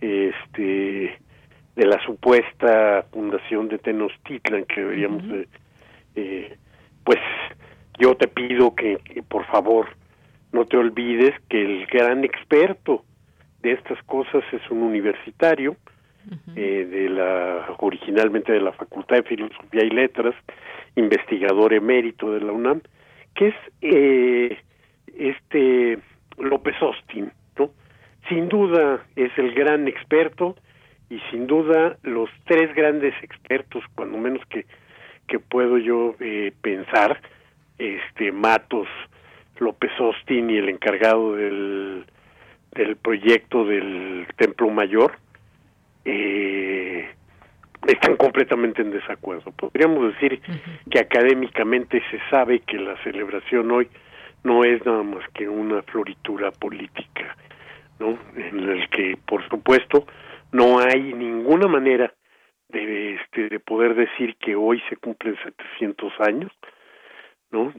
[0.00, 1.18] este,
[1.76, 5.48] de la supuesta fundación de Tenochtitlan que deberíamos de,
[6.14, 6.56] eh,
[7.04, 7.18] pues
[7.98, 8.98] yo te pido que,
[9.28, 9.88] por favor
[10.52, 13.04] no te olvides que el gran experto
[13.62, 15.76] de estas cosas es un universitario
[16.54, 20.34] eh, de la originalmente de la Facultad de Filosofía y Letras
[20.96, 22.80] investigador emérito de la UNAM
[23.34, 24.58] que es eh,
[25.16, 25.98] este
[26.40, 27.70] López Austin no
[28.28, 30.56] sin duda es el gran experto
[31.08, 34.66] y sin duda los tres grandes expertos cuando menos que
[35.30, 37.20] que puedo yo eh, pensar
[37.78, 38.88] este Matos,
[39.58, 42.04] López Austin y el encargado del,
[42.72, 45.12] del proyecto del Templo Mayor
[46.04, 47.08] eh,
[47.86, 49.52] están completamente en desacuerdo.
[49.52, 50.40] Podríamos decir
[50.90, 53.88] que académicamente se sabe que la celebración hoy
[54.42, 57.36] no es nada más que una floritura política,
[57.98, 58.18] ¿no?
[58.36, 60.06] En el que, por supuesto,
[60.52, 62.12] no hay ninguna manera
[62.68, 66.52] de, este, de poder decir que hoy se cumplen 700 años,
[67.50, 67.72] ¿no?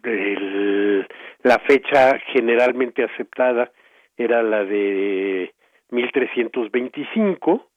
[1.44, 3.72] la fecha generalmente aceptada
[4.18, 5.54] era la de
[5.90, 7.70] 1325,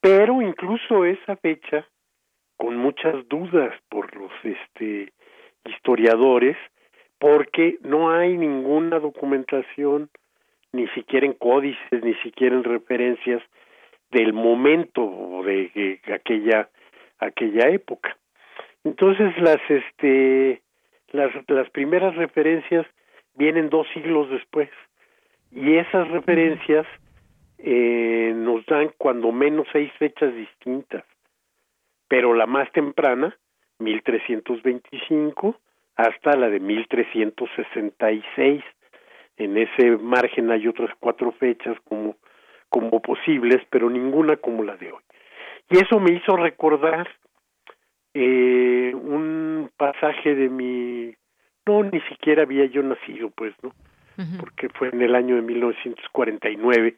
[0.00, 1.86] pero incluso esa fecha,
[2.56, 5.12] con muchas dudas por los este,
[5.64, 6.56] historiadores,
[7.22, 10.10] porque no hay ninguna documentación,
[10.72, 13.40] ni siquiera en códices, ni siquiera en referencias
[14.10, 16.68] del momento de, de aquella
[17.20, 18.16] aquella época.
[18.82, 20.62] Entonces las este
[21.12, 22.86] las, las primeras referencias
[23.36, 24.68] vienen dos siglos después
[25.52, 26.88] y esas referencias
[27.58, 31.04] eh, nos dan cuando menos seis fechas distintas,
[32.08, 33.38] pero la más temprana,
[33.78, 35.56] 1325,
[35.96, 38.62] hasta la de 1366.
[39.36, 42.16] En ese margen hay otras cuatro fechas como,
[42.68, 45.02] como posibles, pero ninguna como la de hoy.
[45.70, 47.08] Y eso me hizo recordar
[48.14, 51.14] eh, un pasaje de mi
[51.66, 53.72] No, ni siquiera había yo nacido, pues, ¿no?
[54.38, 56.96] Porque fue en el año de 1949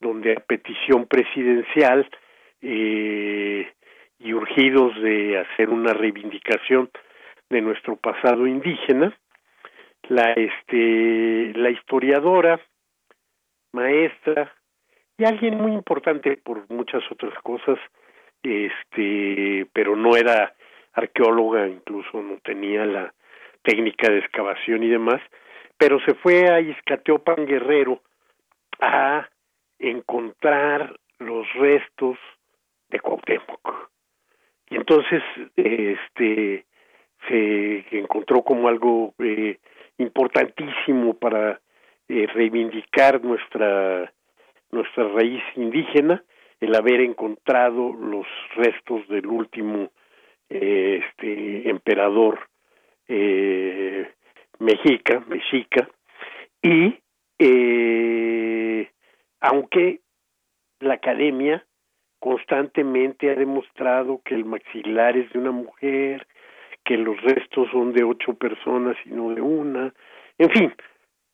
[0.00, 2.08] donde a petición presidencial
[2.62, 3.70] eh,
[4.18, 6.90] y urgidos de hacer una reivindicación
[7.50, 9.16] de nuestro pasado indígena,
[10.08, 12.60] la este la historiadora,
[13.72, 14.52] maestra
[15.18, 17.78] y alguien muy importante por muchas otras cosas,
[18.42, 20.54] este, pero no era
[20.92, 23.14] arqueóloga, incluso no tenía la
[23.62, 25.20] técnica de excavación y demás,
[25.76, 28.02] pero se fue a Izcateopan Guerrero
[28.80, 29.28] a
[29.78, 32.18] encontrar los restos
[32.88, 33.90] de Cuauhtémoc.
[34.70, 35.22] Y entonces
[35.56, 36.66] este
[37.28, 39.58] se encontró como algo eh,
[39.98, 41.60] importantísimo para
[42.08, 44.12] eh, reivindicar nuestra
[44.70, 46.22] nuestra raíz indígena
[46.60, 48.26] el haber encontrado los
[48.56, 49.90] restos del último
[50.48, 52.48] eh, este emperador
[53.08, 54.08] eh,
[54.58, 55.88] mexica mexica.
[56.62, 56.98] Y
[57.38, 58.90] eh,
[59.40, 60.00] aunque
[60.80, 61.64] la academia
[62.18, 66.26] constantemente ha demostrado que el maxilar es de una mujer,
[66.86, 69.92] que los restos son de ocho personas y no de una,
[70.38, 70.72] en fin,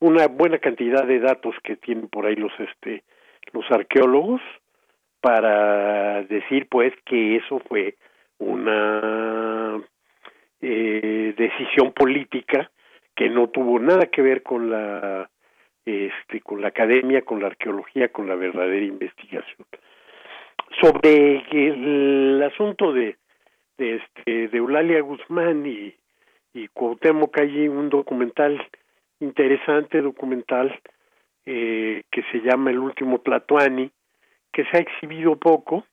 [0.00, 3.04] una buena cantidad de datos que tienen por ahí los este
[3.52, 4.40] los arqueólogos
[5.20, 7.96] para decir pues que eso fue
[8.38, 9.80] una
[10.60, 12.70] eh, decisión política
[13.14, 15.30] que no tuvo nada que ver con la
[15.84, 19.66] este con la academia, con la arqueología, con la verdadera investigación.
[20.80, 23.16] Sobre el asunto de
[23.78, 25.94] de este de Eulalia Guzmán y
[26.54, 28.62] y Cuauhtémoc hay un documental
[29.20, 30.78] interesante documental
[31.46, 33.90] eh, que se llama El último Tlatuani
[34.52, 35.84] que se ha exhibido poco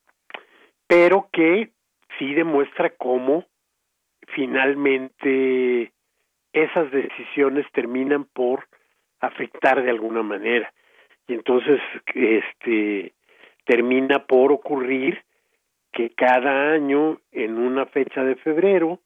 [0.87, 1.69] pero que
[2.17, 3.45] sí demuestra cómo
[4.33, 5.91] finalmente
[6.53, 8.67] esas decisiones terminan por
[9.19, 10.73] afectar de alguna manera.
[11.27, 11.79] Y entonces
[12.15, 13.13] este
[13.65, 15.23] termina por ocurrir
[15.91, 18.99] que cada año en una fecha de febrero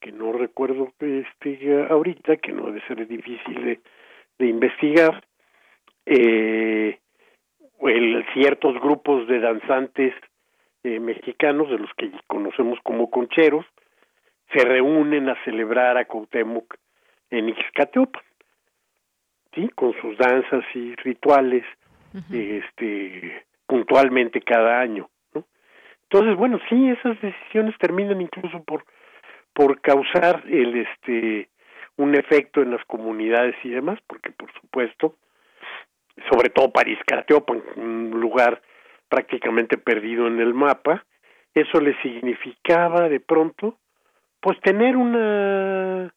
[0.00, 3.80] que no recuerdo este ahorita que no debe ser difícil de,
[4.38, 5.24] de investigar
[6.06, 6.98] eh,
[7.80, 10.14] el, ciertos grupos de danzantes
[10.82, 13.64] eh, mexicanos de los que conocemos como concheros
[14.52, 16.74] se reúnen a celebrar a Cuauhtémoc
[17.30, 18.22] en Ixcateopan
[19.54, 21.64] sí con sus danzas y rituales
[22.30, 25.08] este puntualmente cada año.
[26.12, 28.84] Entonces bueno sí esas decisiones terminan incluso por
[29.54, 31.48] por causar el este
[31.96, 35.16] un efecto en las comunidades y demás porque por supuesto
[36.30, 38.60] sobre todo para Izcateopan un lugar
[39.08, 41.04] prácticamente perdido en el mapa
[41.54, 43.78] eso le significaba de pronto
[44.40, 46.12] pues tener una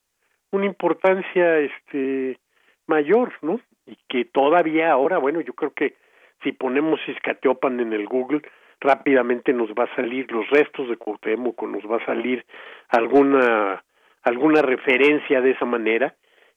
[0.52, 2.38] una importancia este
[2.86, 3.60] mayor, ¿no?
[3.86, 5.94] Y que todavía ahora, bueno, yo creo que
[6.42, 8.42] si ponemos Izcateopan en el Google,
[8.80, 12.44] rápidamente nos va a salir los restos de Cuauhtémoc, nos va a salir
[12.88, 13.82] alguna
[14.22, 16.14] alguna referencia de esa manera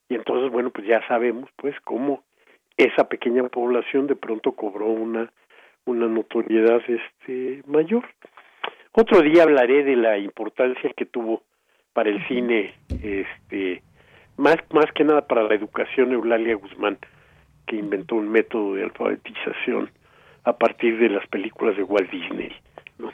[0.10, 2.24] y entonces bueno pues ya sabemos pues cómo
[2.78, 5.32] esa pequeña población de pronto cobró una
[5.86, 8.06] una notoriedad este mayor.
[8.91, 11.44] Otro día hablaré de la importancia que tuvo
[11.94, 12.74] para el cine
[13.04, 13.82] este
[14.38, 16.98] más más que nada para la educación Eulalia Guzmán
[17.68, 19.91] que inventó un método de alfabetización
[20.44, 22.52] a partir de las películas de Walt Disney
[22.98, 23.10] ¿no?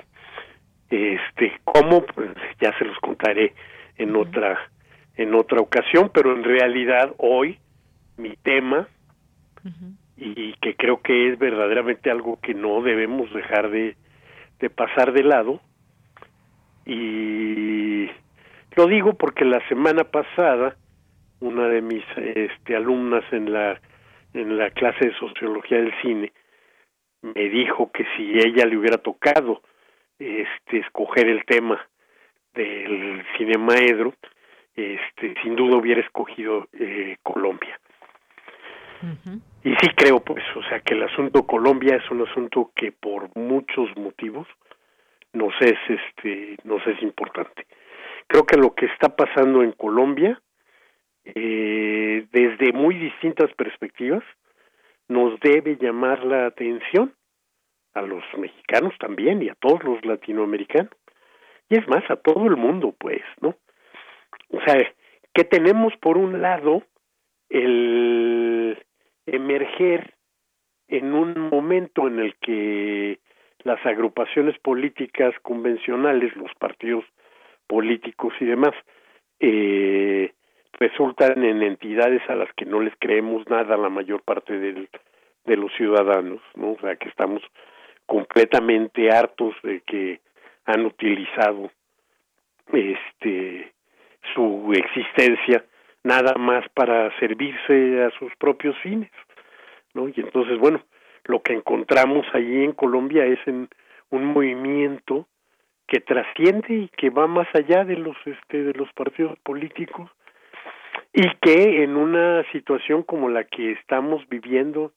[0.90, 2.30] este cómo pues
[2.60, 3.54] ya se los contaré
[3.98, 4.60] en otra
[5.16, 7.60] en otra ocasión pero en realidad hoy
[8.18, 8.88] mi tema
[10.18, 13.96] y que creo que es verdaderamente algo que no debemos dejar de,
[14.60, 15.60] de pasar de lado
[16.86, 18.10] y
[18.76, 20.76] lo digo porque la semana pasada
[21.40, 23.80] una de mis este alumnas en la
[24.34, 26.32] en la clase de sociología del cine
[27.34, 29.62] me dijo que si ella le hubiera tocado
[30.20, 31.84] este escoger el tema
[32.54, 34.14] del cinemaedro
[34.76, 37.80] este sin duda hubiera escogido eh, Colombia.
[39.64, 43.36] Y sí creo pues o sea que el asunto Colombia es un asunto que por
[43.36, 44.48] muchos motivos
[45.34, 47.66] nos es este nos es importante.
[48.28, 50.40] Creo que lo que está pasando en Colombia
[51.24, 54.24] eh, desde muy distintas perspectivas
[55.08, 57.14] nos debe llamar la atención
[57.94, 60.92] a los mexicanos también y a todos los latinoamericanos.
[61.70, 63.56] Y es más a todo el mundo pues no
[64.50, 64.94] o sea
[65.34, 66.84] que tenemos por un lado
[67.50, 68.78] el
[69.26, 70.14] emerger
[70.88, 73.20] en un momento en el que
[73.64, 77.04] las agrupaciones políticas convencionales los partidos
[77.68, 78.74] políticos y demás
[79.40, 80.34] eh,
[80.80, 84.90] resultan en entidades a las que no les creemos nada la mayor parte del,
[85.46, 86.72] de los ciudadanos, ¿no?
[86.72, 87.42] O sea, que estamos
[88.06, 90.20] completamente hartos de que
[90.66, 91.72] han utilizado
[92.74, 93.72] este
[94.34, 95.64] su existencia
[96.04, 99.12] nada más para servirse a sus propios fines,
[99.94, 100.08] ¿no?
[100.08, 100.84] Y entonces, bueno,
[101.26, 103.70] lo que encontramos allí en Colombia es en
[104.10, 105.28] un movimiento
[105.88, 110.10] que trasciende y que va más allá de los este de los partidos políticos
[111.18, 114.92] y que en una situación como la que estamos viviendo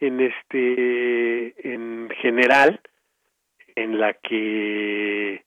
[0.00, 2.78] en este en general
[3.74, 5.42] en la que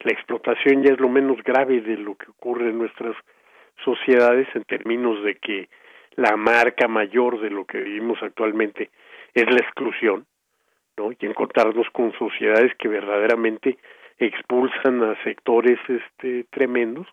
[0.00, 3.16] la explotación ya es lo menos grave de lo que ocurre en nuestras
[3.82, 5.70] sociedades en términos de que
[6.16, 8.90] la marca mayor de lo que vivimos actualmente
[9.32, 10.26] es la exclusión,
[10.98, 11.10] ¿no?
[11.10, 13.78] Y encontrarnos con sociedades que verdaderamente
[14.18, 17.06] expulsan a sectores este tremendos,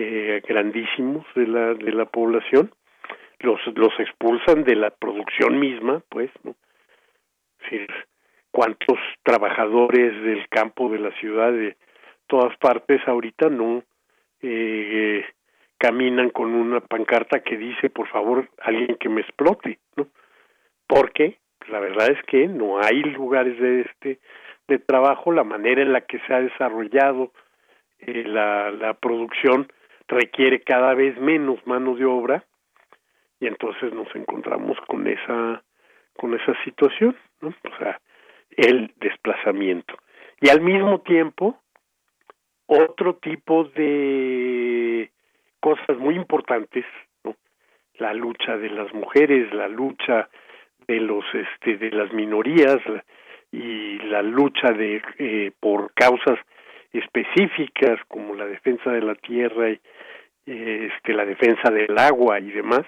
[0.00, 2.70] eh, grandísimos de la de la población,
[3.40, 6.54] los los expulsan de la producción misma, pues, ¿no?
[8.52, 11.76] Cuántos trabajadores del campo de la ciudad de
[12.28, 13.82] todas partes ahorita no
[14.40, 15.24] eh,
[15.78, 20.06] caminan con una pancarta que dice por favor alguien que me explote no
[20.86, 21.38] porque
[21.68, 24.20] la verdad es que no hay lugares de este
[24.68, 27.32] de trabajo la manera en la que se ha desarrollado
[27.98, 29.68] eh, la, la producción
[30.08, 32.44] requiere cada vez menos mano de obra
[33.40, 35.62] y entonces nos encontramos con esa
[36.16, 38.00] con esa situación no o sea
[38.56, 39.94] el desplazamiento
[40.40, 41.60] y al mismo tiempo
[42.68, 45.10] otro tipo de
[45.60, 46.84] cosas muy importantes,
[47.24, 47.34] ¿no?
[47.94, 50.28] la lucha de las mujeres, la lucha
[50.86, 52.78] de los este de las minorías
[53.50, 56.38] y la lucha de eh, por causas
[56.92, 59.80] específicas como la defensa de la tierra y
[60.50, 62.82] este la defensa del agua y demás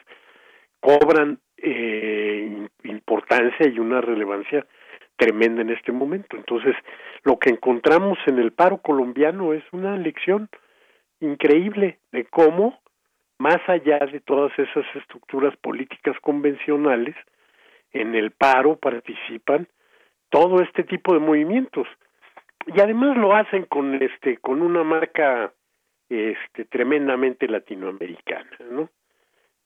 [0.81, 4.67] cobran eh, importancia y una relevancia
[5.17, 6.37] tremenda en este momento.
[6.37, 6.75] Entonces,
[7.23, 10.49] lo que encontramos en el paro colombiano es una lección
[11.21, 12.81] increíble de cómo,
[13.39, 17.15] más allá de todas esas estructuras políticas convencionales,
[17.93, 19.69] en el paro participan
[20.31, 21.87] todo este tipo de movimientos
[22.67, 25.53] y además lo hacen con este con una marca
[26.11, 28.91] este tremendamente latinoamericana, ¿no?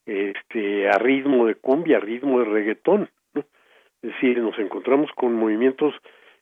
[0.06, 3.10] Este a ritmo de cumbia, a ritmo de reggaetón.
[3.34, 5.94] Es decir, nos encontramos con movimientos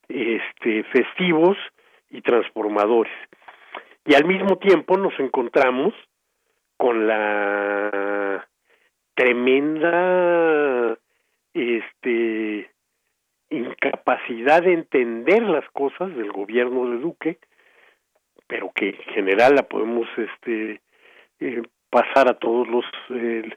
[0.08, 1.56] este, festivos
[2.10, 3.12] y transformadores.
[4.04, 5.94] Y al mismo tiempo nos encontramos
[6.76, 8.48] con la
[9.14, 10.98] tremenda
[11.54, 12.68] este
[13.50, 17.38] incapacidad de entender las cosas del gobierno de Duque,
[18.52, 20.82] pero que en general la podemos este
[21.40, 23.48] eh, pasar a todos los eh,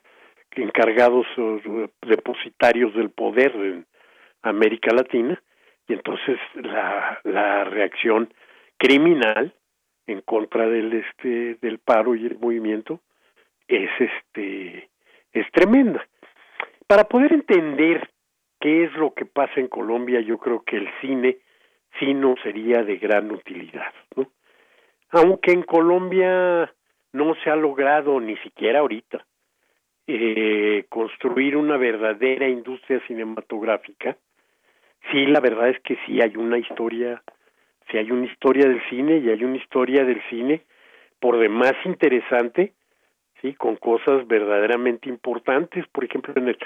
[0.52, 1.28] encargados
[2.02, 3.86] depositarios del poder en,
[4.42, 5.42] América Latina
[5.88, 8.32] y entonces la, la reacción
[8.78, 9.54] criminal
[10.08, 13.02] en contra del este del paro y el movimiento
[13.68, 14.90] es este
[15.34, 16.08] es tremenda
[16.88, 18.08] para poder entender
[18.62, 21.40] qué es lo que pasa en Colombia yo creo que el cine
[22.00, 24.30] sí no sería de gran utilidad ¿no?
[25.10, 26.74] Aunque en Colombia
[27.14, 29.26] no se ha logrado ni siquiera ahorita
[30.08, 34.18] eh, construir una verdadera industria cinematográfica
[35.12, 37.22] sí, la verdad es que sí hay una historia,
[37.90, 40.62] sí hay una historia del cine y hay una historia del cine
[41.20, 42.74] por demás interesante,
[43.42, 46.58] sí, con cosas verdaderamente importantes, por ejemplo, en el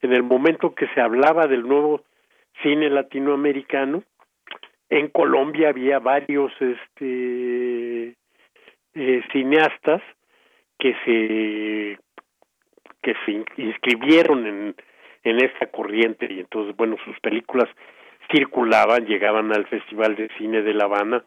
[0.00, 2.04] en el momento que se hablaba del nuevo
[2.62, 4.04] cine latinoamericano,
[4.90, 8.14] en Colombia había varios este
[8.94, 10.02] eh, cineastas
[10.78, 11.98] que se
[13.02, 14.76] que se inscribieron en
[15.24, 17.68] en esta corriente y entonces bueno sus películas
[18.32, 21.24] circulaban llegaban al festival de cine de La Habana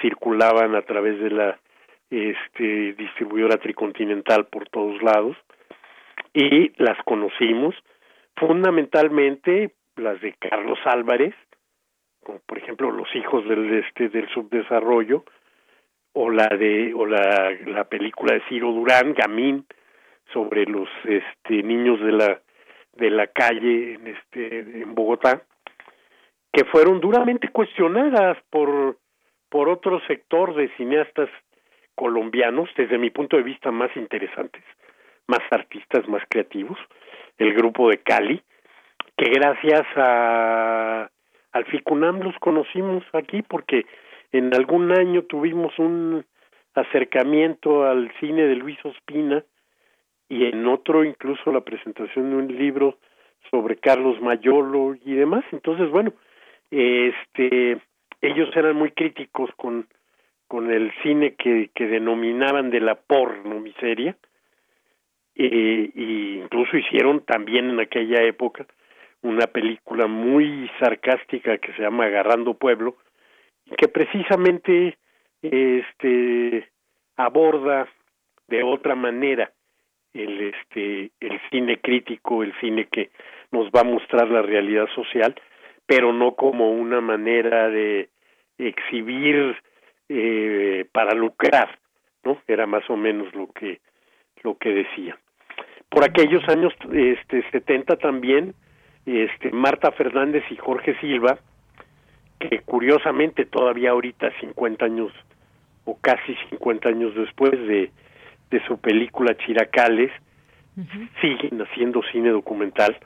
[0.00, 1.58] circulaban a través de la
[2.10, 5.36] este distribuidora tricontinental por todos lados
[6.34, 7.74] y las conocimos.
[8.36, 11.34] Fundamentalmente las de Carlos Álvarez
[12.22, 15.24] como por ejemplo los hijos del este del subdesarrollo
[16.12, 19.64] o la de o la, la película de Ciro Durán Gamín
[20.32, 22.40] sobre los este niños de la
[22.96, 25.42] de la calle en este en Bogotá
[26.52, 28.98] que fueron duramente cuestionadas por
[29.48, 31.28] por otro sector de cineastas
[31.94, 34.62] colombianos desde mi punto de vista más interesantes
[35.26, 36.78] más artistas más creativos
[37.38, 38.42] el grupo de Cali
[39.16, 41.10] que gracias a
[41.52, 43.86] al FICUNAM los conocimos aquí porque
[44.32, 46.24] en algún año tuvimos un
[46.74, 49.44] acercamiento al cine de Luis Ospina
[50.28, 52.98] y en otro incluso la presentación de un libro
[53.50, 55.44] sobre Carlos Mayolo y demás.
[55.50, 56.12] Entonces, bueno,
[56.70, 57.78] este,
[58.20, 59.88] ellos eran muy críticos con,
[60.46, 64.16] con el cine que, que denominaban de la porno miseria,
[65.34, 68.66] eh, y incluso hicieron también en aquella época
[69.22, 72.96] una película muy sarcástica que se llama Agarrando Pueblo,
[73.76, 74.96] que precisamente
[75.42, 76.68] este
[77.16, 77.88] aborda
[78.48, 79.52] de otra manera
[80.12, 83.10] el este el cine crítico, el cine que
[83.52, 85.34] nos va a mostrar la realidad social,
[85.86, 88.08] pero no como una manera de
[88.58, 89.56] exhibir
[90.08, 91.78] eh, para lucrar,
[92.24, 92.42] ¿no?
[92.46, 93.80] Era más o menos lo que
[94.42, 95.18] lo que decía.
[95.88, 98.54] Por aquellos años este 70 también
[99.18, 101.38] este Marta Fernández y Jorge Silva,
[102.38, 105.12] que curiosamente todavía ahorita 50 años
[105.84, 107.90] o casi 50 años después de
[108.50, 110.10] de su película Chiracales,
[111.20, 112.96] siguen haciendo cine documental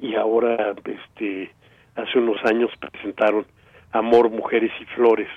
[0.00, 1.50] y ahora este
[1.96, 3.46] hace unos años presentaron
[3.92, 5.28] Amor, Mujeres y Flores,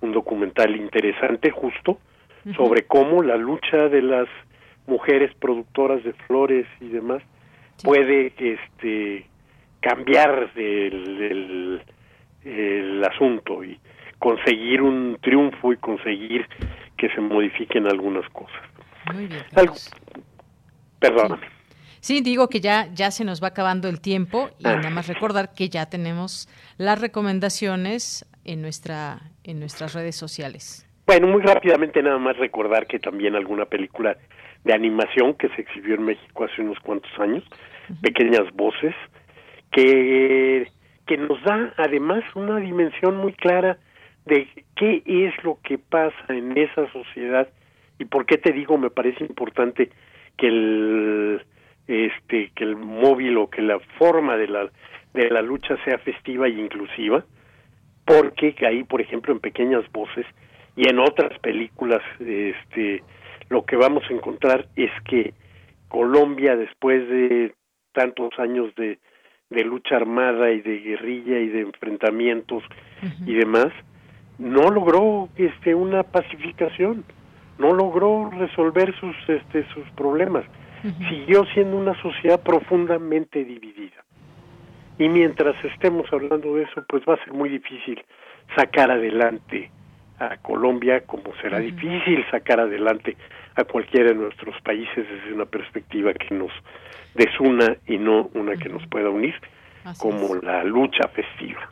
[0.00, 1.98] un documental interesante justo
[2.56, 4.26] sobre cómo la lucha de las
[4.86, 7.22] mujeres productoras de flores y demás
[7.82, 9.26] puede este
[9.80, 11.82] cambiar el,
[12.44, 13.78] el, asunto y
[14.18, 16.46] conseguir un triunfo y conseguir
[16.96, 18.60] que se modifiquen algunas cosas.
[19.14, 19.42] Muy bien.
[20.98, 21.46] Perdóname.
[22.00, 24.76] Sí, digo que ya, ya se nos va acabando el tiempo y ah.
[24.76, 30.86] nada más recordar que ya tenemos las recomendaciones en, nuestra, en nuestras redes sociales.
[31.06, 34.16] Bueno, muy rápidamente nada más recordar que también alguna película
[34.64, 37.44] de animación que se exhibió en México hace unos cuantos años,
[38.02, 38.94] Pequeñas Voces,
[39.72, 40.68] que,
[41.06, 43.78] que nos da además una dimensión muy clara
[44.26, 47.48] de qué es lo que pasa en esa sociedad
[47.98, 49.90] y por qué te digo me parece importante
[50.36, 51.42] que el
[51.86, 54.70] este que el móvil o que la forma de la
[55.14, 57.24] de la lucha sea festiva e inclusiva
[58.04, 60.26] porque ahí por ejemplo en pequeñas voces
[60.76, 63.02] y en otras películas este
[63.48, 65.34] lo que vamos a encontrar es que
[65.88, 67.54] Colombia después de
[67.92, 68.98] tantos años de,
[69.50, 72.62] de lucha armada y de guerrilla y de enfrentamientos
[73.26, 73.68] y demás
[74.38, 77.04] no logró este una pacificación
[77.58, 80.44] no logró resolver sus este sus problemas.
[81.08, 84.04] Siguió siendo una sociedad profundamente dividida.
[84.96, 88.00] Y mientras estemos hablando de eso, pues va a ser muy difícil
[88.54, 89.72] sacar adelante
[90.20, 93.16] a Colombia, como será difícil sacar adelante
[93.58, 96.52] a cualquiera de nuestros países desde una perspectiva que nos
[97.14, 99.34] desuna y no una que nos pueda unir,
[99.98, 101.68] como la lucha festiva.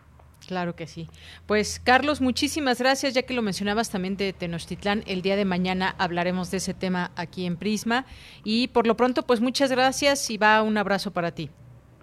[0.47, 1.09] Claro que sí.
[1.47, 3.15] Pues Carlos, muchísimas gracias.
[3.15, 7.11] Ya que lo mencionabas también de Tenochtitlán, el día de mañana hablaremos de ese tema
[7.17, 8.05] aquí en Prisma.
[8.45, 11.51] Y por lo pronto, pues muchas gracias y va un abrazo para ti.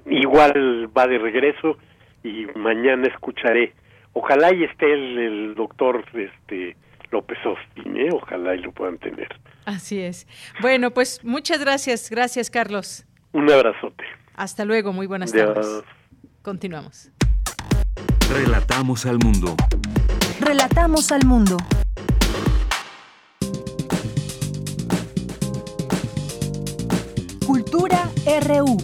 [0.06, 1.78] Igual va de regreso
[2.24, 3.74] y mañana escucharé.
[4.12, 6.76] Ojalá y esté el, doctor este,
[7.14, 8.10] López Austin, ¿eh?
[8.12, 9.30] ojalá y lo puedan tener.
[9.66, 10.28] Así es.
[10.62, 12.10] Bueno, pues muchas gracias.
[12.10, 13.06] Gracias, Carlos.
[13.32, 14.04] Un abrazote.
[14.36, 14.92] Hasta luego.
[14.94, 15.84] Muy buenas tardes.
[16.42, 17.12] Continuamos.
[18.34, 19.56] Relatamos al mundo.
[20.42, 21.58] Relatamos al mundo.
[27.46, 28.10] Cultura
[28.48, 28.78] RU.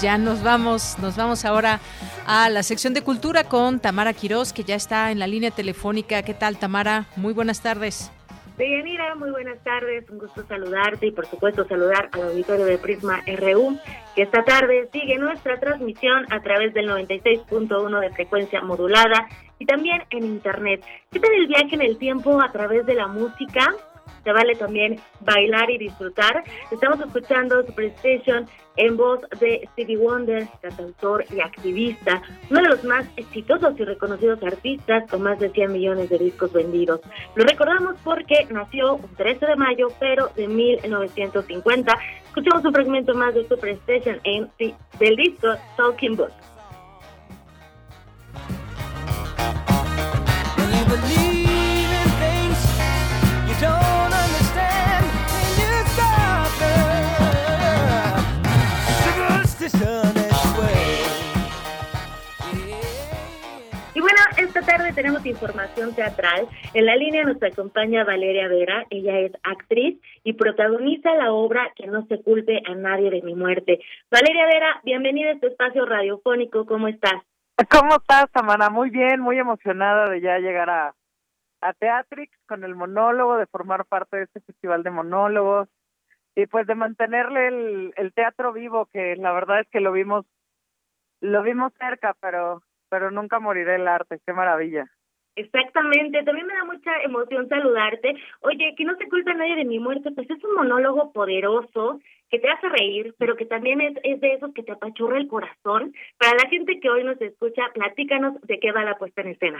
[0.00, 1.80] Ya nos vamos, nos vamos ahora
[2.26, 6.22] a la sección de cultura con Tamara Quirós, que ya está en la línea telefónica.
[6.22, 7.06] ¿Qué tal, Tamara?
[7.16, 8.10] Muy buenas tardes.
[8.56, 13.22] Deyanira, muy buenas tardes, un gusto saludarte y por supuesto saludar al auditorio de Prisma
[13.24, 13.78] RU,
[14.16, 19.28] que esta tarde sigue nuestra transmisión a través del 96.1 de frecuencia modulada
[19.60, 20.84] y también en internet.
[21.12, 23.74] ¿Qué tal el viaje en el tiempo a través de la música?
[24.24, 26.42] Se vale también bailar y disfrutar.
[26.70, 28.46] Estamos escuchando Superstation
[28.76, 34.42] en voz de Stevie Wonder, cantautor y activista, uno de los más exitosos y reconocidos
[34.42, 37.00] artistas con más de 100 millones de discos vendidos.
[37.34, 41.98] Lo recordamos porque nació un 13 de mayo, pero de 1950.
[42.26, 46.30] Escuchamos un fragmento más de Superstation en, del disco Talking Book.
[63.94, 66.48] Y bueno, esta tarde tenemos información teatral.
[66.72, 68.86] En la línea nos acompaña Valeria Vera.
[68.90, 73.34] Ella es actriz y protagoniza la obra Que no se culpe a nadie de mi
[73.34, 73.80] muerte.
[74.10, 76.64] Valeria Vera, bienvenida a este espacio radiofónico.
[76.64, 77.20] ¿Cómo estás?
[77.70, 78.70] ¿Cómo estás, Samana?
[78.70, 80.94] Muy bien, muy emocionada de ya llegar a,
[81.60, 85.68] a Teatrix con el monólogo, de formar parte de este festival de monólogos
[86.38, 90.24] y pues de mantenerle el, el teatro vivo, que la verdad es que lo vimos,
[91.20, 94.86] lo vimos cerca, pero, pero nunca morirá el arte, qué maravilla.
[95.34, 98.14] Exactamente, también me da mucha emoción saludarte.
[98.42, 101.98] Oye, que no se culpa nadie de mi muerte, pues es un monólogo poderoso
[102.30, 105.26] que te hace reír, pero que también es, es de esos que te apachurra el
[105.26, 105.92] corazón.
[106.18, 109.58] Para la gente que hoy nos escucha, platícanos de qué va la puesta en escena.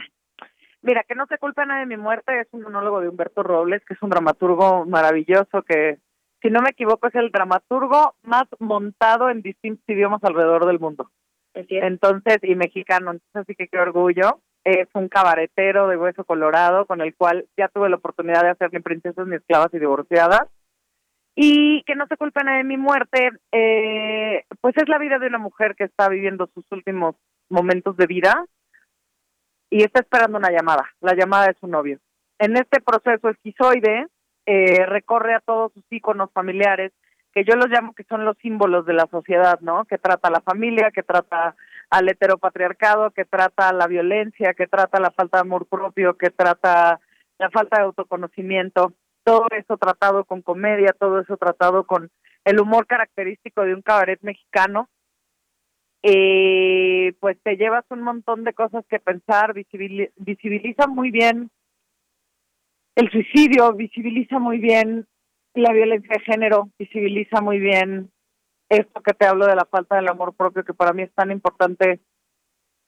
[0.81, 3.83] Mira, que no se culpa nadie de mi muerte es un monólogo de Humberto Robles,
[3.83, 5.97] que es un dramaturgo maravilloso que
[6.41, 11.09] si no me equivoco, es el dramaturgo más montado en distintos idiomas alrededor del mundo.
[11.53, 14.39] Entonces, y mexicano, entonces así que qué orgullo.
[14.63, 18.71] Es un cabaretero de hueso colorado con el cual ya tuve la oportunidad de hacer
[18.71, 20.47] ni princesas ni esclavas y divorciadas.
[21.35, 25.37] Y que no se culpen de mi muerte, eh, pues es la vida de una
[25.37, 27.15] mujer que está viviendo sus últimos
[27.49, 28.45] momentos de vida
[29.69, 30.89] y está esperando una llamada.
[30.99, 31.99] La llamada de su novio.
[32.39, 34.07] En este proceso esquizoide,
[34.51, 36.91] eh, recorre a todos sus íconos familiares,
[37.31, 39.85] que yo los llamo que son los símbolos de la sociedad, ¿no?
[39.85, 41.55] Que trata a la familia, que trata
[41.91, 46.99] al heteropatriarcado, que trata la violencia, que trata la falta de amor propio, que trata
[47.37, 48.93] la falta de autoconocimiento,
[49.23, 52.09] todo eso tratado con comedia, todo eso tratado con
[52.43, 54.89] el humor característico de un cabaret mexicano,
[56.01, 61.51] eh, pues te llevas un montón de cosas que pensar, visibiliza muy bien
[62.99, 65.07] el suicidio visibiliza muy bien
[65.53, 68.11] la violencia de género, visibiliza muy bien
[68.67, 71.31] esto que te hablo de la falta del amor propio, que para mí es tan
[71.31, 72.01] importante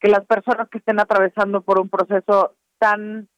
[0.02, 3.30] que las personas que estén atravesando por un proceso tan,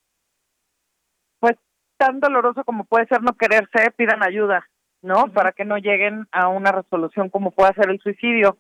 [1.40, 1.54] pues,
[1.98, 4.68] tan doloroso como puede ser no quererse, pidan ayuda,
[5.04, 5.28] ¿no?
[5.28, 8.58] Para que no lleguen a una resolución como puede ser el suicidio.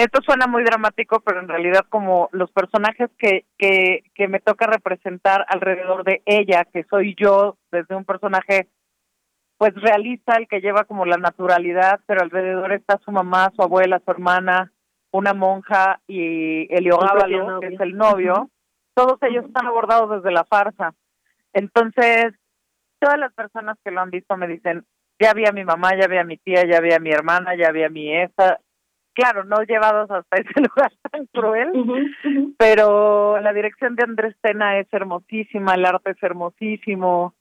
[0.00, 4.66] Esto suena muy dramático, pero en realidad como los personajes que, que, que me toca
[4.66, 8.68] representar alrededor de ella, que soy yo desde un personaje
[9.58, 14.00] pues realista, el que lleva como la naturalidad, pero alrededor está su mamá, su abuela,
[14.02, 14.72] su hermana,
[15.10, 18.48] una monja y Eliogábalo, que es el novio.
[18.94, 20.94] Todos ellos están abordados desde la farsa.
[21.52, 22.32] Entonces,
[23.00, 24.86] todas las personas que lo han visto me dicen,
[25.18, 27.54] ya vi a mi mamá, ya vi a mi tía, ya vi a mi hermana,
[27.54, 28.60] ya vi a mi esa,
[29.20, 32.14] claro, no llevados hasta ese lugar tan cruel,
[32.58, 37.34] pero la dirección de Andrés Tena es hermosísima, el arte es hermosísimo.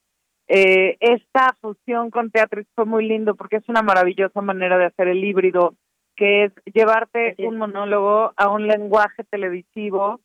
[0.47, 5.07] Eh, esta fusión con teatro fue muy lindo porque es una maravillosa manera de hacer
[5.07, 5.75] el híbrido,
[6.15, 10.19] que es llevarte un monólogo a un lenguaje televisivo,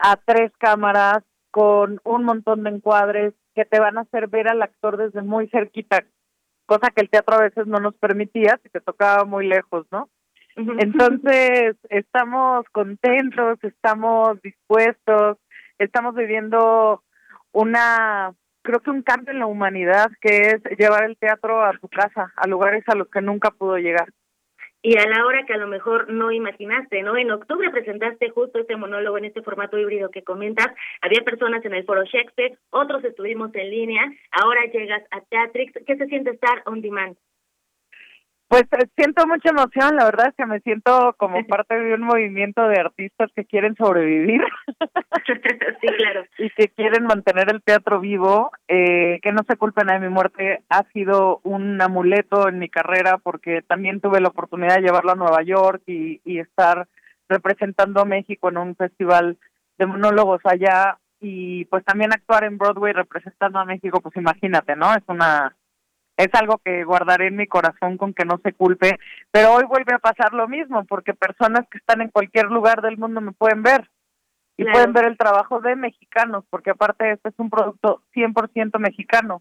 [0.00, 4.62] a tres cámaras, con un montón de encuadres que te van a hacer ver al
[4.62, 6.04] actor desde muy cerquita,
[6.68, 10.08] cosa que el teatro a veces no nos permitía si te tocaba muy lejos, ¿no?
[10.54, 15.38] Entonces, estamos contentos, estamos dispuestos,
[15.78, 17.02] estamos viviendo
[17.52, 21.88] una, creo que un cambio en la humanidad que es llevar el teatro a tu
[21.88, 24.08] casa, a lugares a los que nunca pudo llegar
[24.82, 27.16] y a la hora que a lo mejor no imaginaste, ¿no?
[27.16, 30.68] En octubre presentaste justo este monólogo en este formato híbrido que comentas.
[31.00, 34.02] Había personas en el foro Shakespeare, otros estuvimos en línea.
[34.30, 35.72] Ahora llegas a Teatrix.
[35.86, 37.16] ¿Qué se siente estar on demand?
[38.48, 42.00] Pues eh, siento mucha emoción, la verdad es que me siento como parte de un
[42.00, 44.40] movimiento de artistas que quieren sobrevivir.
[45.80, 46.24] sí, claro.
[46.38, 50.62] y que quieren mantener el teatro vivo, eh, que no se culpen de mi muerte,
[50.70, 55.16] ha sido un amuleto en mi carrera porque también tuve la oportunidad de llevarlo a
[55.16, 56.88] Nueva York y, y estar
[57.28, 59.36] representando a México en un festival
[59.76, 64.92] de monólogos allá y pues también actuar en Broadway representando a México, pues imagínate, ¿no?
[64.94, 65.54] Es una
[66.18, 68.98] es algo que guardaré en mi corazón con que no se culpe,
[69.30, 72.98] pero hoy vuelve a pasar lo mismo, porque personas que están en cualquier lugar del
[72.98, 73.88] mundo me pueden ver
[74.56, 79.40] y pueden ver el trabajo de mexicanos, porque aparte este es un producto 100% mexicano.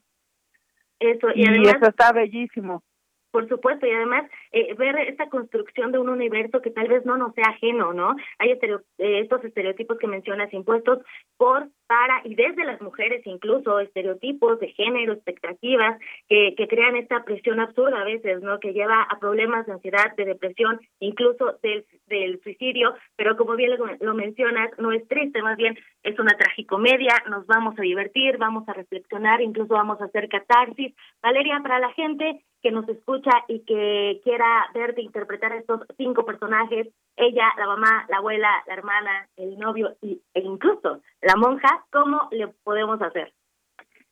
[1.00, 2.84] Eso, y, y eso está bellísimo.
[3.32, 7.18] Por supuesto, y además eh, ver esta construcción de un universo que tal vez no
[7.18, 8.16] nos sea ajeno, ¿no?
[8.38, 11.00] Hay eh, estos estereotipos que mencionas impuestos
[11.38, 17.62] por, para y desde las mujeres incluso, estereotipos de género, expectativas que, crean esta presión
[17.62, 18.60] absurda a veces, ¿no?
[18.60, 23.72] Que lleva a problemas de ansiedad, de depresión, incluso del, del suicidio, pero como bien
[23.72, 28.38] lo, lo mencionas, no es triste, más bien es una tragicomedia, nos vamos a divertir,
[28.38, 30.94] vamos a reflexionar, incluso vamos a hacer catarsis.
[31.22, 36.88] Valeria, para la gente que nos escucha y que quiera verte interpretar estos cinco personajes,
[37.16, 42.28] ella, la mamá, la abuela, la hermana, el novio y, e incluso la monja, ¿cómo
[42.32, 43.34] le podemos hacer?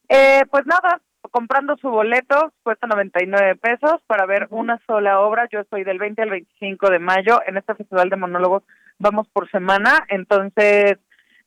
[0.09, 1.01] Eh, pues nada,
[1.31, 5.47] comprando su boleto, cuesta 99 pesos para ver una sola obra.
[5.51, 8.63] Yo estoy del 20 al 25 de mayo en este festival de monólogos.
[8.99, 10.97] Vamos por semana, entonces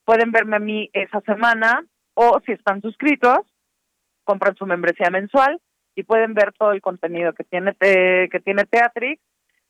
[0.04, 1.84] pueden verme a mí esa semana
[2.14, 3.38] o si están suscritos,
[4.24, 5.60] compran su membresía mensual
[5.94, 9.22] y pueden ver todo el contenido que tiene eh, que tiene Teatrix.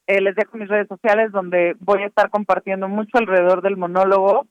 [0.06, 4.46] Eh, les dejo mis redes sociales donde voy a estar compartiendo mucho alrededor del monólogo,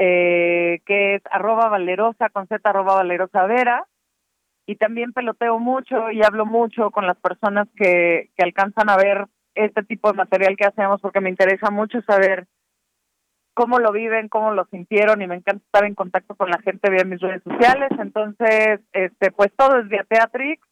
[0.00, 3.84] eh, que es arroba valerosa con z arroba valerosa vera.
[4.64, 9.26] Y también peloteo mucho y hablo mucho con las personas que, que alcanzan a ver
[9.54, 12.46] este tipo de material que hacemos porque me interesa mucho saber
[13.54, 16.90] cómo lo viven, cómo lo sintieron y me encanta estar en contacto con la gente
[16.90, 17.90] vía mis redes sociales.
[17.98, 20.62] Entonces, este, pues todo es vía Teatrix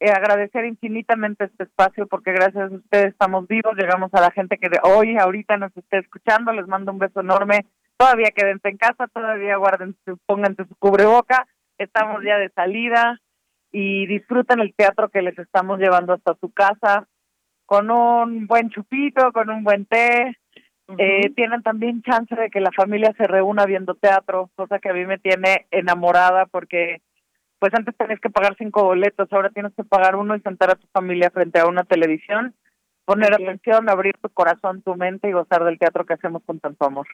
[0.00, 4.58] eh, agradecer infinitamente este espacio porque gracias a ustedes estamos vivos, llegamos a la gente
[4.58, 7.66] que hoy, ahorita nos esté escuchando, les mando un beso enorme,
[8.00, 9.94] todavía quédense en casa, todavía guarden,
[10.24, 11.46] pónganse su cubreboca,
[11.76, 13.20] estamos ya de salida
[13.70, 17.06] y disfruten el teatro que les estamos llevando hasta su casa
[17.66, 20.38] con un buen chupito, con un buen té,
[20.96, 24.94] eh, tienen también chance de que la familia se reúna viendo teatro, cosa que a
[24.94, 27.02] mí me tiene enamorada porque
[27.58, 30.76] pues antes tenías que pagar cinco boletos, ahora tienes que pagar uno y sentar a
[30.76, 32.54] tu familia frente a una televisión,
[33.04, 36.86] poner atención, abrir tu corazón, tu mente y gozar del teatro que hacemos con tanto
[36.86, 37.06] amor.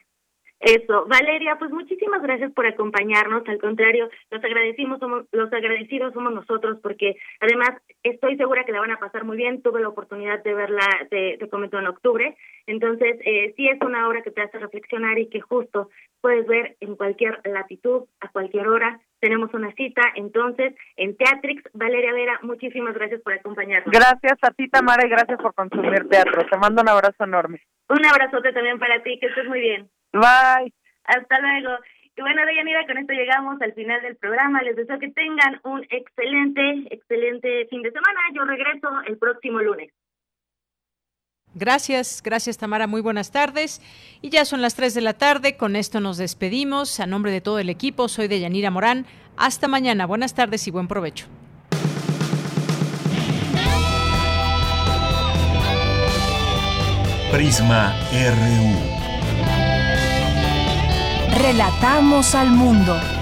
[0.59, 3.47] Eso, Valeria, pues muchísimas gracias por acompañarnos.
[3.47, 7.69] Al contrario, los agradecimos, somos, los agradecidos somos nosotros, porque además
[8.01, 9.61] estoy segura que la van a pasar muy bien.
[9.61, 12.35] Tuve la oportunidad de verla, te, te comento en octubre.
[12.65, 15.89] Entonces, eh, sí es una obra que te hace reflexionar y que justo
[16.21, 18.99] puedes ver en cualquier latitud, a cualquier hora.
[19.19, 21.63] Tenemos una cita, entonces, en Teatrix.
[21.73, 23.91] Valeria Vera, muchísimas gracias por acompañarnos.
[23.91, 26.45] Gracias a ti, Tamara, y gracias por consumir teatro.
[26.49, 27.61] Te mando un abrazo enorme.
[27.89, 29.89] Un abrazote también para ti, que estés muy bien.
[30.13, 30.73] Bye.
[31.03, 31.77] Hasta luego.
[32.15, 34.61] Y bueno, Deyanira, con esto llegamos al final del programa.
[34.63, 38.19] Les deseo que tengan un excelente, excelente fin de semana.
[38.33, 39.91] Yo regreso el próximo lunes.
[41.53, 43.81] Gracias, gracias Tamara, muy buenas tardes.
[44.21, 46.99] Y ya son las 3 de la tarde, con esto nos despedimos.
[46.99, 49.05] A nombre de todo el equipo, soy Deyanira Morán.
[49.37, 51.27] Hasta mañana, buenas tardes y buen provecho.
[57.31, 58.96] Prisma RU.
[61.29, 63.16] Relatamos al mundo.